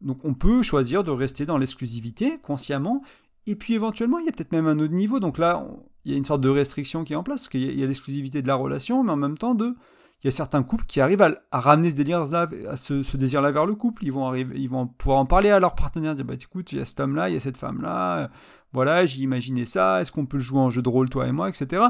donc, 0.00 0.24
on 0.24 0.34
peut 0.34 0.62
choisir 0.62 1.04
de 1.04 1.12
rester 1.12 1.46
dans 1.46 1.58
l'exclusivité 1.58 2.38
consciemment. 2.42 3.02
Et 3.46 3.54
puis, 3.54 3.74
éventuellement, 3.74 4.18
il 4.18 4.26
y 4.26 4.28
a 4.28 4.32
peut-être 4.32 4.52
même 4.52 4.66
un 4.66 4.80
autre 4.80 4.92
niveau. 4.92 5.20
Donc 5.20 5.38
là, 5.38 5.64
il 6.04 6.10
y 6.10 6.14
a 6.14 6.18
une 6.18 6.24
sorte 6.24 6.40
de 6.40 6.48
restriction 6.48 7.04
qui 7.04 7.12
est 7.12 7.16
en 7.16 7.22
place, 7.22 7.42
parce 7.42 7.48
qu'il 7.50 7.78
y 7.78 7.84
a 7.84 7.86
l'exclusivité 7.86 8.42
de 8.42 8.48
la 8.48 8.56
relation, 8.56 9.04
mais 9.04 9.12
en 9.12 9.16
même 9.16 9.38
temps 9.38 9.54
de 9.54 9.76
il 10.22 10.26
y 10.26 10.28
a 10.28 10.30
certains 10.30 10.62
couples 10.62 10.84
qui 10.84 11.00
arrivent 11.00 11.22
à, 11.22 11.34
ramener 11.50 11.90
ce 11.90 11.96
désir-là, 11.96 12.48
à 12.68 12.76
ce, 12.76 13.16
désir-là 13.16 13.50
vers 13.50 13.64
le 13.64 13.74
couple. 13.74 14.04
Ils 14.04 14.12
vont, 14.12 14.26
arriver, 14.26 14.54
ils 14.58 14.68
vont 14.68 14.86
pouvoir 14.86 15.18
en 15.18 15.26
parler 15.26 15.50
à 15.50 15.58
leur 15.60 15.74
partenaire, 15.74 16.14
dire 16.14 16.26
bah 16.26 16.34
écoute, 16.34 16.72
il 16.72 16.78
y 16.78 16.80
a 16.80 16.84
cet 16.84 17.00
homme-là, 17.00 17.30
il 17.30 17.34
y 17.34 17.36
a 17.36 17.40
cette 17.40 17.56
femme-là, 17.56 18.18
euh, 18.18 18.28
voilà, 18.72 19.06
j'ai 19.06 19.22
imaginé 19.22 19.64
ça, 19.64 20.00
est-ce 20.00 20.12
qu'on 20.12 20.26
peut 20.26 20.38
jouer 20.38 20.60
en 20.60 20.70
jeu 20.70 20.82
de 20.82 20.88
rôle, 20.88 21.08
toi 21.08 21.26
et 21.26 21.32
moi, 21.32 21.48
etc. 21.48 21.82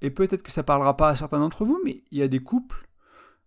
Et 0.00 0.10
peut-être 0.10 0.42
que 0.42 0.50
ça 0.50 0.62
parlera 0.62 0.96
pas 0.96 1.10
à 1.10 1.16
certains 1.16 1.40
d'entre 1.40 1.64
vous, 1.64 1.78
mais 1.84 2.02
il 2.10 2.18
y 2.18 2.22
a 2.22 2.28
des 2.28 2.40
couples 2.40 2.88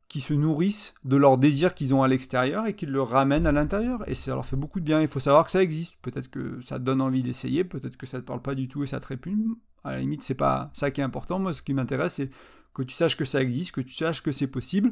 qui 0.07 0.19
se 0.19 0.33
nourrissent 0.33 0.93
de 1.05 1.15
leurs 1.15 1.37
désirs 1.37 1.73
qu'ils 1.73 1.95
ont 1.95 2.03
à 2.03 2.07
l'extérieur 2.09 2.67
et 2.67 2.75
qui 2.75 2.85
le 2.85 3.01
ramènent 3.01 3.47
à 3.47 3.53
l'intérieur. 3.53 4.03
Et 4.09 4.13
ça 4.13 4.33
leur 4.33 4.45
fait 4.45 4.57
beaucoup 4.57 4.81
de 4.81 4.85
bien. 4.85 4.99
Il 4.99 5.07
faut 5.07 5.21
savoir 5.21 5.45
que 5.45 5.51
ça 5.51 5.63
existe. 5.63 5.95
Peut-être 6.01 6.29
que 6.29 6.59
ça 6.59 6.77
te 6.77 6.83
donne 6.83 6.99
envie 6.99 7.23
d'essayer, 7.23 7.63
peut-être 7.63 7.95
que 7.95 8.05
ça 8.05 8.17
ne 8.17 8.21
te 8.21 8.27
parle 8.27 8.41
pas 8.41 8.53
du 8.53 8.67
tout 8.67 8.83
et 8.83 8.87
ça 8.87 8.99
te 8.99 9.07
répugne. 9.07 9.53
À 9.85 9.91
la 9.93 9.99
limite, 9.99 10.21
c'est 10.21 10.35
pas 10.35 10.69
ça 10.73 10.91
qui 10.91 10.99
est 10.99 11.03
important. 11.05 11.39
Moi, 11.39 11.53
ce 11.53 11.61
qui 11.61 11.73
m'intéresse, 11.73 12.15
c'est 12.15 12.29
que 12.73 12.83
tu 12.83 12.93
saches 12.93 13.17
que 13.17 13.25
ça 13.25 13.41
existe, 13.41 13.71
que 13.71 13.81
tu 13.81 13.93
saches 13.93 14.21
que 14.21 14.31
c'est 14.31 14.47
possible, 14.47 14.91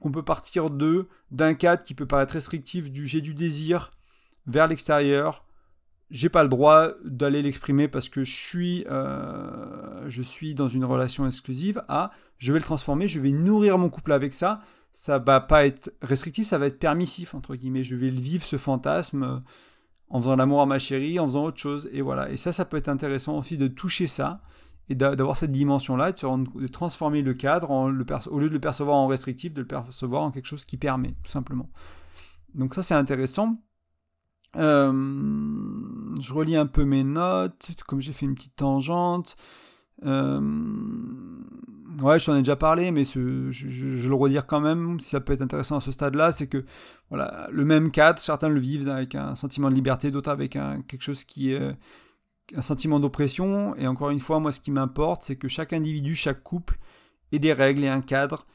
qu'on 0.00 0.10
peut 0.10 0.24
partir 0.24 0.70
de 0.70 1.08
d'un 1.30 1.54
cadre 1.54 1.82
qui 1.82 1.94
peut 1.94 2.06
paraître 2.06 2.34
restrictif 2.34 2.90
du 2.90 3.06
j'ai 3.06 3.20
du 3.20 3.34
désir 3.34 3.90
vers 4.46 4.66
l'extérieur. 4.66 5.44
J'ai 6.10 6.28
pas 6.28 6.42
le 6.42 6.48
droit 6.48 6.88
d'aller 7.04 7.40
l'exprimer 7.40 7.86
parce 7.86 8.08
que 8.08 8.24
je 8.24 8.36
suis, 8.36 8.84
euh, 8.90 10.08
je 10.08 10.22
suis 10.22 10.56
dans 10.56 10.66
une 10.66 10.84
relation 10.84 11.24
exclusive 11.24 11.84
à 11.88 12.10
je 12.38 12.52
vais 12.52 12.58
le 12.58 12.64
transformer, 12.64 13.06
je 13.06 13.20
vais 13.20 13.30
nourrir 13.30 13.78
mon 13.78 13.90
couple 13.90 14.12
avec 14.12 14.34
ça. 14.34 14.60
Ça 14.92 15.18
va 15.18 15.40
pas 15.40 15.66
être 15.66 15.92
restrictif, 16.02 16.48
ça 16.48 16.58
va 16.58 16.66
être 16.66 16.80
permissif, 16.80 17.34
entre 17.34 17.54
guillemets. 17.54 17.84
Je 17.84 17.94
vais 17.94 18.08
le 18.08 18.18
vivre, 18.18 18.42
ce 18.42 18.56
fantasme, 18.56 19.22
euh, 19.22 19.38
en 20.08 20.20
faisant 20.20 20.34
l'amour 20.34 20.62
à 20.62 20.66
ma 20.66 20.80
chérie, 20.80 21.20
en 21.20 21.26
faisant 21.26 21.44
autre 21.44 21.58
chose. 21.58 21.88
Et 21.92 22.00
voilà. 22.00 22.30
Et 22.30 22.36
ça, 22.36 22.52
ça 22.52 22.64
peut 22.64 22.78
être 22.78 22.88
intéressant 22.88 23.38
aussi 23.38 23.56
de 23.56 23.68
toucher 23.68 24.08
ça 24.08 24.40
et 24.90 24.96
d'avoir 24.96 25.36
cette 25.36 25.52
dimension-là, 25.52 26.10
de, 26.10 26.66
transformer 26.66 27.22
le 27.22 27.32
cadre, 27.32 27.70
au 27.70 28.38
lieu 28.38 28.48
de 28.48 28.54
le 28.54 28.60
percevoir 28.60 28.96
en 28.96 29.06
restrictif, 29.06 29.54
de 29.54 29.60
le 29.60 29.66
percevoir 29.66 30.22
en 30.22 30.32
quelque 30.32 30.46
chose 30.46 30.64
qui 30.64 30.76
permet, 30.76 31.14
tout 31.22 31.30
simplement. 31.30 31.70
Donc 32.54 32.74
ça, 32.74 32.82
c'est 32.82 32.94
intéressant. 32.94 33.62
Euh, 34.56 34.92
je 36.20 36.34
relis 36.34 36.56
un 36.56 36.66
peu 36.66 36.84
mes 36.84 37.04
notes, 37.04 37.70
comme 37.86 38.00
j'ai 38.00 38.12
fait 38.12 38.26
une 38.26 38.34
petite 38.34 38.56
tangente. 38.56 39.36
Euh, 40.04 40.40
ouais, 42.02 42.18
j'en 42.18 42.34
ai 42.34 42.38
déjà 42.38 42.56
parlé, 42.56 42.90
mais 42.90 43.04
je, 43.04 43.48
je, 43.52 43.86
vais 43.86 44.08
le 44.08 44.14
redire 44.16 44.44
quand 44.48 44.60
même, 44.60 44.98
si 44.98 45.10
ça 45.10 45.20
peut 45.20 45.34
être 45.34 45.42
intéressant 45.42 45.76
à 45.76 45.80
ce 45.80 45.92
stade-là, 45.92 46.32
c'est 46.32 46.48
que 46.48 46.64
voilà, 47.10 47.46
le 47.52 47.64
même 47.64 47.92
cadre, 47.92 48.18
certains 48.18 48.48
le 48.48 48.58
vivent 48.58 48.88
avec 48.88 49.14
un 49.14 49.36
sentiment 49.36 49.70
de 49.70 49.76
liberté, 49.76 50.10
d'autres 50.10 50.30
avec 50.30 50.56
un, 50.56 50.82
quelque 50.82 51.02
chose 51.02 51.22
qui 51.22 51.52
est 51.52 51.76
un 52.54 52.62
sentiment 52.62 53.00
d'oppression. 53.00 53.74
Et 53.76 53.86
encore 53.86 54.10
une 54.10 54.20
fois, 54.20 54.40
moi, 54.40 54.52
ce 54.52 54.60
qui 54.60 54.70
m'importe, 54.70 55.22
c'est 55.22 55.36
que 55.36 55.48
chaque 55.48 55.72
individu, 55.72 56.14
chaque 56.14 56.42
couple 56.42 56.78
ait 57.32 57.38
des 57.38 57.52
règles 57.52 57.84
et 57.84 57.88
un 57.88 58.00
cadre 58.00 58.46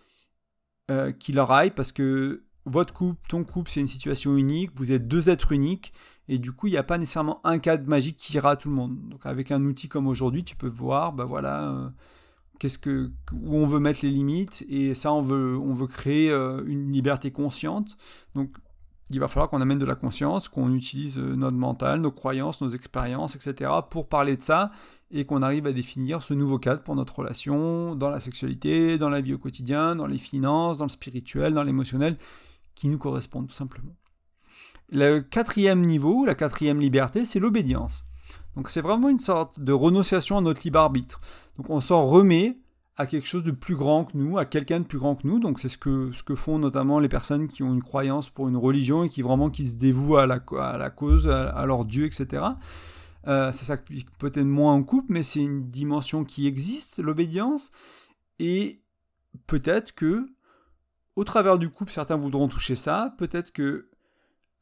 euh, 0.92 1.12
qui 1.12 1.32
leur 1.32 1.52
aille, 1.52 1.72
parce 1.72 1.92
que 1.92 2.44
votre 2.66 2.94
couple, 2.94 3.20
ton 3.30 3.44
couple, 3.44 3.70
c'est 3.70 3.80
une 3.80 3.88
situation 3.88 4.36
unique, 4.36 4.72
vous 4.76 4.92
êtes 4.92 5.08
deux 5.08 5.30
êtres 5.30 5.52
uniques, 5.52 5.94
et 6.28 6.40
du 6.40 6.52
coup, 6.52 6.68
il 6.68 6.72
n'y 6.72 6.78
a 6.78 6.84
pas 6.84 6.98
nécessairement 6.98 7.40
un 7.44 7.60
cadre 7.60 7.88
magique 7.88 8.18
qui 8.18 8.34
ira 8.34 8.52
à 8.52 8.56
tout 8.56 8.70
le 8.70 8.76
monde. 8.76 8.98
Donc 9.10 9.26
avec 9.26 9.52
un 9.52 9.64
outil 9.64 9.88
comme 9.88 10.08
aujourd'hui, 10.08 10.44
tu 10.44 10.56
peux 10.56 10.68
voir, 10.68 11.14
bah 11.14 11.26
voilà, 11.26 11.70
euh, 11.70 11.90
qu'est-ce 12.60 12.80
que, 12.80 13.12
où 13.32 13.56
on 13.56 13.68
veut 13.68 13.80
mettre 13.80 14.00
les 14.04 14.12
limites, 14.12 14.66
et 14.68 14.96
ça, 14.96 15.14
on 15.14 15.22
veut, 15.22 15.58
on 15.58 15.74
veut 15.74 15.88
créer 15.88 16.32
euh, 16.32 16.64
une 16.66 16.92
liberté 16.92 17.32
consciente. 17.32 17.98
Donc 18.34 18.56
il 19.12 19.20
va 19.20 19.28
falloir 19.28 19.50
qu'on 19.50 19.62
amène 19.62 19.78
de 19.78 19.86
la 19.86 19.96
conscience, 19.96 20.50
qu'on 20.50 20.74
utilise 20.74 21.20
euh, 21.20 21.36
notre 21.36 21.58
mental, 21.58 22.02
nos 22.02 22.12
croyances, 22.12 22.62
nos 22.62 22.70
expériences, 22.70 23.36
etc. 23.36 23.72
pour 23.90 24.08
parler 24.08 24.36
de 24.36 24.42
ça 24.42 24.72
et 25.12 25.26
qu'on 25.26 25.42
arrive 25.44 25.68
à 25.68 25.74
définir 25.74 26.24
ce 26.24 26.34
nouveau 26.34 26.58
cadre 26.58 26.82
pour 26.82 26.96
notre 26.96 27.20
relation 27.20 27.96
dans 27.96 28.10
la 28.10 28.20
sexualité, 28.20 28.98
dans 28.98 29.10
la 29.10 29.22
vie 29.22 29.34
au 29.34 29.38
quotidien, 29.38 29.96
dans 29.96 30.08
les 30.08 30.18
finances, 30.18 30.80
dans 30.80 30.86
le 30.86 30.90
spirituel, 30.90 31.54
dans 31.54 31.64
l'émotionnel, 31.64 32.18
qui 32.74 32.88
nous 32.88 32.98
correspondent 32.98 33.48
tout 33.48 33.54
simplement. 33.54 33.96
Le 34.90 35.20
quatrième 35.20 35.82
niveau, 35.82 36.26
la 36.26 36.36
quatrième 36.36 36.80
liberté, 36.80 37.26
c'est 37.26 37.40
l'obédience. 37.40 38.06
Donc 38.56 38.70
c'est 38.70 38.82
vraiment 38.82 39.10
une 39.10 39.20
sorte 39.20 39.60
de 39.60 39.74
renonciation 39.74 40.38
à 40.38 40.42
notre 40.42 40.62
libre 40.64 40.80
arbitre. 40.80 41.20
Donc 41.58 41.70
on 41.70 41.80
s'en 41.80 42.06
remet 42.06 42.58
à 42.98 43.06
quelque 43.08 43.28
chose 43.28 43.44
de 43.44 43.52
plus 43.52 43.76
grand 43.76 44.06
que 44.06 44.18
nous, 44.18 44.38
à 44.38 44.46
quelqu'un 44.46 44.80
de 44.80 44.86
plus 44.86 44.98
grand 44.98 45.16
que 45.16 45.28
nous. 45.28 45.40
Donc 45.40 45.60
c'est 45.60 45.70
ce 45.70 45.78
que, 45.78 46.12
ce 46.14 46.24
que 46.24 46.36
font 46.36 46.60
notamment 46.60 47.00
les 47.00 47.10
personnes 47.10 47.48
qui 47.48 47.64
ont 47.64 47.74
une 47.74 47.84
croyance 47.84 48.30
pour 48.30 48.48
une 48.48 48.58
religion 48.58 49.04
et 49.04 49.10
qui 49.10 49.22
vraiment 49.22 49.50
qui 49.50 49.66
se 49.66 49.76
dévouent 49.76 50.18
à 50.18 50.26
la, 50.26 50.42
à 50.60 50.78
la 50.78 50.90
cause, 50.90 51.28
à, 51.28 51.66
leur 51.66 51.86
Dieu, 51.86 52.06
etc. 52.06 52.44
Euh, 53.28 53.52
ça 53.52 53.78
peut-être 54.20 54.46
moins 54.46 54.74
en 54.74 54.84
couple, 54.84 55.12
mais 55.12 55.24
c'est 55.24 55.42
une 55.42 55.70
dimension 55.70 56.24
qui 56.24 56.48
existe, 56.48 57.00
l'obédience. 57.00 57.72
Et 58.40 58.82
peut-être 59.48 59.94
que, 59.94 60.28
au 61.16 61.24
travers 61.24 61.58
du 61.58 61.70
couple, 61.70 61.92
certains 61.92 62.18
voudront 62.18 62.48
toucher 62.48 62.76
ça. 62.76 63.14
Peut-être 63.18 63.52
que 63.52 63.90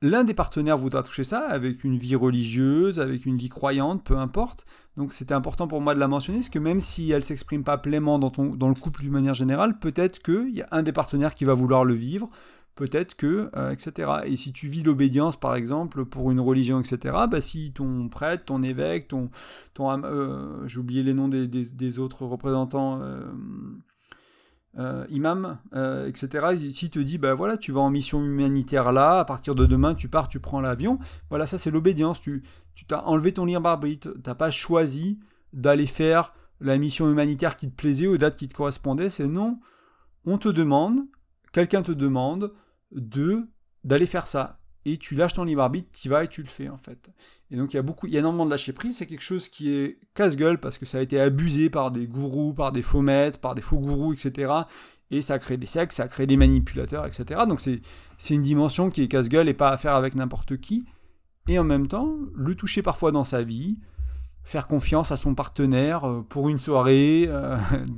L'un 0.04 0.26
des 0.26 0.34
partenaires 0.34 0.78
voudra 0.78 1.02
toucher 1.02 1.24
ça 1.24 1.48
avec 1.48 1.86
une 1.86 1.98
vie 1.98 2.18
religieuse, 2.18 3.00
avec 3.00 3.26
une 3.26 3.38
vie 3.38 3.48
croyante, 3.48 4.04
peu 4.04 4.18
importe. 4.18 4.66
Donc 4.98 5.14
c'était 5.14 5.34
important 5.34 5.66
pour 5.66 5.80
moi 5.80 5.96
de 5.96 6.00
la 6.02 6.10
mentionner, 6.10 6.40
parce 6.40 6.50
que 6.50 6.60
même 6.60 6.82
si 6.82 7.10
elle 7.12 7.24
s'exprime 7.24 7.64
pas 7.64 7.78
pleinement 7.78 8.20
dans, 8.20 8.28
le 8.28 8.74
couple 8.74 9.04
d'une 9.04 9.14
manière 9.14 9.34
générale, 9.34 9.80
peut-être 9.80 10.22
qu'il 10.22 10.50
y 10.50 10.62
a 10.62 10.68
un 10.72 10.84
des 10.84 10.92
partenaires 10.92 11.36
qui 11.36 11.46
va 11.46 11.54
vouloir 11.54 11.86
le 11.86 11.94
vivre, 11.94 12.30
peut-être 12.76 13.16
que, 13.16 13.50
euh, 13.56 13.72
etc. 13.72 14.12
Et 14.26 14.36
si 14.36 14.52
tu 14.52 14.68
vis 14.68 14.84
l'obédience, 14.84 15.38
par 15.38 15.56
exemple, 15.56 16.04
pour 16.04 16.32
une 16.32 16.42
religion, 16.42 16.82
etc., 16.82 17.16
bah, 17.32 17.40
si 17.40 17.72
ton 17.72 18.10
prêtre, 18.10 18.44
ton 18.44 18.62
évêque, 18.62 19.08
ton... 19.08 19.30
ton 19.74 20.04
euh, 20.04 20.68
J'ai 20.68 20.80
oublié 20.80 21.04
les 21.04 21.14
noms 21.14 21.30
des, 21.30 22.00
autres 22.00 22.26
représentants... 22.26 23.00
Euh, 23.02 23.24
euh, 24.80 25.06
imam, 25.10 25.60
euh, 25.76 26.08
etc. 26.08 26.48
Si 26.72 26.90
te 26.90 27.00
dit, 27.00 27.18
bah 27.18 27.36
voilà, 27.36 27.58
tu 27.58 27.72
vas 27.72 27.82
en 27.82 27.92
mission 27.92 28.24
humanitaire 28.24 28.92
là, 28.92 29.20
à 29.20 29.26
partir 29.26 29.54
de 29.54 29.66
demain, 29.66 29.94
tu 29.94 30.10
pars, 30.10 30.28
tu 30.28 30.40
prends 30.40 30.62
l'avion, 30.62 30.98
voilà, 31.30 31.46
ça 31.46 31.58
c'est 31.58 31.72
l'obédience. 31.72 32.20
Tu 32.22 32.44
t'as 32.88 33.02
enlevé 33.02 33.34
ton 33.34 33.46
libre 33.46 33.70
arbitre, 33.70 34.16
t'as 34.24 34.36
pas 34.36 34.50
choisi 34.50 35.20
d'aller 35.54 35.86
faire 35.86 36.34
la 36.60 36.78
mission 36.78 37.10
humanitaire 37.10 37.56
qui 37.56 37.70
te 37.70 37.76
plaisait 37.76 38.08
aux 38.08 38.18
dates 38.18 38.36
qui 38.36 38.48
te 38.48 38.56
correspondaient. 38.56 39.10
C'est 39.10 39.28
non, 39.28 39.60
on 40.26 40.38
te 40.38 40.50
demande, 40.50 41.02
quelqu'un 41.52 41.84
te 41.84 41.92
demande 41.92 42.52
de 42.92 43.48
d'aller 43.84 44.06
faire 44.06 44.28
ça 44.28 44.60
et 44.86 44.98
tu 44.98 45.16
lâches 45.16 45.34
ton 45.34 45.44
libre 45.44 45.62
arbitre, 45.62 45.90
tu 45.94 46.10
vas 46.10 46.24
et 46.24 46.28
tu 46.28 46.42
le 46.42 46.48
fais 46.48 46.70
en 46.70 46.78
fait. 46.78 47.10
Et 47.52 47.56
donc 47.56 47.74
il 47.74 47.78
y 47.78 47.80
a 47.80 47.84
beaucoup, 47.84 48.08
il 48.08 48.14
y 48.14 48.18
a 48.18 48.20
énormément 48.20 48.46
de 48.46 48.52
lâcher 48.52 48.74
prise, 48.74 48.98
c'est 48.98 49.06
quelque 49.06 49.24
chose 49.24 49.50
qui 49.50 49.74
est 49.74 50.00
casse-gueule 50.14 50.60
parce 50.60 50.78
que 50.78 50.86
ça 50.86 50.98
a 50.98 51.02
été 51.02 51.20
abusé 51.20 51.70
par 51.70 51.92
des 51.92 52.08
gourous, 52.08 52.54
par 52.54 52.72
des 52.72 52.82
faux 52.82 53.02
maîtres, 53.02 53.40
par 53.40 53.56
des 53.56 53.62
faux 53.62 53.78
gourous, 53.78 54.14
etc. 54.14 54.52
Et 55.12 55.22
ça 55.22 55.40
crée 55.40 55.58
des 55.58 55.66
sectes, 55.66 55.94
ça 55.94 56.08
crée 56.08 56.26
des 56.26 56.38
manipulateurs, 56.38 57.06
etc. 57.06 57.42
Donc 57.48 57.62
c'est, 57.62 57.82
c'est 58.18 58.34
une 58.34 58.42
dimension 58.42 58.90
qui 58.90 59.04
est 59.04 59.08
casse-gueule 59.08 59.48
et 59.48 59.54
pas 59.54 59.70
à 59.70 59.78
faire 59.78 59.96
avec 59.96 60.16
n'importe 60.16 60.58
qui. 60.58 60.86
Et 61.48 61.60
en 61.60 61.64
même 61.64 61.88
temps, 61.88 62.16
le 62.34 62.56
toucher 62.56 62.82
parfois 62.82 63.12
dans 63.12 63.24
sa 63.24 63.42
vie, 63.42 63.78
faire 64.44 64.68
confiance 64.68 65.12
à 65.12 65.18
son 65.18 65.36
partenaire 65.36 66.06
euh, 66.06 66.22
pour 66.22 66.50
une 66.50 66.60
soirée, 66.60 67.26
euh, 67.28 67.58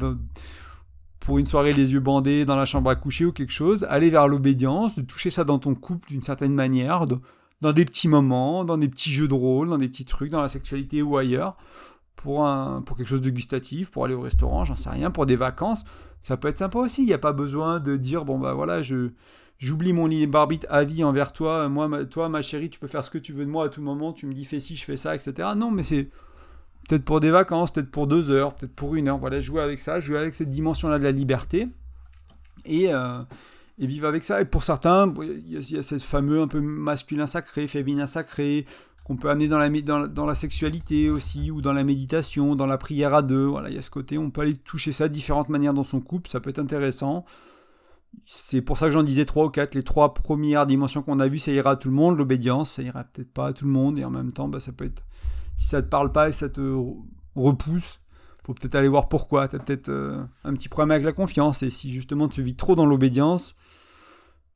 pour 1.26 1.40
une 1.40 1.48
soirée 1.48 1.74
les 1.74 1.92
yeux 1.92 2.00
bandés 2.00 2.46
dans 2.46 2.56
la 2.56 2.66
chambre 2.66 2.92
à 2.92 2.96
coucher 2.96 3.26
ou 3.26 3.32
quelque 3.32 3.52
chose, 3.52 3.84
aller 3.90 4.12
vers 4.12 4.28
l'obédience, 4.28 4.96
de 4.96 5.02
toucher 5.02 5.32
ça 5.32 5.44
dans 5.44 5.58
ton 5.58 5.74
couple 5.74 6.10
d'une 6.10 6.22
certaine 6.22 6.54
manière, 6.54 7.08
dans 7.62 7.74
des 7.74 7.84
petits 7.84 8.08
moments, 8.08 8.64
dans 8.64 8.78
des 8.78 8.88
petits 8.88 9.12
jeux 9.12 9.28
de 9.28 9.34
rôle, 9.34 9.70
dans 9.70 9.80
des 9.80 9.88
petits 9.88 10.06
trucs, 10.06 10.30
dans 10.30 10.42
la 10.42 10.50
sexualité 10.50 11.02
ou 11.02 11.18
ailleurs, 11.18 11.58
pour, 12.16 12.46
un, 12.46 12.84
pour 12.84 12.96
quelque 12.96 13.08
chose 13.08 13.22
de 13.22 13.32
gustatif, 13.32 13.90
pour 13.90 14.06
aller 14.06 14.14
au 14.14 14.22
restaurant, 14.22 14.66
j'en 14.66 14.76
sais 14.76 14.92
rien, 14.92 15.10
pour 15.10 15.26
des 15.26 15.36
vacances, 15.36 15.84
ça 16.22 16.38
peut 16.38 16.48
être 16.48 16.60
sympa 16.60 16.78
aussi. 16.78 17.02
Il 17.02 17.08
n'y 17.08 17.14
a 17.14 17.18
pas 17.18 17.34
besoin 17.34 17.80
de 17.80 17.98
dire, 17.98 18.24
bon 18.24 18.38
bah 18.38 18.54
voilà, 18.54 18.84
je 18.84 19.10
j'oublie 19.58 19.94
mon 19.94 20.06
libre 20.06 20.38
arbitre 20.38 20.68
à 20.70 20.84
vie 20.84 21.04
envers 21.04 21.32
toi, 21.32 21.68
moi, 21.70 22.06
toi 22.06 22.30
ma 22.30 22.44
chérie, 22.44 22.70
tu 22.70 22.78
peux 22.78 22.88
faire 22.88 23.04
ce 23.04 23.10
que 23.10 23.18
tu 23.18 23.34
veux 23.34 23.46
de 23.46 23.50
moi 23.50 23.66
à 23.66 23.70
tout 23.70 23.82
moment, 23.82 24.14
tu 24.14 24.28
me 24.28 24.34
dis 24.34 24.46
fais 24.46 24.60
ci, 24.60 24.76
je 24.76 24.86
fais 24.86 24.98
ça, 24.98 25.16
etc. 25.16 25.50
Non, 25.58 25.72
mais 25.72 25.82
c'est 25.82 26.10
peut-être 26.88 27.06
pour 27.06 27.20
des 27.20 27.32
vacances, 27.32 27.72
peut-être 27.72 27.92
pour 27.92 28.08
deux 28.08 28.32
heures, 28.32 28.56
peut-être 28.56 28.76
pour 28.76 28.96
une 28.96 29.08
heure. 29.08 29.18
Voilà, 29.18 29.40
jouer 29.40 29.62
avec 29.62 29.80
ça, 29.80 30.00
jouer 30.00 30.18
avec 30.18 30.36
cette 30.36 30.50
dimension-là 30.50 31.00
de 31.00 31.04
la 31.04 31.12
liberté. 31.12 31.68
Et, 32.66 32.94
euh, 32.94 33.22
et 33.78 33.88
vivre 33.88 34.08
avec 34.08 34.24
ça. 34.24 34.42
Et 34.42 34.46
pour 34.46 34.64
certains, 34.64 35.14
il 35.22 35.72
y, 35.72 35.78
a, 35.78 35.84
ce 35.84 35.98
fameux 35.98 36.42
un 36.42 36.48
peu 36.48 36.60
masculin 36.60 37.28
sacré, 37.28 37.68
féminin 37.68 38.06
sacré, 38.06 38.66
qu'on 39.04 39.18
peut 39.18 39.30
amener 39.30 39.48
dans 39.48 39.60
la, 39.60 39.70
dans, 40.08 40.26
la 40.26 40.36
sexualité 40.36 41.10
aussi, 41.10 41.52
ou 41.52 41.62
dans 41.62 41.74
la 41.74 41.84
méditation, 41.84 42.56
dans 42.56 42.66
la 42.66 42.78
prière 42.78 43.14
à 43.14 43.22
deux. 43.22 43.46
Voilà, 43.46 43.70
il 43.70 43.76
y 43.76 43.80
a 43.80 43.82
ce 43.82 43.92
côté, 43.92 44.18
on 44.18 44.32
peut 44.32 44.42
aller 44.42 44.56
toucher 44.56 44.92
ça 44.92 45.08
de 45.08 45.14
différentes 45.14 45.50
manières 45.50 45.74
dans 45.74 45.84
son 45.84 46.02
couple, 46.02 46.30
ça 46.30 46.40
peut 46.40 46.50
être 46.50 46.60
intéressant. 46.60 47.26
C'est 48.26 48.62
pour 48.62 48.78
ça 48.78 48.86
que 48.86 48.94
j'en 48.94 49.04
disais 49.04 49.26
trois 49.26 49.46
ou 49.46 49.50
quatre. 49.50 49.76
Les 49.76 49.84
trois 49.84 50.14
premières 50.14 50.66
dimensions 50.66 51.02
qu'on 51.02 51.20
a 51.20 51.28
vues, 51.28 51.40
ça 51.40 51.52
ira 51.52 51.72
à 51.72 51.76
tout 51.76 51.90
le 51.90 51.96
monde. 51.96 52.18
L'obédience, 52.18 52.72
ça 52.72 52.82
ira 52.82 53.04
peut-être 53.04 53.32
pas 53.32 53.48
à 53.48 53.54
tout 53.54 53.66
le 53.66 53.72
monde. 53.72 54.00
Et 54.00 54.06
en 54.06 54.10
même 54.10 54.32
temps, 54.32 54.48
bah, 54.48 54.62
ça 54.62 54.72
peut 54.72 54.86
être 54.86 55.04
si 55.56 55.68
ça 55.68 55.82
te 55.82 55.88
parle 55.88 56.12
pas 56.12 56.30
et 56.30 56.32
ça 56.32 56.50
te 56.50 56.62
repousse, 57.36 58.02
faut 58.46 58.54
peut-être 58.54 58.76
aller 58.76 58.88
voir 58.88 59.10
pourquoi. 59.10 59.48
Tu 59.48 59.56
as 59.56 59.60
peut-être 59.60 59.90
euh, 59.90 60.24
un 60.44 60.54
petit 60.54 60.70
problème 60.70 60.92
avec 60.92 61.04
la 61.04 61.14
confiance. 61.14 61.64
Et 61.64 61.70
si 61.70 61.92
justement 61.92 62.28
tu 62.28 62.42
vis 62.42 62.56
trop 62.56 62.76
dans 62.76 62.86
l'obédience, 62.86 63.56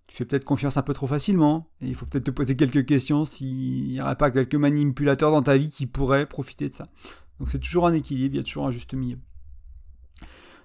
tu 0.08 0.16
fais 0.16 0.26
peut-être 0.26 0.46
confiance 0.46 0.78
un 0.78 0.84
peu 0.84 0.94
trop 0.94 1.08
facilement. 1.08 1.70
Et 1.82 1.88
il 1.88 1.96
faut 1.96 2.06
peut-être 2.06 2.26
te 2.26 2.32
poser 2.32 2.56
quelques 2.56 2.86
questions 2.86 3.26
s'il 3.26 3.88
n'y 3.92 4.02
aurait 4.02 4.16
pas 4.16 4.32
quelques 4.32 4.56
manipulateurs 4.56 5.32
dans 5.32 5.42
ta 5.42 5.58
vie 5.58 5.70
qui 5.70 5.88
pourraient 5.88 6.28
profiter 6.28 6.70
de 6.70 6.74
ça. 6.74 6.88
Donc 7.40 7.50
c'est 7.50 7.60
toujours 7.60 7.88
un 7.88 7.94
équilibre, 7.94 8.36
il 8.36 8.38
y 8.38 8.42
a 8.42 8.44
toujours 8.44 8.68
un 8.68 8.72
juste 8.72 8.94
milieu. 8.94 9.18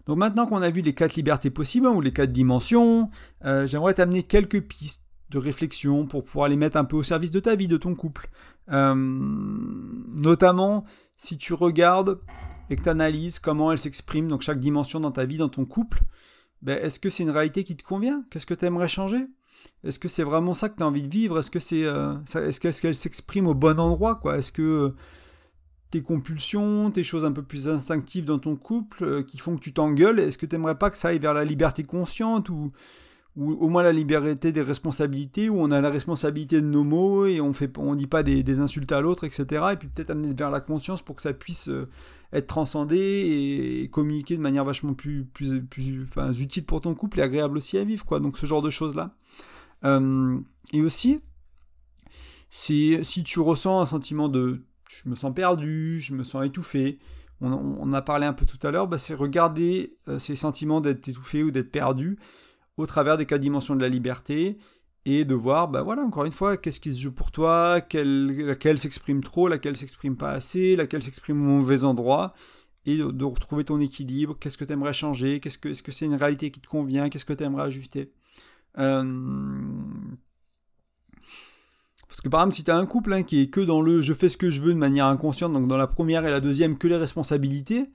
Donc 0.07 0.19
maintenant 0.19 0.47
qu'on 0.47 0.61
a 0.61 0.71
vu 0.71 0.83
les 0.83 0.93
quatre 0.93 1.15
libertés 1.15 1.51
possibles, 1.51 1.87
hein, 1.87 1.93
ou 1.93 2.01
les 2.01 2.13
quatre 2.13 2.33
dimensions, 2.33 3.11
euh, 3.45 3.67
j'aimerais 3.67 3.95
t'amener 3.95 4.23
quelques 4.23 4.61
pistes 4.61 5.04
de 5.35 5.39
réflexion 5.39 6.07
pour 6.07 6.25
pouvoir 6.25 6.49
les 6.49 6.57
mettre 6.57 6.77
un 6.77 6.85
peu 6.85 6.97
au 6.97 7.03
service 7.03 7.31
de 7.31 7.41
ta 7.41 7.57
vie, 7.57 7.69
de 7.69 7.77
ton 7.77 7.95
couple. 7.95 8.29
Euh, 8.71 8.95
notamment 8.95 10.85
si 11.17 11.37
tu 11.37 11.53
regardes 11.53 12.21
et 12.71 12.77
que 12.77 12.83
tu 12.83 12.89
analyses 12.89 13.41
comment 13.41 13.73
elle 13.73 13.79
s'exprime, 13.79 14.29
donc 14.29 14.43
chaque 14.43 14.61
dimension 14.61 15.01
dans 15.01 15.11
ta 15.11 15.27
vie, 15.27 15.37
dans 15.37 15.49
ton 15.49 15.65
couple, 15.65 16.01
ben, 16.63 16.79
est-ce 16.83 16.99
que 16.99 17.11
c'est 17.11 17.25
une 17.25 17.31
réalité 17.31 17.65
qui 17.65 17.77
te 17.77 17.83
convient? 17.83 18.25
Qu'est-ce 18.31 18.47
que 18.47 18.55
tu 18.55 18.65
aimerais 18.65 18.89
changer? 18.89 19.27
Est-ce 19.83 19.99
que 19.99 20.09
c'est 20.09 20.23
vraiment 20.23 20.55
ça 20.55 20.69
que 20.69 20.77
tu 20.77 20.83
as 20.83 20.87
envie 20.87 21.03
de 21.03 21.13
vivre? 21.13 21.39
Est-ce 21.39 21.51
que 21.51 21.59
c'est, 21.59 21.85
euh, 21.85 22.15
est-ce 22.35 22.81
qu'elle 22.81 22.95
s'exprime 22.95 23.47
au 23.47 23.55
bon 23.55 23.79
endroit 23.79 24.17
quoi? 24.17 24.39
Est-ce 24.39 24.53
que 24.53 24.95
tes 25.91 26.03
compulsions, 26.03 26.91
tes 26.91 27.03
choses 27.03 27.25
un 27.25 27.33
peu 27.33 27.43
plus 27.43 27.69
instinctives 27.69 28.25
dans 28.25 28.39
ton 28.39 28.57
couple 28.57 29.05
euh, 29.05 29.23
qui 29.23 29.39
font 29.39 29.57
que 29.57 29.61
tu 29.61 29.73
t'engueules, 29.73 30.19
est-ce 30.21 30.39
que 30.39 30.47
tu 30.47 30.57
n'aimerais 30.57 30.79
pas 30.79 30.91
que 30.91 30.99
ça 30.99 31.09
aille 31.09 31.19
vers 31.19 31.35
la 31.35 31.45
liberté 31.45 31.83
consciente 31.83 32.49
ou, 32.49 32.69
ou 33.37 33.53
au 33.53 33.69
moins 33.69 33.83
la 33.83 33.93
liberté 33.93 34.53
des 34.53 34.63
responsabilités, 34.63 35.49
où 35.49 35.59
on 35.59 35.71
a 35.71 35.81
la 35.81 35.91
responsabilité 35.91 36.61
de 36.61 36.67
nos 36.67 36.85
mots 36.85 37.27
et 37.27 37.41
on 37.41 37.51
ne 37.51 37.79
on 37.79 37.95
dit 37.95 38.07
pas 38.07 38.23
des, 38.23 38.61
insultes 38.61 38.93
à 38.93 39.01
l'autre, 39.01 39.25
etc. 39.25 39.65
Et 39.73 39.77
puis 39.77 39.89
peut-être 39.89 40.11
amener 40.11 40.33
vers 40.33 40.51
la 40.51 40.61
conscience 40.61 41.03
pour 41.03 41.17
que 41.17 41.23
ça 41.23 41.33
puisse 41.33 41.69
euh, 41.69 41.89
être 42.33 42.47
transcendé 42.47 42.97
et, 42.97 43.89
communiquer 43.89 44.37
de 44.37 44.43
manière 44.43 44.65
vachement 44.65 44.95
plus, 44.95 45.27
utile 46.39 46.65
pour 46.65 46.81
ton 46.81 46.95
couple 46.95 47.21
et 47.21 47.23
agréable 47.23 47.57
aussi 47.57 47.77
à 47.77 47.85
vivre, 47.85 48.05
quoi. 48.05 48.21
Donc 48.21 48.39
ce 48.39 48.47
genre 48.47 48.63
de 48.63 48.71
choses-là. 48.71 49.17
Euh, 49.85 50.39
et 50.73 50.81
aussi, 50.81 51.19
si 52.51 53.23
tu 53.25 53.41
ressens 53.41 53.81
un 53.81 53.87
sentiment 53.87 54.29
de 54.29 54.63
je 54.89 55.09
me 55.09 55.15
sens 55.17 55.35
perdu, 55.35 55.99
je 56.01 56.15
me 56.15 56.23
sens 56.23 56.45
étouffé. 56.45 56.99
On, 57.41 57.53
on 57.53 57.93
a 57.93 58.03
parlé 58.03 58.27
un 58.27 58.33
peu 58.33 58.47
tout 58.47 58.65
à 58.65 58.71
l'heure, 58.71 58.87
bah, 58.87 58.99
c'est 58.99 59.15
regarder 59.15 59.97
euh, 60.09 60.19
ces 60.19 60.37
sentiments 60.37 60.81
d'être 60.81 61.09
étouffé 61.09 61.43
ou 61.43 61.51
d'être 61.51 61.73
perdu 61.73 62.17
au 62.77 62.87
travers 62.87 63.17
des 63.17 63.27
quatre 63.27 63.41
dimensions 63.41 63.77
de 63.77 63.81
la 63.81 63.89
liberté 63.89 64.57
et 65.07 65.25
de 65.25 65.35
voir, 65.35 65.69
bah 65.69 65.83
voilà, 65.83 66.03
encore 66.03 66.25
une 66.25 66.33
fois, 66.33 66.57
qu'est-ce 66.57 66.81
qui 66.81 66.95
se 66.95 67.01
joue 67.01 67.13
pour 67.13 67.31
toi, 67.31 67.81
laquelle 67.93 68.79
s'exprime 68.79 69.23
trop, 69.23 69.49
laquelle 69.49 69.77
s'exprime 69.77 70.17
pas 70.17 70.31
assez, 70.31 70.77
laquelle 70.77 71.03
s'exprime 71.03 71.41
au 71.43 71.59
mauvais 71.59 71.85
endroit, 71.85 72.33
et 72.87 72.97
de, 72.97 73.25
retrouver 73.25 73.65
ton 73.65 73.81
équilibre, 73.81 74.37
qu'est-ce 74.39 74.59
que 74.59 74.65
tu 74.65 74.73
aimerais 74.73 74.93
changer, 74.93 75.41
qu'est-ce 75.41 75.59
que, 75.59 75.71
est-ce 75.71 75.83
que 75.83 75.93
c'est 75.93 76.07
une 76.07 76.15
réalité 76.15 76.51
qui 76.51 76.61
te 76.61 76.69
convient, 76.69 77.09
qu'est-ce 77.09 77.25
que 77.25 77.33
tu 77.33 77.45
aimerais 77.45 77.65
ajuster? 77.65 78.13
Euh, 78.79 79.63
parce 82.09 82.21
que 82.21 82.29
par 82.29 82.41
exemple, 82.41 82.55
si 82.55 82.65
tu 82.65 82.71
as 82.71 82.77
un 82.77 82.87
couple 82.87 83.13
hein, 83.13 83.23
qui 83.23 83.41
est 83.41 83.47
que 83.49 83.61
dans 83.61 83.81
le 83.81 84.01
je 84.01 84.13
fais 84.13 84.29
ce 84.29 84.37
que 84.37 84.51
je 84.51 84.61
veux 84.61 84.73
de 84.73 84.79
manière 84.79 85.07
inconsciente, 85.07 85.53
donc 85.53 85.67
dans 85.69 85.77
la 85.77 85.87
première 85.87 86.27
et 86.27 86.31
la 86.31 86.41
deuxième, 86.41 86.79
que 86.79 86.89
les 86.89 86.97
responsabilités, 86.97 87.91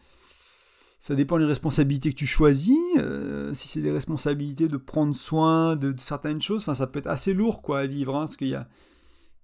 ça 0.99 1.15
dépend 1.15 1.39
des 1.39 1.45
responsabilités 1.45 2.11
que 2.11 2.17
tu 2.17 2.27
choisis. 2.27 2.77
Euh, 2.97 3.53
si 3.53 3.69
c'est 3.69 3.81
des 3.81 3.91
responsabilités 3.91 4.67
de 4.67 4.77
prendre 4.77 5.15
soin 5.15 5.77
de, 5.77 5.95
certaines 5.97 6.41
choses, 6.41 6.65
ça 6.65 6.87
peut 6.87 6.99
être 6.99 7.07
assez 7.07 7.33
lourd 7.33 7.61
quoi, 7.61 7.79
à 7.79 7.87
vivre. 7.87 8.15
Hein, 8.15 8.21
parce 8.21 8.35
qu'il 8.35 8.49
y 8.49 8.55
a, 8.55 8.67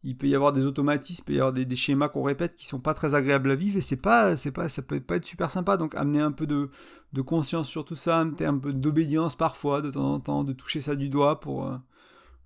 il 0.04 0.18
peut 0.18 0.28
y 0.28 0.36
avoir 0.36 0.52
des 0.52 0.66
automatismes, 0.66 1.24
il 1.24 1.26
peut 1.26 1.34
y 1.34 1.40
avoir 1.40 1.54
des, 1.54 1.76
schémas 1.76 2.10
qu'on 2.10 2.24
répète 2.24 2.56
qui 2.56 2.68
sont 2.68 2.80
pas 2.80 2.94
très 2.94 3.16
agréables 3.16 3.50
à 3.52 3.56
vivre 3.56 3.78
et 3.78 3.82
c'est 3.82 3.96
pas, 3.96 4.36
c'est 4.36 4.52
pas, 4.52 4.68
ça 4.68 4.82
peut 4.82 5.00
pas 5.00 5.16
être 5.16 5.26
super 5.26 5.50
sympa. 5.50 5.78
Donc 5.78 5.96
amener 5.96 6.20
un 6.20 6.34
peu 6.34 6.46
de, 6.46 6.70
de 7.14 7.22
conscience 7.22 7.70
sur 7.70 7.86
tout 7.86 7.96
ça, 7.96 8.20
un 8.20 8.58
peu 8.58 8.74
d'obédience 8.74 9.38
parfois, 9.38 9.82
de 9.82 9.92
temps 9.92 10.14
en 10.14 10.20
temps, 10.20 10.44
de 10.44 10.54
toucher 10.54 10.82
ça 10.82 10.96
du 10.96 11.10
doigt 11.10 11.40
pour. 11.40 11.68
Euh, 11.68 11.78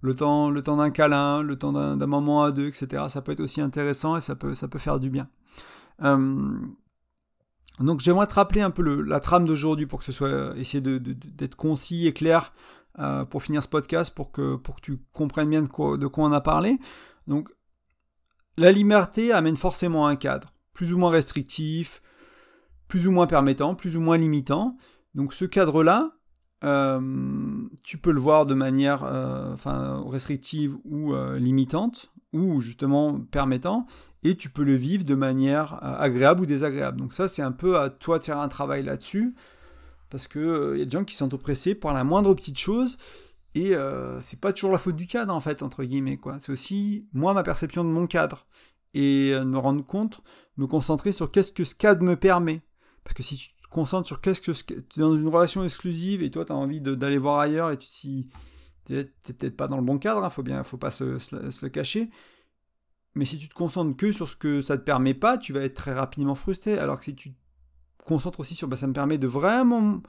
le 0.02 0.15
temps, 0.15 0.50
le 0.50 0.62
temps 0.62 0.78
d'un 0.78 0.91
câlin, 0.91 1.41
le 1.41 1.58
temps 1.58 1.74
d'un 1.74 2.08
moment 2.08 2.43
à 2.43 2.54
deux, 2.54 2.67
etc. 2.67 3.04
Ça 3.10 3.22
peut 3.22 3.34
être 3.34 3.41
aussi 3.41 3.60
intéressant 3.60 4.15
et 4.15 4.22
ça 4.22 4.34
peut, 4.34 4.54
ça 4.54 4.69
peut 4.69 4.80
faire 4.80 4.98
du 4.98 5.10
bien. 5.10 5.28
Euh, 6.04 6.52
donc 7.79 8.01
j'aimerais 8.01 8.27
te 8.27 8.33
rappeler 8.33 8.61
un 8.61 8.71
peu 8.71 8.83
la 9.01 9.19
trame 9.19 9.45
d'aujourd'hui 9.45 9.85
pour 9.85 9.99
que 9.99 10.05
ce 10.05 10.11
soit 10.11 10.27
euh, 10.27 10.55
essayer 10.55 10.81
d'être 10.81 11.55
concis 11.55 12.07
et 12.07 12.13
clair 12.13 12.53
euh, 12.99 13.23
pour 13.23 13.41
finir 13.41 13.63
ce 13.63 13.69
podcast, 13.69 14.13
pour 14.13 14.31
que, 14.31 14.57
pour 14.57 14.75
que 14.75 14.81
tu 14.81 14.97
comprennes 15.13 15.49
bien 15.49 15.61
de 15.61 15.67
quoi, 15.67 15.97
de 15.97 16.07
quoi 16.07 16.25
on 16.25 16.31
a 16.31 16.41
parlé. 16.41 16.77
Donc 17.27 17.49
la 18.57 18.71
liberté 18.71 19.31
amène 19.31 19.55
forcément 19.55 20.07
un 20.07 20.17
cadre, 20.17 20.49
plus 20.73 20.93
ou 20.93 20.97
moins 20.97 21.09
restrictif, 21.09 22.01
plus 22.89 23.07
ou 23.07 23.11
moins 23.11 23.27
permettant, 23.27 23.75
plus 23.75 23.95
ou 23.95 24.01
moins 24.01 24.17
limitant. 24.17 24.75
Donc 25.15 25.33
ce 25.33 25.45
cadre-là, 25.45 26.11
euh, 26.65 26.99
tu 27.85 27.97
peux 27.97 28.11
le 28.11 28.19
voir 28.19 28.45
de 28.45 28.55
manière 28.55 29.05
restrictive 30.05 30.75
ou 30.83 31.13
limitante, 31.37 32.11
ou 32.33 32.61
justement 32.61 33.19
permettant, 33.19 33.87
et 34.23 34.35
tu 34.35 34.49
peux 34.49 34.63
le 34.63 34.75
vivre 34.75 35.03
de 35.03 35.15
manière 35.15 35.79
agréable 35.83 36.41
ou 36.41 36.45
désagréable. 36.45 36.99
Donc 36.99 37.13
ça, 37.13 37.27
c'est 37.27 37.41
un 37.41 37.51
peu 37.51 37.77
à 37.77 37.89
toi 37.89 38.19
de 38.19 38.23
faire 38.23 38.39
un 38.39 38.47
travail 38.47 38.83
là-dessus, 38.83 39.33
parce 40.09 40.27
qu'il 40.27 40.71
il 40.73 40.79
y 40.79 40.81
a 40.81 40.85
des 40.85 40.91
gens 40.91 41.03
qui 41.03 41.15
sont 41.15 41.33
oppressés 41.33 41.75
par 41.75 41.93
la 41.93 42.03
moindre 42.03 42.33
petite 42.33 42.59
chose, 42.59 42.97
et 43.55 43.73
c'est 44.21 44.39
pas 44.39 44.53
toujours 44.53 44.71
la 44.71 44.77
faute 44.77 44.95
du 44.95 45.07
cadre, 45.07 45.33
en 45.33 45.39
fait, 45.39 45.63
entre 45.63 45.83
guillemets. 45.83 46.17
quoi. 46.17 46.37
C'est 46.39 46.51
aussi, 46.51 47.07
moi, 47.13 47.33
ma 47.33 47.43
perception 47.43 47.83
de 47.83 47.89
mon 47.89 48.07
cadre, 48.07 48.45
et 48.93 49.31
me 49.43 49.57
rendre 49.57 49.85
compte, 49.85 50.21
me 50.57 50.67
concentrer 50.67 51.11
sur 51.11 51.31
qu'est-ce 51.31 51.51
que 51.51 51.63
ce 51.63 51.75
cadre 51.75 52.03
me 52.03 52.15
permet. 52.15 52.61
Parce 53.03 53.13
que 53.13 53.23
si 53.23 53.37
tu 53.37 53.49
concentres 53.69 54.07
sur 54.07 54.19
qu'est-ce 54.19 54.41
que 54.41 54.51
tu 54.51 54.73
es 54.73 54.99
dans 54.99 55.15
une 55.15 55.27
relation 55.27 55.63
exclusive 55.63 56.23
et 56.23 56.31
toi 56.31 56.43
tu 56.43 56.51
as 56.51 56.55
envie 56.55 56.81
d'aller 56.81 57.19
voir 57.19 57.39
ailleurs 57.39 57.71
et 57.71 57.77
tu 57.77 57.87
si 57.87 58.25
t'es 58.89 59.34
peut-être 59.34 59.58
pas 59.58 59.67
dans 59.67 59.78
le 59.78 59.84
bon 59.84 59.97
cadre, 59.97 60.23
hein, 60.23 60.30
faut 60.30 60.43
bien, 60.43 60.63
faut 60.63 60.78
pas 60.78 60.91
se, 60.91 61.06
le 61.06 61.69
cacher. 61.69 62.10
Mais 63.15 63.25
si 63.25 63.38
tu 63.38 63.49
te 63.49 63.54
concentres 63.54 63.97
que 63.97 64.12
sur 64.12 64.28
ce 64.28 64.36
que 64.36 64.62
ça 64.62 64.78
te 64.78 64.84
permet 64.84 65.13
pas, 65.13 65.38
tu 65.38 65.54
vas 65.54 65.62
être 65.62 65.75
très 65.75 65.93
rapidement 65.93 66.36
frustré. 66.36 66.78
Alors 66.78 66.99
que 66.99 67.06
si 67.06 67.15
tu 67.15 67.32
te 67.32 67.38
concentres 68.06 68.39
aussi 68.39 68.56
sur, 68.56 68.67
bah, 68.67 68.75
ça 68.75 68.88
me 68.88 68.93
permet 68.93 69.17
de 69.17 69.28
vraiment 69.28 70.02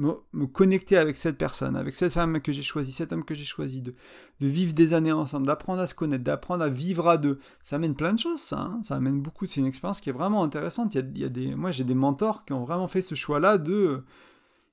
me, 0.00 0.46
connecter 0.46 0.96
avec 0.96 1.16
cette 1.16 1.36
personne, 1.36 1.76
avec 1.76 1.94
cette 1.94 2.12
femme 2.12 2.40
que 2.40 2.52
j'ai 2.52 2.62
choisie, 2.62 2.92
cet 2.92 3.12
homme 3.12 3.24
que 3.24 3.34
j'ai 3.34 3.44
choisi, 3.44 3.82
de, 3.82 3.92
vivre 4.40 4.72
des 4.72 4.94
années 4.94 5.12
ensemble, 5.12 5.46
d'apprendre 5.46 5.80
à 5.80 5.86
se 5.86 5.94
connaître, 5.94 6.24
d'apprendre 6.24 6.64
à 6.64 6.68
vivre 6.68 7.08
à 7.08 7.18
deux. 7.18 7.38
Ça 7.62 7.76
amène 7.76 7.94
plein 7.94 8.12
de 8.12 8.18
choses, 8.18 8.40
ça. 8.40 8.60
Hein. 8.60 8.80
ça 8.82 8.96
amène 8.96 9.20
beaucoup. 9.20 9.46
C'est 9.46 9.60
une 9.60 9.66
expérience 9.66 10.00
qui 10.00 10.10
est 10.10 10.14
vraiment 10.14 10.42
intéressante. 10.42 10.94
Il 10.94 11.18
y 11.18 11.24
a, 11.24 11.28
des, 11.28 11.54
moi, 11.54 11.70
j'ai 11.70 11.84
des 11.84 11.94
mentors 11.94 12.44
qui 12.44 12.52
ont 12.52 12.64
vraiment 12.64 12.88
fait 12.88 13.02
ce 13.02 13.14
choix-là 13.14 13.58
de. 13.58 14.02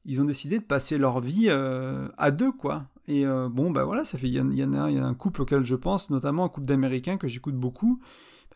Ils 0.05 0.21
ont 0.21 0.25
décidé 0.25 0.59
de 0.59 0.63
passer 0.63 0.97
leur 0.97 1.19
vie 1.19 1.47
euh, 1.49 2.07
à 2.17 2.31
deux, 2.31 2.51
quoi. 2.51 2.85
Et 3.07 3.25
euh, 3.25 3.47
bon, 3.49 3.71
ben 3.71 3.83
voilà, 3.83 4.03
ça 4.03 4.17
fait. 4.17 4.27
Il 4.27 4.33
y, 4.33 4.63
en 4.63 4.73
a, 4.73 4.91
y 4.91 4.99
a 4.99 5.05
un 5.05 5.13
couple 5.13 5.41
auquel 5.41 5.63
je 5.63 5.75
pense, 5.75 6.09
notamment 6.09 6.43
un 6.43 6.49
couple 6.49 6.67
d'Américains 6.67 7.17
que 7.17 7.27
j'écoute 7.27 7.55
beaucoup 7.55 7.99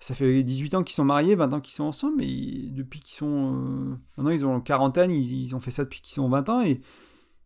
ça 0.01 0.15
fait 0.15 0.43
18 0.43 0.73
ans 0.75 0.83
qu'ils 0.83 0.95
sont 0.95 1.05
mariés, 1.05 1.35
20 1.35 1.53
ans 1.53 1.61
qu'ils 1.61 1.75
sont 1.75 1.83
ensemble, 1.83 2.15
mais 2.17 2.27
depuis 2.71 2.99
qu'ils 2.99 3.15
sont... 3.15 3.53
Euh, 3.55 3.95
maintenant, 4.17 4.31
ils 4.31 4.45
ont 4.45 4.59
quarantaine, 4.59 5.11
ils, 5.11 5.43
ils, 5.43 5.55
ont 5.55 5.59
fait 5.59 5.71
ça 5.71 5.83
depuis 5.83 6.01
qu'ils 6.01 6.19
ont 6.21 6.27
20 6.27 6.49
ans, 6.49 6.61
et, 6.63 6.79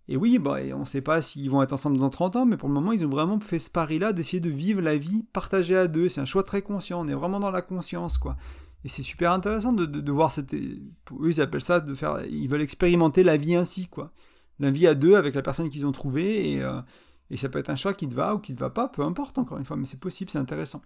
et 0.08 0.15
oui, 0.15 0.39
bah, 0.39 0.60
on 0.74 0.80
ne 0.80 0.86
sait 0.86 1.02
pas 1.02 1.22
s'ils 1.22 1.50
vont 1.50 1.62
être 1.62 1.74
ensemble 1.74 1.98
dans 1.98 2.10
30 2.10 2.38
ans, 2.38 2.46
mais 2.46 2.56
pour 2.56 2.70
le 2.70 2.74
moment, 2.74 2.94
ils 2.94 3.06
ont 3.06 3.10
vraiment 3.10 3.39
fait 3.41 3.60
ce 3.60 3.70
pari-là 3.70 4.13
d'essayer 4.13 4.39
de 4.39 4.50
vivre 4.50 4.82
la 4.82 4.96
vie 4.96 5.24
partagée 5.34 5.76
à 5.76 5.88
deux. 5.88 6.08
C'est 6.08 6.22
un 6.22 6.26
choix 6.26 6.44
très 6.44 6.62
conscient, 6.62 7.02
on 7.02 7.08
est 7.10 7.13
vraiment 7.13 7.41
dans 7.41 7.52
la 7.52 7.62
conscience, 7.62 8.18
quoi. 8.18 8.38
Et 8.86 8.88
c'est 8.88 9.04
super 9.04 9.32
intéressant 9.32 9.74
de, 9.74 9.86
de, 9.86 10.12
voir 10.12 10.32
cette... 10.32 10.54
Eux, 10.54 10.80
ils 11.24 11.41
appellent 11.41 11.62
ça 11.62 11.80
de 11.80 11.94
faire... 11.94 12.24
Ils 12.30 12.48
veulent 12.48 12.62
expérimenter 12.62 13.24
la 13.24 13.36
vie 13.36 13.56
ainsi, 13.56 13.88
quoi. 13.88 14.12
La 14.60 14.72
vie 14.72 14.88
à 14.88 14.96
deux 14.96 15.15
avec 15.15 15.36
la 15.36 15.41
personne 15.41 15.70
qu'ils 15.70 15.86
ont 15.86 15.91
trouvée, 15.91 16.54
et, 16.54 16.62
euh, 16.62 16.82
et 17.30 17.38
ça 17.38 17.50
peut 17.50 17.60
être 17.60 17.70
un 17.70 17.76
choix 17.76 17.94
qui 17.94 18.08
te 18.08 18.13
va 18.13 18.36
ou 18.36 18.39
qui 18.39 18.54
te 18.54 18.60
va 18.60 18.70
pas, 18.70 18.88
peu 18.88 19.02
importe, 19.04 19.38
encore 19.38 19.58
une 19.58 19.65
fois, 19.65 19.78
mais 19.78 19.86
c'est 19.86 20.00
possible, 20.00 20.32
c'est 20.32 20.38
intéressant. 20.38 20.82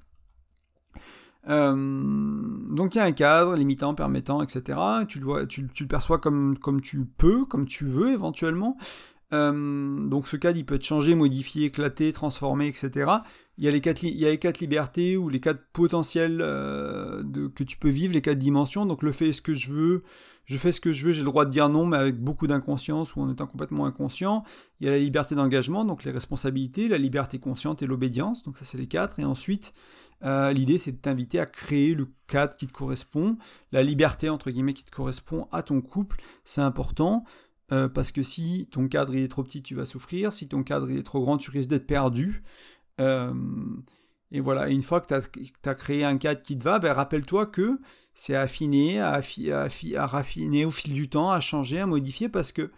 Euh, 1.47 1.73
donc 2.69 2.95
il 2.95 2.97
y 2.97 3.01
a 3.01 3.05
un 3.05 3.11
cadre 3.11 3.55
limitant, 3.55 3.95
permettant, 3.95 4.41
etc. 4.41 4.79
Tu 5.07 5.19
le, 5.19 5.25
vois, 5.25 5.45
tu, 5.45 5.61
le 5.61 5.87
perçois 5.87 6.19
comme, 6.19 6.57
comme 6.57 6.81
tu 6.81 7.05
peux, 7.05 7.45
comme 7.45 7.65
tu 7.65 7.85
veux 7.85 8.11
éventuellement. 8.11 8.77
Euh, 9.31 10.07
donc 10.07 10.27
ce 10.27 10.37
cadre, 10.37 10.57
il 10.57 10.65
peut 10.65 10.75
être 10.75 10.83
changé, 10.83 11.15
modifié, 11.15 11.65
éclaté, 11.65 12.11
transformé, 12.11 12.67
etc. 12.67 13.11
Il 13.59 13.65
y 13.65 13.67
a 13.67 13.71
les 13.71 13.81
quatre, 13.81 14.03
il 14.03 14.39
libertés 14.61 15.17
ou 15.17 15.27
les 15.27 15.41
quatre 15.41 15.59
potentiels 15.73 16.39
euh, 16.39 17.21
que 17.53 17.65
tu 17.65 17.75
peux 17.75 17.89
vivre, 17.89 18.13
les 18.13 18.21
quatre 18.21 18.39
dimensions. 18.39 18.85
Donc 18.85 19.03
le 19.03 19.11
fait 19.11 19.33
ce 19.33 19.41
que 19.41 19.53
je 19.53 19.73
veux, 19.73 19.97
je 20.45 20.57
fais 20.57 20.71
ce 20.71 20.79
que 20.79 20.93
je 20.93 21.05
veux, 21.05 21.11
j'ai 21.11 21.19
le 21.19 21.25
droit 21.25 21.43
de 21.43 21.51
dire 21.51 21.67
non, 21.67 21.85
mais 21.85 21.97
avec 21.97 22.17
beaucoup 22.17 22.47
d'inconscience 22.47 23.17
ou 23.17 23.21
en 23.21 23.29
étant 23.29 23.47
complètement 23.47 23.85
inconscient. 23.85 24.45
Il 24.79 24.85
y 24.85 24.87
a 24.87 24.93
la 24.93 24.99
liberté 24.99 25.35
d'engagement, 25.35 25.83
donc 25.83 26.05
les 26.05 26.11
responsabilités, 26.11 26.87
la 26.87 26.97
liberté 26.97 27.37
consciente 27.37 27.83
et 27.83 27.85
l'obédience. 27.85 28.43
Donc 28.43 28.57
ça 28.57 28.63
c'est 28.63 28.77
les 28.77 28.87
quatre. 28.87 29.19
Et 29.19 29.25
ensuite, 29.25 29.73
euh, 30.23 30.53
l'idée, 30.53 30.77
c'est 30.77 30.93
de 30.93 30.97
t'inviter 30.97 31.37
à 31.41 31.45
créer 31.45 31.95
le 31.95 32.07
cadre 32.27 32.55
qui 32.55 32.65
te 32.65 32.71
correspond, 32.71 33.37
la 33.73 33.83
liberté, 33.83 34.29
entre 34.29 34.51
guillemets, 34.51 34.73
qui 34.73 34.85
te 34.85 34.91
correspond 34.91 35.49
à 35.51 35.63
ton 35.63 35.81
couple. 35.81 36.21
C'est 36.45 36.61
important. 36.61 37.25
Euh, 37.71 37.87
parce 37.87 38.11
que 38.11 38.23
si 38.23 38.67
ton 38.71 38.87
cadre 38.87 39.15
est 39.15 39.27
trop 39.27 39.43
petit, 39.43 39.61
tu 39.61 39.75
vas 39.75 39.85
souffrir. 39.85 40.33
Si 40.33 40.47
ton 40.47 40.63
cadre 40.63 40.89
est 40.89 41.03
trop 41.03 41.21
grand, 41.21 41.37
tu 41.37 41.51
risques 41.51 41.69
d'être 41.69 41.85
perdu. 41.85 42.39
Euh, 42.99 43.33
et 44.31 44.41
voilà, 44.41 44.69
une 44.69 44.83
fois 44.83 45.01
que 45.01 45.07
tu 45.07 45.69
as, 45.69 45.75
créé 45.75 46.03
un 46.03 46.17
cadre 46.17 46.41
qui 46.41 46.57
te 46.57 46.63
va, 46.63 46.79
ben 46.79 46.93
rappelle-toi 46.93 47.47
que 47.47 47.79
c'est 48.13 48.35
affiné, 48.35 48.99
à, 48.99 49.21
à, 49.21 50.07
raffiner 50.07 50.65
au 50.65 50.71
fil 50.71 50.93
du 50.93 51.09
temps, 51.09 51.31
à 51.31 51.39
changer, 51.39 51.79
à 51.79 51.87
modifier, 51.87 52.29
parce 52.29 52.51
que 52.51 52.69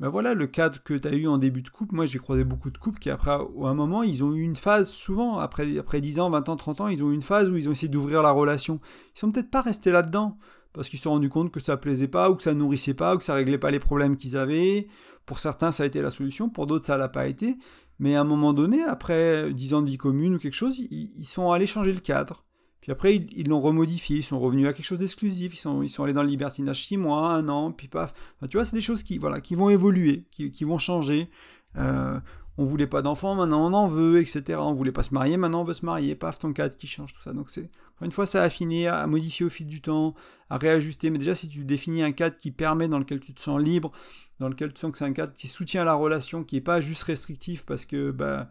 ben 0.00 0.08
voilà, 0.08 0.32
le 0.34 0.46
cadre 0.46 0.82
que 0.82 0.94
tu 0.94 1.08
as 1.08 1.12
eu 1.12 1.26
en 1.26 1.36
début 1.38 1.62
de 1.62 1.68
couple, 1.68 1.94
moi 1.94 2.06
j'ai 2.06 2.18
croisé 2.18 2.42
beaucoup 2.44 2.70
de 2.70 2.78
couples 2.78 2.98
qui 2.98 3.10
après, 3.10 3.30
à 3.32 3.42
un 3.64 3.74
moment, 3.74 4.02
ils 4.02 4.24
ont 4.24 4.34
eu 4.34 4.42
une 4.42 4.56
phase, 4.56 4.88
souvent, 4.90 5.38
après, 5.38 5.78
après 5.78 6.00
10 6.00 6.20
ans, 6.20 6.30
20 6.30 6.48
ans, 6.48 6.56
30 6.56 6.80
ans, 6.82 6.88
ils 6.88 7.04
ont 7.04 7.10
eu 7.10 7.14
une 7.14 7.22
phase 7.22 7.50
où 7.50 7.56
ils 7.56 7.68
ont 7.68 7.72
essayé 7.72 7.88
d'ouvrir 7.88 8.22
la 8.22 8.30
relation. 8.30 8.80
Ils 9.14 9.20
sont 9.20 9.30
peut-être 9.30 9.50
pas 9.50 9.60
restés 9.62 9.90
là-dedans, 9.90 10.38
parce 10.72 10.88
qu'ils 10.88 10.98
se 10.98 11.04
sont 11.04 11.10
rendus 11.10 11.28
compte 11.28 11.50
que 11.50 11.60
ça 11.60 11.76
plaisait 11.76 12.08
pas, 12.08 12.30
ou 12.30 12.34
que 12.34 12.42
ça 12.42 12.54
nourrissait 12.54 12.94
pas, 12.94 13.14
ou 13.14 13.18
que 13.18 13.24
ça 13.24 13.34
réglait 13.34 13.58
pas 13.58 13.70
les 13.70 13.80
problèmes 13.80 14.16
qu'ils 14.16 14.36
avaient. 14.36 14.86
Pour 15.26 15.38
certains, 15.38 15.72
ça 15.72 15.82
a 15.82 15.86
été 15.86 16.00
la 16.00 16.10
solution, 16.10 16.48
pour 16.48 16.66
d'autres, 16.66 16.86
ça 16.86 16.96
l'a 16.96 17.08
pas 17.08 17.26
été. 17.26 17.56
Mais 17.98 18.16
à 18.16 18.22
un 18.22 18.24
moment 18.24 18.52
donné, 18.52 18.82
après 18.82 19.52
10 19.52 19.74
ans 19.74 19.82
de 19.82 19.90
vie 19.90 19.98
commune 19.98 20.34
ou 20.34 20.38
quelque 20.38 20.54
chose, 20.54 20.78
ils, 20.78 21.24
sont 21.24 21.52
allés 21.52 21.66
changer 21.66 21.92
le 21.92 22.00
cadre. 22.00 22.44
Puis 22.80 22.90
après, 22.90 23.16
ils 23.16 23.46
l'ont 23.46 23.60
remodifié, 23.60 24.18
ils 24.18 24.22
sont 24.22 24.40
revenus 24.40 24.66
à 24.66 24.72
quelque 24.72 24.86
chose 24.86 25.00
d'exclusif, 25.00 25.52
ils 25.52 25.58
sont, 25.58 25.82
ils 25.82 25.90
sont 25.90 26.04
allés 26.04 26.14
dans 26.14 26.22
le 26.22 26.28
libertinage 26.28 26.86
6 26.86 26.96
mois, 26.96 27.28
un 27.34 27.48
an, 27.50 27.72
puis 27.72 27.88
paf. 27.88 28.12
tu 28.48 28.56
vois, 28.56 28.64
c'est 28.64 28.74
des 28.74 28.80
choses 28.80 29.02
qui, 29.02 29.18
voilà, 29.18 29.42
qui 29.42 29.54
vont 29.54 29.68
évoluer, 29.68 30.24
qui, 30.30 30.50
qui 30.50 30.64
vont 30.64 30.78
changer. 30.78 31.28
Euh, 31.76 32.18
on 32.58 32.64
voulait 32.64 32.86
pas 32.86 33.02
d'enfants, 33.02 33.34
maintenant 33.34 33.70
on 33.70 33.72
en 33.72 33.88
veut, 33.88 34.20
etc. 34.20 34.58
On 34.58 34.74
voulait 34.74 34.92
pas 34.92 35.02
se 35.02 35.14
marier, 35.14 35.36
maintenant 35.36 35.62
on 35.62 35.64
veut 35.64 35.74
se 35.74 35.86
marier, 35.86 36.14
paf, 36.14 36.38
ton 36.38 36.52
cadre 36.52 36.76
qui 36.76 36.86
change, 36.86 37.12
tout 37.12 37.22
ça. 37.22 37.32
Donc 37.32 37.50
c'est, 37.50 37.70
une 38.02 38.12
fois, 38.12 38.26
ça 38.26 38.42
a 38.42 38.44
affiné, 38.44 38.88
à 38.88 39.06
modifier 39.06 39.44
au 39.44 39.50
fil 39.50 39.66
du 39.66 39.80
temps, 39.80 40.14
à 40.48 40.56
réajuster. 40.56 41.10
Mais 41.10 41.18
déjà, 41.18 41.34
si 41.34 41.48
tu 41.48 41.64
définis 41.64 42.02
un 42.02 42.12
cadre 42.12 42.36
qui 42.36 42.50
permet, 42.50 42.88
dans 42.88 42.98
lequel 42.98 43.20
tu 43.20 43.34
te 43.34 43.40
sens 43.40 43.60
libre, 43.60 43.92
dans 44.38 44.48
lequel 44.48 44.72
tu 44.72 44.80
sens 44.80 44.92
que 44.92 44.98
c'est 44.98 45.04
un 45.04 45.12
cadre 45.12 45.32
qui 45.32 45.48
soutient 45.48 45.84
la 45.84 45.94
relation, 45.94 46.42
qui 46.42 46.56
est 46.56 46.62
pas 46.62 46.80
juste 46.80 47.02
restrictif 47.04 47.66
parce 47.66 47.84
que, 47.84 48.10
bah, 48.10 48.48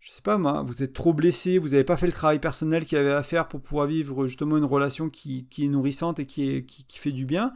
je 0.00 0.12
sais 0.12 0.22
pas 0.22 0.38
moi, 0.38 0.62
vous 0.62 0.84
êtes 0.84 0.92
trop 0.92 1.12
blessé, 1.12 1.58
vous 1.58 1.70
n'avez 1.70 1.82
pas 1.82 1.96
fait 1.96 2.06
le 2.06 2.12
travail 2.12 2.38
personnel 2.38 2.86
qu'il 2.86 2.96
y 2.98 3.00
avait 3.00 3.12
à 3.12 3.24
faire 3.24 3.48
pour 3.48 3.60
pouvoir 3.60 3.86
vivre 3.86 4.26
justement 4.26 4.56
une 4.56 4.64
relation 4.64 5.10
qui, 5.10 5.48
est 5.58 5.68
nourrissante 5.68 6.20
et 6.20 6.26
qui, 6.26 6.64
qui, 6.64 6.98
fait 6.98 7.12
du 7.12 7.24
bien. 7.24 7.52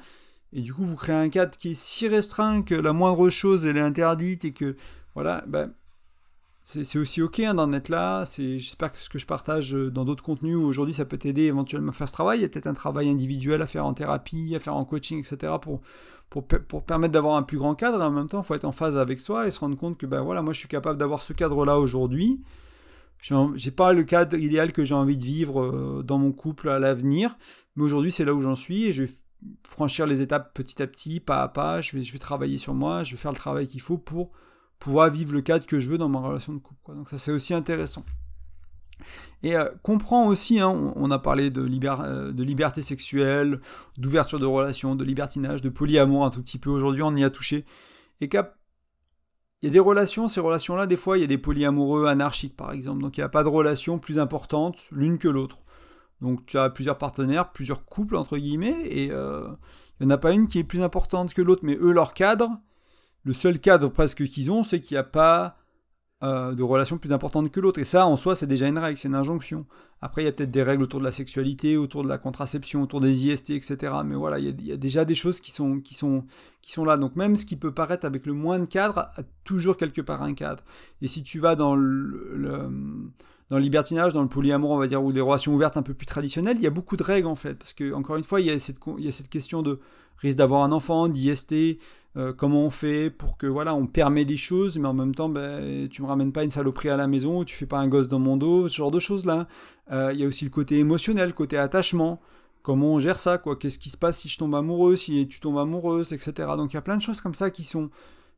Et 0.53 0.61
du 0.63 0.75
coup, 0.75 0.85
vous 0.85 0.97
créez 0.97 1.15
un 1.15 1.29
cadre 1.29 1.57
qui 1.57 1.71
est 1.71 1.75
si 1.75 2.09
restreint 2.09 2.63
que 2.63 2.75
la 2.75 2.93
moindre 2.93 3.31
chose, 3.31 3.67
elle 3.67 3.77
est 3.77 3.81
interdite 3.81 4.45
et 4.45 4.53
que, 4.53 4.75
voilà, 5.15 5.45
ben, 5.47 5.73
c'est 6.63 6.99
aussi 6.99 7.23
ok 7.23 7.41
hein, 7.41 7.55
d'en 7.55 7.73
être 7.73 7.89
là. 7.89 8.25
J'espère 8.37 8.93
que 8.93 8.99
ce 8.99 9.09
que 9.09 9.19
je 9.19 9.27
partage 9.27 9.75
euh, 9.75 9.91
dans 9.91 10.05
d'autres 10.05 10.23
contenus 10.23 10.57
aujourd'hui, 10.57 10.95
ça 10.95 11.05
peut 11.05 11.17
t'aider 11.17 11.45
éventuellement 11.45 11.91
à 11.91 11.93
faire 11.93 12.09
ce 12.09 12.13
travail. 12.13 12.39
Il 12.39 12.43
y 12.43 12.45
a 12.45 12.49
peut-être 12.49 12.67
un 12.67 12.75
travail 12.75 13.09
individuel 13.09 13.63
à 13.63 13.67
faire 13.67 13.87
en 13.87 13.95
thérapie, 13.95 14.55
à 14.55 14.59
faire 14.59 14.77
en 14.77 14.85
coaching, 14.85 15.19
etc. 15.19 15.55
pour, 15.61 15.81
pour, 16.29 16.47
pour 16.47 16.85
permettre 16.85 17.13
d'avoir 17.13 17.37
un 17.37 17.43
plus 17.43 17.59
grand 17.59 17.75
cadre. 17.75 18.01
En 18.03 18.11
même 18.11 18.29
temps, 18.29 18.43
il 18.43 18.45
faut 18.45 18.55
être 18.55 18.67
en 18.67 18.73
phase 18.73 18.97
avec 18.99 19.21
soi 19.21 19.47
et 19.47 19.51
se 19.51 19.59
rendre 19.61 19.77
compte 19.77 19.97
que 19.97 20.07
ben 20.07 20.21
voilà, 20.21 20.43
moi 20.43 20.53
je 20.53 20.59
suis 20.59 20.69
capable 20.69 20.99
d'avoir 20.99 21.23
ce 21.23 21.33
cadre-là 21.33 21.79
aujourd'hui. 21.79 22.41
J'ai 23.55 23.71
pas 23.71 23.93
le 23.93 24.05
cadre 24.05 24.37
idéal 24.37 24.73
que 24.73 24.85
j'ai 24.85 24.95
envie 24.95 25.19
de 25.19 25.25
vivre 25.25 25.63
euh, 25.63 26.03
dans 26.03 26.19
mon 26.19 26.33
couple 26.33 26.69
à 26.69 26.79
l'avenir, 26.79 27.37
mais 27.77 27.85
aujourd'hui 27.85 28.13
c'est 28.13 28.25
là 28.25 28.35
où 28.35 28.41
j'en 28.41 28.55
suis 28.55 28.85
et 28.85 28.93
je 28.93 29.05
vais 29.05 29.11
franchir 29.67 30.07
les 30.07 30.21
étapes 30.23 30.55
petit 30.55 30.83
à 30.83 30.87
petit, 30.87 31.21
pas 31.21 31.43
à 31.43 31.49
pas. 31.49 31.81
Je 31.81 31.97
vais, 31.97 32.05
je 32.05 32.13
vais 32.13 32.19
travailler 32.19 32.59
sur 32.59 32.75
moi, 32.75 33.03
je 33.03 33.13
vais 33.13 33.17
faire 33.17 33.33
le 33.33 33.37
travail 33.37 33.67
qu'il 33.67 33.81
faut 33.81 33.99
pour 33.99 34.31
pouvoir 34.81 35.11
vivre 35.11 35.33
le 35.33 35.43
cadre 35.43 35.67
que 35.67 35.79
je 35.79 35.89
veux 35.89 35.99
dans 35.99 36.09
ma 36.09 36.19
relation 36.19 36.53
de 36.53 36.59
couple. 36.59 36.97
Donc 36.97 37.09
ça 37.09 37.19
c'est 37.19 37.31
aussi 37.31 37.55
intéressant. 37.55 38.05
Et 39.43 39.57
euh, 39.57 39.69
comprends 39.83 40.27
aussi, 40.27 40.61
hein, 40.61 40.93
on, 40.97 41.11
a 41.11 41.19
parlé 41.19 41.51
de, 41.51 41.63
euh, 41.63 42.33
de 42.33 42.43
liberté 42.43 42.83
sexuelle, 42.83 43.61
d'ouverture 43.97 44.39
de 44.39 44.47
relations, 44.47 44.97
de 44.97 45.05
libertinage, 45.05 45.63
de 45.63 45.69
polyamour 45.69 46.25
un 46.25 46.31
tout 46.31 46.43
petit 46.43 46.59
peu 46.59 46.71
aujourd'hui, 46.71 47.03
on 47.03 47.15
y 47.15 47.25
a 47.25 47.31
touché. 47.31 47.65
Et 48.21 48.29
qu'il 48.29 48.45
y 49.63 49.67
a 49.67 49.71
des 49.71 49.79
relations, 49.79 50.29
ces 50.29 50.41
relations-là, 50.41 50.87
des 50.87 50.97
fois, 50.97 51.17
il 51.17 51.23
y 51.23 51.25
a 51.25 51.29
des 51.29 51.39
polyamoureux 51.39 52.07
anarchiques 52.07 52.57
par 52.57 52.73
exemple. 52.73 53.01
Donc 53.01 53.17
il 53.17 53.21
n'y 53.21 53.25
a 53.25 53.31
pas 53.31 53.45
de 53.45 53.49
relation 53.49 53.99
plus 53.99 54.19
importante 54.19 54.89
l'une 54.93 55.19
que 55.19 55.29
l'autre. 55.29 55.59
Donc 56.21 56.45
tu 56.45 56.59
as 56.59 56.69
plusieurs 56.69 56.99
partenaires, 56.99 57.53
plusieurs 57.53 57.87
couples 57.87 58.17
entre 58.17 58.37
guillemets, 58.37 58.77
et 58.85 59.11
euh, 59.11 59.49
il 59.99 60.07
n'y 60.07 60.13
en 60.13 60.15
a 60.15 60.19
pas 60.19 60.33
une 60.33 60.49
qui 60.49 60.59
est 60.59 60.65
plus 60.65 60.83
importante 60.83 61.33
que 61.33 61.41
l'autre, 61.41 61.63
mais 61.65 61.79
eux, 61.81 61.93
leur 61.93 62.13
cadre, 62.13 62.51
le 63.23 63.33
seul 63.33 63.59
cadre 63.59 63.89
presque 63.89 64.27
qu'ils 64.27 64.51
ont, 64.51 64.63
c'est 64.63 64.81
qu'il 64.81 64.95
n'y 64.95 65.01
a 65.01 65.05
pas 65.05 65.57
euh, 66.23 66.55
de 66.55 66.63
relation 66.63 66.99
plus 66.99 67.13
importante 67.13 67.51
que 67.51 67.61
l'autre. 67.61 67.81
Et 67.81 67.85
ça, 67.85 68.07
en 68.07 68.17
soi, 68.17 68.37
c'est 68.37 68.47
déjà 68.47 68.69
une 68.69 68.79
règle, 68.79 68.99
c'est 68.99 69.09
une 69.09 69.15
injonction. 69.15 69.67
Après, 70.03 70.23
il 70.23 70.27
y 70.27 70.29
a 70.29 70.33
peut-être 70.33 70.51
des 70.51 70.63
règles 70.63 70.83
autour 70.83 71.01
de 71.01 71.05
la 71.05 71.13
sexualité, 71.13 71.77
autour 71.77 72.03
de 72.03 72.09
la 72.09 72.19
contraception, 72.19 72.83
autour 72.83 73.01
des 73.01 73.27
IST, 73.27 73.51
etc. 73.51 73.95
Mais 74.05 74.15
voilà, 74.15 74.39
il 74.39 74.67
y, 74.67 74.73
a, 74.73 74.77
déjà 74.77 75.05
des 75.05 75.15
choses 75.15 75.41
qui 75.41 75.51
sont, 75.51 76.25
là. 76.85 76.97
Donc 76.97 77.17
même 77.17 77.37
ce 77.37 77.47
qui 77.47 77.57
peut 77.57 77.73
paraître 77.73 78.07
avec 78.07 78.27
le 78.27 78.35
moins 78.35 78.59
de 78.59 78.67
cadre, 78.67 78.99
a 78.99 79.23
toujours 79.45 79.77
quelque 79.77 80.03
part 80.03 80.23
un 80.23 80.35
cadre. 80.35 80.63
Et 81.01 81.09
si 81.09 81.23
tu 81.23 81.39
vas 81.39 81.57
dans 81.57 81.75
le 81.75 83.11
dans 83.51 83.57
le 83.57 83.63
libertinage, 83.63 84.13
dans 84.13 84.23
le 84.23 84.29
polyamour, 84.29 84.71
on 84.71 84.79
va 84.79 84.87
dire, 84.87 85.03
ou 85.03 85.13
des 85.13 85.21
relations 85.21 85.53
ouvertes 85.53 85.77
un 85.77 85.83
peu 85.83 85.93
plus 85.93 86.07
traditionnelles, 86.07 86.57
il 86.57 86.63
y 86.63 86.69
a 86.69 86.71
beaucoup 86.71 86.97
de 86.97 87.03
règles 87.03 87.27
en 87.27 87.35
fait. 87.35 87.55
Parce 87.55 87.73
que, 87.73 87.93
encore 87.93 88.17
une 88.17 88.23
fois, 88.23 88.41
il 88.41 88.47
y 88.47 88.51
a 88.51 88.59
cette, 88.59 89.29
question 89.29 89.63
de 89.63 89.81
risque 90.19 90.39
d'avoir 90.39 90.63
un 90.63 90.71
enfant, 90.71 91.09
d'IST, 91.09 91.55
euh, 92.17 92.33
comment 92.33 92.65
on 92.65 92.71
fait 92.71 93.11
pour 93.11 93.37
que, 93.37 93.49
voilà, 93.49 93.75
on 93.75 93.87
permet 93.87 94.25
des 94.25 94.37
choses, 94.37 94.79
mais 94.79 94.87
en 94.87 94.95
même 94.95 95.15
temps, 95.15 95.29
ben, 95.29 95.89
tu 95.89 96.01
me 96.03 96.07
ramènes 96.07 96.31
pas 96.31 96.45
une 96.45 96.51
saloperie 96.51 96.91
à 96.91 96.97
la 96.97 97.09
maison, 97.09 97.43
tu 97.43 97.57
fais 97.57 97.67
pas 97.67 97.79
un 97.79 97.89
gosse 97.89 98.07
dans 98.07 98.21
mon 98.21 98.37
dos, 98.37 98.69
ce 98.69 98.77
genre 98.77 98.93
de 98.93 99.01
choses-là. 99.01 99.49
Euh, 99.91 100.11
il 100.13 100.21
y 100.21 100.25
a 100.25 100.29
aussi 100.29 100.45
le 100.45 100.51
côté 100.51 100.79
émotionnel, 100.79 101.35
côté 101.35 101.59
attachement. 101.59 102.21
Comment 102.63 102.95
on 102.95 102.99
gère 103.01 103.19
ça, 103.19 103.39
quoi? 103.39 103.57
Qu'est-ce 103.57 103.79
qui 103.81 103.91
se 103.91 103.97
passe 103.97 104.19
si 104.19 104.29
je 104.29 104.39
tombe 104.39 104.55
amoureux, 104.55 104.95
si 104.95 105.27
tu 105.27 105.41
tombes 105.41 105.59
amoureuse, 105.59 106.13
etc. 106.13 106.33
Donc 106.57 106.73
il 106.73 106.75
y 106.75 106.79
a 106.79 106.83
plein 106.83 106.97
de 106.97 107.03
choses 107.03 107.21
comme 107.21 107.35
ça 107.35 107.51
qui 107.51 107.65
sont, 107.65 107.91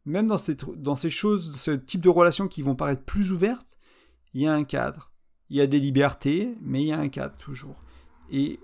même 0.06 0.26
dans 0.26 0.38
ces, 0.38 0.56
dans 0.76 0.96
ces 0.96 1.10
choses, 1.10 1.56
ce 1.56 1.72
type 1.72 2.00
de 2.00 2.08
relations 2.08 2.48
qui 2.48 2.62
vont 2.62 2.76
paraître 2.76 3.02
plus 3.02 3.32
ouvertes, 3.32 3.76
il 4.34 4.42
y 4.42 4.46
a 4.46 4.52
un 4.52 4.64
cadre. 4.64 5.10
Il 5.50 5.56
y 5.56 5.60
a 5.60 5.66
des 5.66 5.80
libertés, 5.80 6.56
mais 6.62 6.82
il 6.82 6.86
y 6.86 6.92
a 6.92 6.98
un 6.98 7.08
cadre 7.08 7.36
toujours. 7.36 7.76
Et 8.30 8.58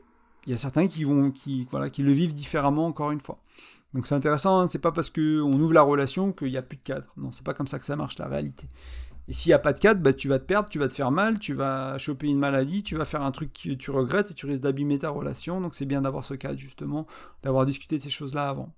il 0.47 0.51
y 0.51 0.55
a 0.55 0.57
certains 0.57 0.89
qui 0.89 1.05
vont, 1.05 1.31
qui, 1.31 1.67
voilà, 1.71 1.91
qui 1.91 2.03
le 2.03 2.13
vivent 2.13 2.35
différemment 2.35 2.87
encore 2.87 3.11
une 3.11 3.21
fois. 3.21 3.43
Donc 3.95 4.07
c'est 4.07 4.15
intéressant, 4.15 4.61
hein, 4.61 4.69
c'est 4.69 4.79
pas 4.79 4.93
parce 4.93 5.11
qu'on 5.11 5.53
ouvre 5.53 5.73
la 5.73 5.83
relation 5.83 6.33
qu'il 6.33 6.51
n'y 6.51 6.57
a 6.57 6.63
plus 6.63 6.77
de 6.77 6.83
cadre. 6.83 7.09
Non, 7.17 7.33
c'est 7.33 7.45
pas 7.45 7.55
comme 7.55 7.67
ça 7.67 7.79
que 7.79 7.87
ça 7.87 7.97
marche 7.97 8.19
la 8.19 8.27
réalité. 8.27 8.69
Et 9.29 9.35
s'il 9.35 9.51
n'y 9.51 9.55
a 9.55 9.59
pas 9.59 9.75
de 9.75 9.79
cadre, 9.79 10.01
bah, 10.01 10.15
tu 10.15 10.29
vas 10.29 10.39
te 10.39 10.45
perdre, 10.45 10.71
tu 10.71 10.79
vas 10.79 10.89
te 10.89 10.95
faire 10.95 11.11
mal, 11.11 11.39
tu 11.39 11.53
vas 11.53 11.99
choper 11.99 12.29
une 12.29 12.39
maladie, 12.39 12.83
tu 12.83 12.97
vas 12.97 13.05
faire 13.05 13.23
un 13.23 13.31
truc 13.31 13.53
que 13.53 13.75
tu 13.75 13.91
regrettes 13.91 14.31
et 14.31 14.35
tu 14.35 14.47
risques 14.47 14.63
d'abîmer 14.63 14.99
ta 14.99 15.11
relation. 15.11 15.61
Donc 15.61 15.75
c'est 15.75 15.85
bien 15.85 16.01
d'avoir 16.01 16.25
ce 16.25 16.35
cadre 16.35 16.59
justement, 16.59 17.07
d'avoir 17.43 17.67
discuté 17.67 17.99
de 17.99 18.03
ces 18.03 18.11
choses-là 18.11 18.49
avant. 18.49 18.75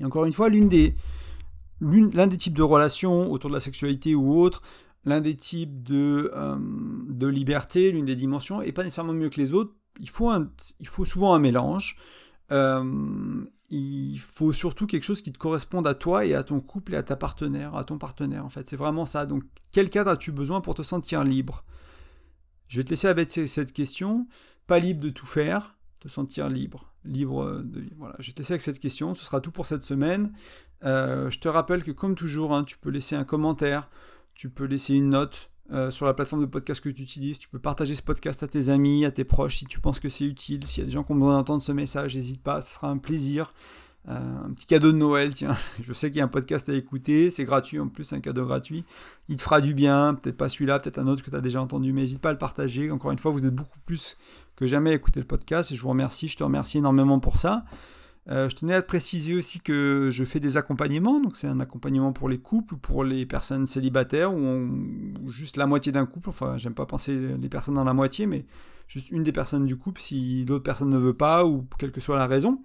Et 0.00 0.04
encore 0.04 0.26
une 0.26 0.32
fois, 0.32 0.50
l'une 0.50 0.68
des, 0.68 0.96
l'un 1.80 2.26
des 2.26 2.36
types 2.36 2.56
de 2.56 2.62
relations 2.62 3.30
autour 3.30 3.48
de 3.48 3.54
la 3.54 3.60
sexualité 3.60 4.14
ou 4.14 4.38
autre, 4.38 4.60
l'un 5.04 5.20
des 5.20 5.36
types 5.36 5.82
de, 5.82 6.30
euh, 6.34 6.56
de 7.08 7.26
liberté, 7.26 7.90
l'une 7.92 8.06
des 8.06 8.16
dimensions, 8.16 8.62
est 8.62 8.72
pas 8.72 8.84
nécessairement 8.84 9.12
mieux 9.12 9.30
que 9.30 9.40
les 9.40 9.52
autres. 9.52 9.74
Il 10.00 10.08
faut, 10.08 10.30
il 10.80 10.88
faut 10.88 11.04
souvent 11.04 11.34
un 11.34 11.38
mélange. 11.38 11.96
Euh, 12.50 13.44
il 13.70 14.18
faut 14.18 14.52
surtout 14.52 14.86
quelque 14.86 15.04
chose 15.04 15.22
qui 15.22 15.32
te 15.32 15.38
corresponde 15.38 15.86
à 15.86 15.94
toi 15.94 16.24
et 16.24 16.34
à 16.34 16.42
ton 16.42 16.60
couple 16.60 16.94
et 16.94 16.96
à 16.96 17.02
ta 17.02 17.16
partenaire, 17.16 17.74
à 17.74 17.84
ton 17.84 17.98
partenaire 17.98 18.44
en 18.44 18.48
fait. 18.48 18.68
C'est 18.68 18.76
vraiment 18.76 19.06
ça. 19.06 19.26
Donc 19.26 19.44
quel 19.72 19.90
cadre 19.90 20.10
as-tu 20.10 20.32
besoin 20.32 20.60
pour 20.60 20.74
te 20.74 20.82
sentir 20.82 21.24
libre? 21.24 21.64
Je 22.68 22.78
vais 22.78 22.84
te 22.84 22.90
laisser 22.90 23.08
avec 23.08 23.30
cette 23.30 23.72
question. 23.72 24.26
Pas 24.66 24.78
libre 24.78 25.00
de 25.00 25.10
tout 25.10 25.26
faire, 25.26 25.76
te 26.00 26.08
sentir 26.08 26.48
libre. 26.48 26.92
Libre. 27.04 27.62
Voilà, 27.96 28.16
je 28.18 28.28
vais 28.28 28.32
te 28.32 28.38
laisser 28.38 28.54
avec 28.54 28.62
cette 28.62 28.80
question. 28.80 29.14
Ce 29.14 29.24
sera 29.24 29.40
tout 29.40 29.50
pour 29.50 29.66
cette 29.66 29.82
semaine. 29.82 30.32
Euh, 30.84 31.30
je 31.30 31.38
te 31.38 31.48
rappelle 31.48 31.82
que 31.82 31.90
comme 31.90 32.14
toujours, 32.14 32.54
hein, 32.54 32.64
tu 32.64 32.78
peux 32.78 32.90
laisser 32.90 33.16
un 33.16 33.24
commentaire 33.24 33.88
tu 34.34 34.50
peux 34.50 34.64
laisser 34.64 34.94
une 34.94 35.10
note 35.10 35.50
euh, 35.72 35.90
sur 35.90 36.04
la 36.04 36.12
plateforme 36.12 36.42
de 36.42 36.46
podcast 36.46 36.82
que 36.82 36.90
tu 36.90 37.02
utilises. 37.02 37.38
Tu 37.38 37.48
peux 37.48 37.58
partager 37.58 37.94
ce 37.94 38.02
podcast 38.02 38.42
à 38.42 38.48
tes 38.48 38.68
amis, 38.68 39.04
à 39.04 39.10
tes 39.10 39.24
proches 39.24 39.58
si 39.58 39.64
tu 39.64 39.80
penses 39.80 40.00
que 40.00 40.08
c'est 40.08 40.24
utile. 40.24 40.66
S'il 40.66 40.80
y 40.80 40.82
a 40.82 40.86
des 40.86 40.92
gens 40.92 41.04
qui 41.04 41.12
ont 41.12 41.16
besoin 41.16 41.36
d'entendre 41.36 41.62
ce 41.62 41.72
message, 41.72 42.14
n'hésite 42.16 42.42
pas, 42.42 42.60
ce 42.60 42.74
sera 42.74 42.88
un 42.88 42.98
plaisir. 42.98 43.54
Euh, 44.06 44.44
un 44.44 44.52
petit 44.52 44.66
cadeau 44.66 44.92
de 44.92 44.98
Noël, 44.98 45.32
tiens. 45.32 45.56
Je 45.82 45.92
sais 45.94 46.10
qu'il 46.10 46.18
y 46.18 46.20
a 46.20 46.24
un 46.24 46.28
podcast 46.28 46.68
à 46.68 46.74
écouter, 46.74 47.30
c'est 47.30 47.44
gratuit 47.44 47.80
en 47.80 47.88
plus, 47.88 48.12
un 48.12 48.20
cadeau 48.20 48.44
gratuit. 48.44 48.84
Il 49.28 49.38
te 49.38 49.42
fera 49.42 49.62
du 49.62 49.72
bien, 49.72 50.14
peut-être 50.14 50.36
pas 50.36 50.50
celui-là, 50.50 50.78
peut-être 50.78 50.98
un 50.98 51.06
autre 51.06 51.22
que 51.22 51.30
tu 51.30 51.36
as 51.36 51.40
déjà 51.40 51.62
entendu, 51.62 51.92
mais 51.94 52.02
n'hésite 52.02 52.20
pas 52.20 52.28
à 52.28 52.32
le 52.32 52.38
partager. 52.38 52.90
Encore 52.90 53.12
une 53.12 53.18
fois, 53.18 53.30
vous 53.30 53.46
êtes 53.46 53.54
beaucoup 53.54 53.80
plus 53.86 54.18
que 54.56 54.66
jamais 54.66 54.90
à 54.90 54.94
écouter 54.94 55.20
le 55.20 55.26
podcast 55.26 55.72
et 55.72 55.76
je 55.76 55.80
vous 55.80 55.88
remercie, 55.88 56.28
je 56.28 56.36
te 56.36 56.44
remercie 56.44 56.78
énormément 56.78 57.18
pour 57.20 57.38
ça. 57.38 57.64
Euh, 58.30 58.48
je 58.48 58.56
tenais 58.56 58.74
à 58.74 58.82
préciser 58.82 59.34
aussi 59.34 59.60
que 59.60 60.08
je 60.10 60.24
fais 60.24 60.40
des 60.40 60.56
accompagnements, 60.56 61.20
donc 61.20 61.36
c'est 61.36 61.46
un 61.46 61.60
accompagnement 61.60 62.12
pour 62.12 62.28
les 62.28 62.38
couples, 62.38 62.76
pour 62.76 63.04
les 63.04 63.26
personnes 63.26 63.66
célibataires 63.66 64.32
ou, 64.32 64.70
juste 65.30 65.56
la 65.56 65.66
moitié 65.66 65.92
d'un 65.92 66.06
couple. 66.06 66.30
Enfin, 66.30 66.56
j'aime 66.56 66.74
pas 66.74 66.86
penser 66.86 67.14
les 67.40 67.48
personnes 67.48 67.74
dans 67.74 67.84
la 67.84 67.92
moitié, 67.92 68.26
mais 68.26 68.46
juste 68.88 69.10
une 69.10 69.22
des 69.22 69.32
personnes 69.32 69.66
du 69.66 69.76
couple 69.76 70.00
si 70.00 70.44
l'autre 70.46 70.64
personne 70.64 70.90
ne 70.90 70.98
veut 70.98 71.14
pas 71.14 71.44
ou 71.44 71.66
quelle 71.78 71.92
que 71.92 72.00
soit 72.00 72.16
la 72.16 72.26
raison. 72.26 72.62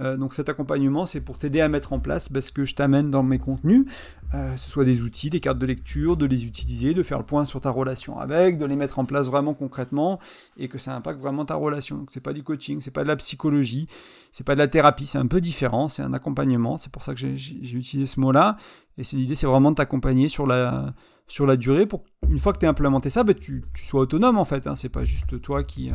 Euh, 0.00 0.16
donc 0.16 0.34
cet 0.34 0.48
accompagnement, 0.48 1.06
c'est 1.06 1.20
pour 1.20 1.38
t'aider 1.38 1.60
à 1.60 1.68
mettre 1.68 1.92
en 1.92 2.00
place 2.00 2.28
ce 2.40 2.50
que 2.50 2.64
je 2.64 2.74
t'amène 2.74 3.10
dans 3.10 3.22
mes 3.22 3.38
contenus, 3.38 3.86
euh, 4.34 4.56
ce 4.56 4.68
soit 4.68 4.84
des 4.84 5.02
outils, 5.02 5.30
des 5.30 5.38
cartes 5.38 5.58
de 5.58 5.66
lecture, 5.66 6.16
de 6.16 6.26
les 6.26 6.46
utiliser, 6.46 6.94
de 6.94 7.02
faire 7.04 7.18
le 7.18 7.24
point 7.24 7.44
sur 7.44 7.60
ta 7.60 7.70
relation 7.70 8.18
avec, 8.18 8.58
de 8.58 8.64
les 8.64 8.74
mettre 8.74 8.98
en 8.98 9.04
place 9.04 9.28
vraiment 9.28 9.54
concrètement 9.54 10.18
et 10.56 10.68
que 10.68 10.78
ça 10.78 10.96
impacte 10.96 11.20
vraiment 11.20 11.44
ta 11.44 11.54
relation. 11.54 11.98
Donc 11.98 12.08
c'est 12.10 12.20
pas 12.20 12.32
du 12.32 12.42
coaching, 12.42 12.80
c'est 12.80 12.90
pas 12.90 13.04
de 13.04 13.08
la 13.08 13.16
psychologie, 13.16 13.86
c'est 14.32 14.44
pas 14.44 14.54
de 14.54 14.58
la 14.58 14.68
thérapie, 14.68 15.06
c'est 15.06 15.18
un 15.18 15.26
peu 15.28 15.40
différent, 15.40 15.88
c'est 15.88 16.02
un 16.02 16.12
accompagnement. 16.12 16.76
C'est 16.76 16.90
pour 16.90 17.04
ça 17.04 17.14
que 17.14 17.20
j'ai 17.20 17.76
utilisé 17.76 18.06
ce 18.06 18.18
mot-là. 18.18 18.56
Et 18.98 19.02
l'idée, 19.12 19.36
c'est 19.36 19.46
vraiment 19.46 19.70
de 19.70 19.76
t'accompagner 19.76 20.28
sur 20.28 20.46
la 20.46 20.94
sur 21.26 21.46
la 21.46 21.56
durée 21.56 21.86
pour 21.86 22.04
une 22.28 22.38
fois 22.38 22.52
que 22.52 22.58
tu 22.58 22.66
as 22.66 22.68
implémenté 22.68 23.10
ça, 23.10 23.24
bah, 23.24 23.34
tu, 23.34 23.62
sois 23.74 24.02
autonome 24.02 24.38
en 24.38 24.44
fait. 24.44 24.66
Hein. 24.66 24.76
C'est 24.76 24.88
pas 24.88 25.04
juste 25.04 25.40
toi 25.40 25.62
qui. 25.64 25.90
Euh, 25.90 25.94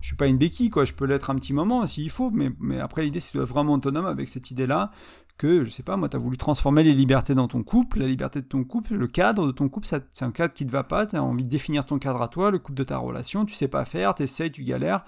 je 0.00 0.08
suis 0.08 0.16
pas 0.16 0.26
une 0.26 0.38
béquille, 0.38 0.70
quoi. 0.70 0.84
Je 0.84 0.92
peux 0.92 1.04
l'être 1.04 1.30
un 1.30 1.34
petit 1.34 1.52
moment 1.52 1.86
s'il 1.86 2.10
faut, 2.10 2.30
mais, 2.30 2.50
mais 2.60 2.78
après 2.78 3.02
l'idée 3.02 3.20
c'est 3.20 3.36
d'être 3.38 3.48
vraiment 3.48 3.74
autonome 3.74 4.06
avec 4.06 4.28
cette 4.28 4.50
idée-là 4.50 4.90
que, 5.38 5.64
je 5.64 5.70
sais 5.70 5.84
pas, 5.84 5.96
moi, 5.96 6.08
tu 6.08 6.16
as 6.16 6.18
voulu 6.18 6.36
transformer 6.36 6.82
les 6.82 6.92
libertés 6.92 7.34
dans 7.34 7.48
ton 7.48 7.62
couple, 7.62 8.00
la 8.00 8.08
liberté 8.08 8.42
de 8.42 8.46
ton 8.46 8.64
couple, 8.64 8.94
le 8.94 9.06
cadre 9.06 9.46
de 9.46 9.52
ton 9.52 9.68
couple, 9.68 9.86
c'est 9.86 10.24
un 10.24 10.32
cadre 10.32 10.52
qui 10.52 10.66
te 10.66 10.70
va 10.72 10.82
pas, 10.82 11.06
tu 11.06 11.16
as 11.16 11.22
envie 11.22 11.44
de 11.44 11.48
définir 11.48 11.86
ton 11.86 11.98
cadre 11.98 12.20
à 12.20 12.28
toi, 12.28 12.50
le 12.50 12.58
couple 12.58 12.76
de 12.76 12.84
ta 12.84 12.98
relation, 12.98 13.44
tu 13.44 13.54
sais 13.54 13.68
pas 13.68 13.84
faire, 13.84 14.16
tu 14.16 14.24
essaies, 14.24 14.50
tu 14.50 14.64
galères, 14.64 15.04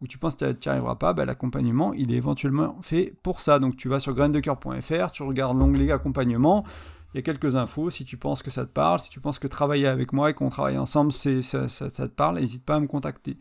ou 0.00 0.06
tu 0.06 0.18
penses 0.18 0.36
que 0.36 0.52
tu 0.52 0.68
n'y 0.68 0.72
arriveras 0.72 0.94
pas, 0.94 1.12
bah, 1.12 1.24
l'accompagnement, 1.24 1.92
il 1.94 2.12
est 2.12 2.16
éventuellement 2.16 2.76
fait 2.80 3.14
pour 3.22 3.40
ça. 3.40 3.58
Donc 3.58 3.76
tu 3.76 3.88
vas 3.88 4.00
sur 4.00 4.14
graindecoeur.fr, 4.14 5.10
tu 5.10 5.22
regardes 5.22 5.58
l'onglet 5.58 5.90
accompagnement, 5.90 6.64
il 7.12 7.18
y 7.18 7.20
a 7.20 7.22
quelques 7.22 7.56
infos. 7.56 7.90
Si 7.90 8.04
tu 8.04 8.16
penses 8.16 8.42
que 8.42 8.50
ça 8.50 8.64
te 8.64 8.72
parle, 8.72 9.00
si 9.00 9.10
tu 9.10 9.20
penses 9.20 9.38
que 9.38 9.46
travailler 9.46 9.86
avec 9.86 10.12
moi 10.12 10.30
et 10.30 10.34
qu'on 10.34 10.48
travaille 10.48 10.78
ensemble, 10.78 11.12
c'est, 11.12 11.42
ça, 11.42 11.66
te 11.68 12.06
parle, 12.06 12.38
n'hésite 12.38 12.64
pas 12.64 12.76
à 12.76 12.80
me 12.80 12.86
contacter. 12.86 13.38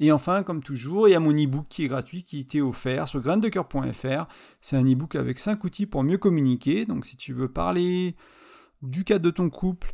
Et 0.00 0.12
enfin, 0.12 0.42
comme 0.44 0.62
toujours, 0.62 1.08
il 1.08 1.12
y 1.12 1.14
a 1.14 1.20
mon 1.20 1.32
e-book 1.32 1.66
qui 1.68 1.84
est 1.84 1.88
gratuit, 1.88 2.22
qui 2.22 2.40
était 2.40 2.60
offert 2.60 3.08
sur 3.08 3.20
graindecoeur.fr. 3.20 4.26
C'est 4.60 4.76
un 4.76 4.84
e-book 4.84 5.16
avec 5.16 5.40
5 5.40 5.62
outils 5.64 5.86
pour 5.86 6.04
mieux 6.04 6.18
communiquer. 6.18 6.86
Donc 6.86 7.04
si 7.04 7.16
tu 7.16 7.32
veux 7.32 7.48
parler 7.48 8.14
du 8.82 9.02
cadre 9.02 9.24
de 9.24 9.30
ton 9.30 9.50
couple, 9.50 9.92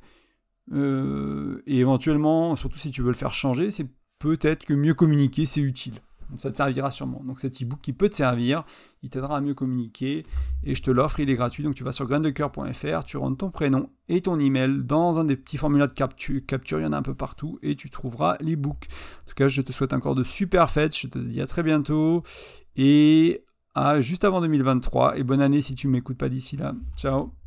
euh, 0.72 1.62
et 1.66 1.79
éventuellement, 1.79 2.57
surtout 2.57 2.79
si 2.79 2.91
tu 2.91 3.03
veux 3.03 3.09
le 3.09 3.14
faire 3.14 3.33
changer, 3.33 3.70
c'est 3.70 3.89
peut-être 4.18 4.64
que 4.64 4.75
mieux 4.75 4.95
communiquer, 4.95 5.47
c'est 5.47 5.61
utile. 5.61 5.95
Ça 6.39 6.51
te 6.51 6.57
servira 6.57 6.91
sûrement. 6.91 7.22
Donc 7.25 7.41
cet 7.41 7.62
e-book 7.62 7.81
qui 7.81 7.93
peut 7.93 8.09
te 8.09 8.16
servir, 8.16 8.64
il 9.03 9.11
t'aidera 9.11 9.37
à 9.37 9.41
mieux 9.41 9.55
communiquer 9.55 10.25
et 10.64 10.75
je 10.75 10.83
te 10.83 10.91
l'offre, 10.91 11.20
il 11.20 11.31
est 11.31 11.35
gratuit. 11.35 11.62
Donc 11.62 11.75
tu 11.75 11.85
vas 11.85 11.93
sur 11.93 12.07
graindecoeur.fr, 12.07 13.05
tu 13.05 13.16
rentres 13.16 13.39
ton 13.39 13.51
prénom 13.51 13.91
et 14.09 14.20
ton 14.20 14.39
email 14.39 14.83
dans 14.85 15.18
un 15.18 15.25
des 15.25 15.37
petits 15.37 15.57
formulaires 15.57 15.89
de 15.89 15.95
capture, 15.95 16.41
capture, 16.47 16.81
il 16.81 16.83
y 16.83 16.87
en 16.87 16.93
a 16.93 16.97
un 16.97 17.03
peu 17.03 17.14
partout 17.14 17.59
et 17.62 17.77
tu 17.77 17.91
trouveras 17.91 18.37
l'e-book. 18.41 18.87
En 19.25 19.29
tout 19.29 19.35
cas, 19.35 19.49
je 19.49 19.62
te 19.62 19.72
souhaite 19.72 19.93
encore 19.93 20.14
de 20.14 20.25
super 20.25 20.70
fêtes, 20.70 20.97
je 20.97 21.07
te 21.07 21.18
dis 21.18 21.41
à 21.41 21.47
très 21.47 21.62
bientôt 21.62 22.22
et 22.77 23.45
à 23.75 24.01
juste 24.01 24.25
avant 24.25 24.41
2023 24.41 25.18
et 25.18 25.25
bonne 25.25 25.41
année 25.41 25.61
si 25.61 25.75
tu 25.75 25.89
m'écoutes 25.89 26.18
pas 26.18 26.29
d'ici 26.29 26.57
là. 26.57 26.75
Ciao 26.97 27.43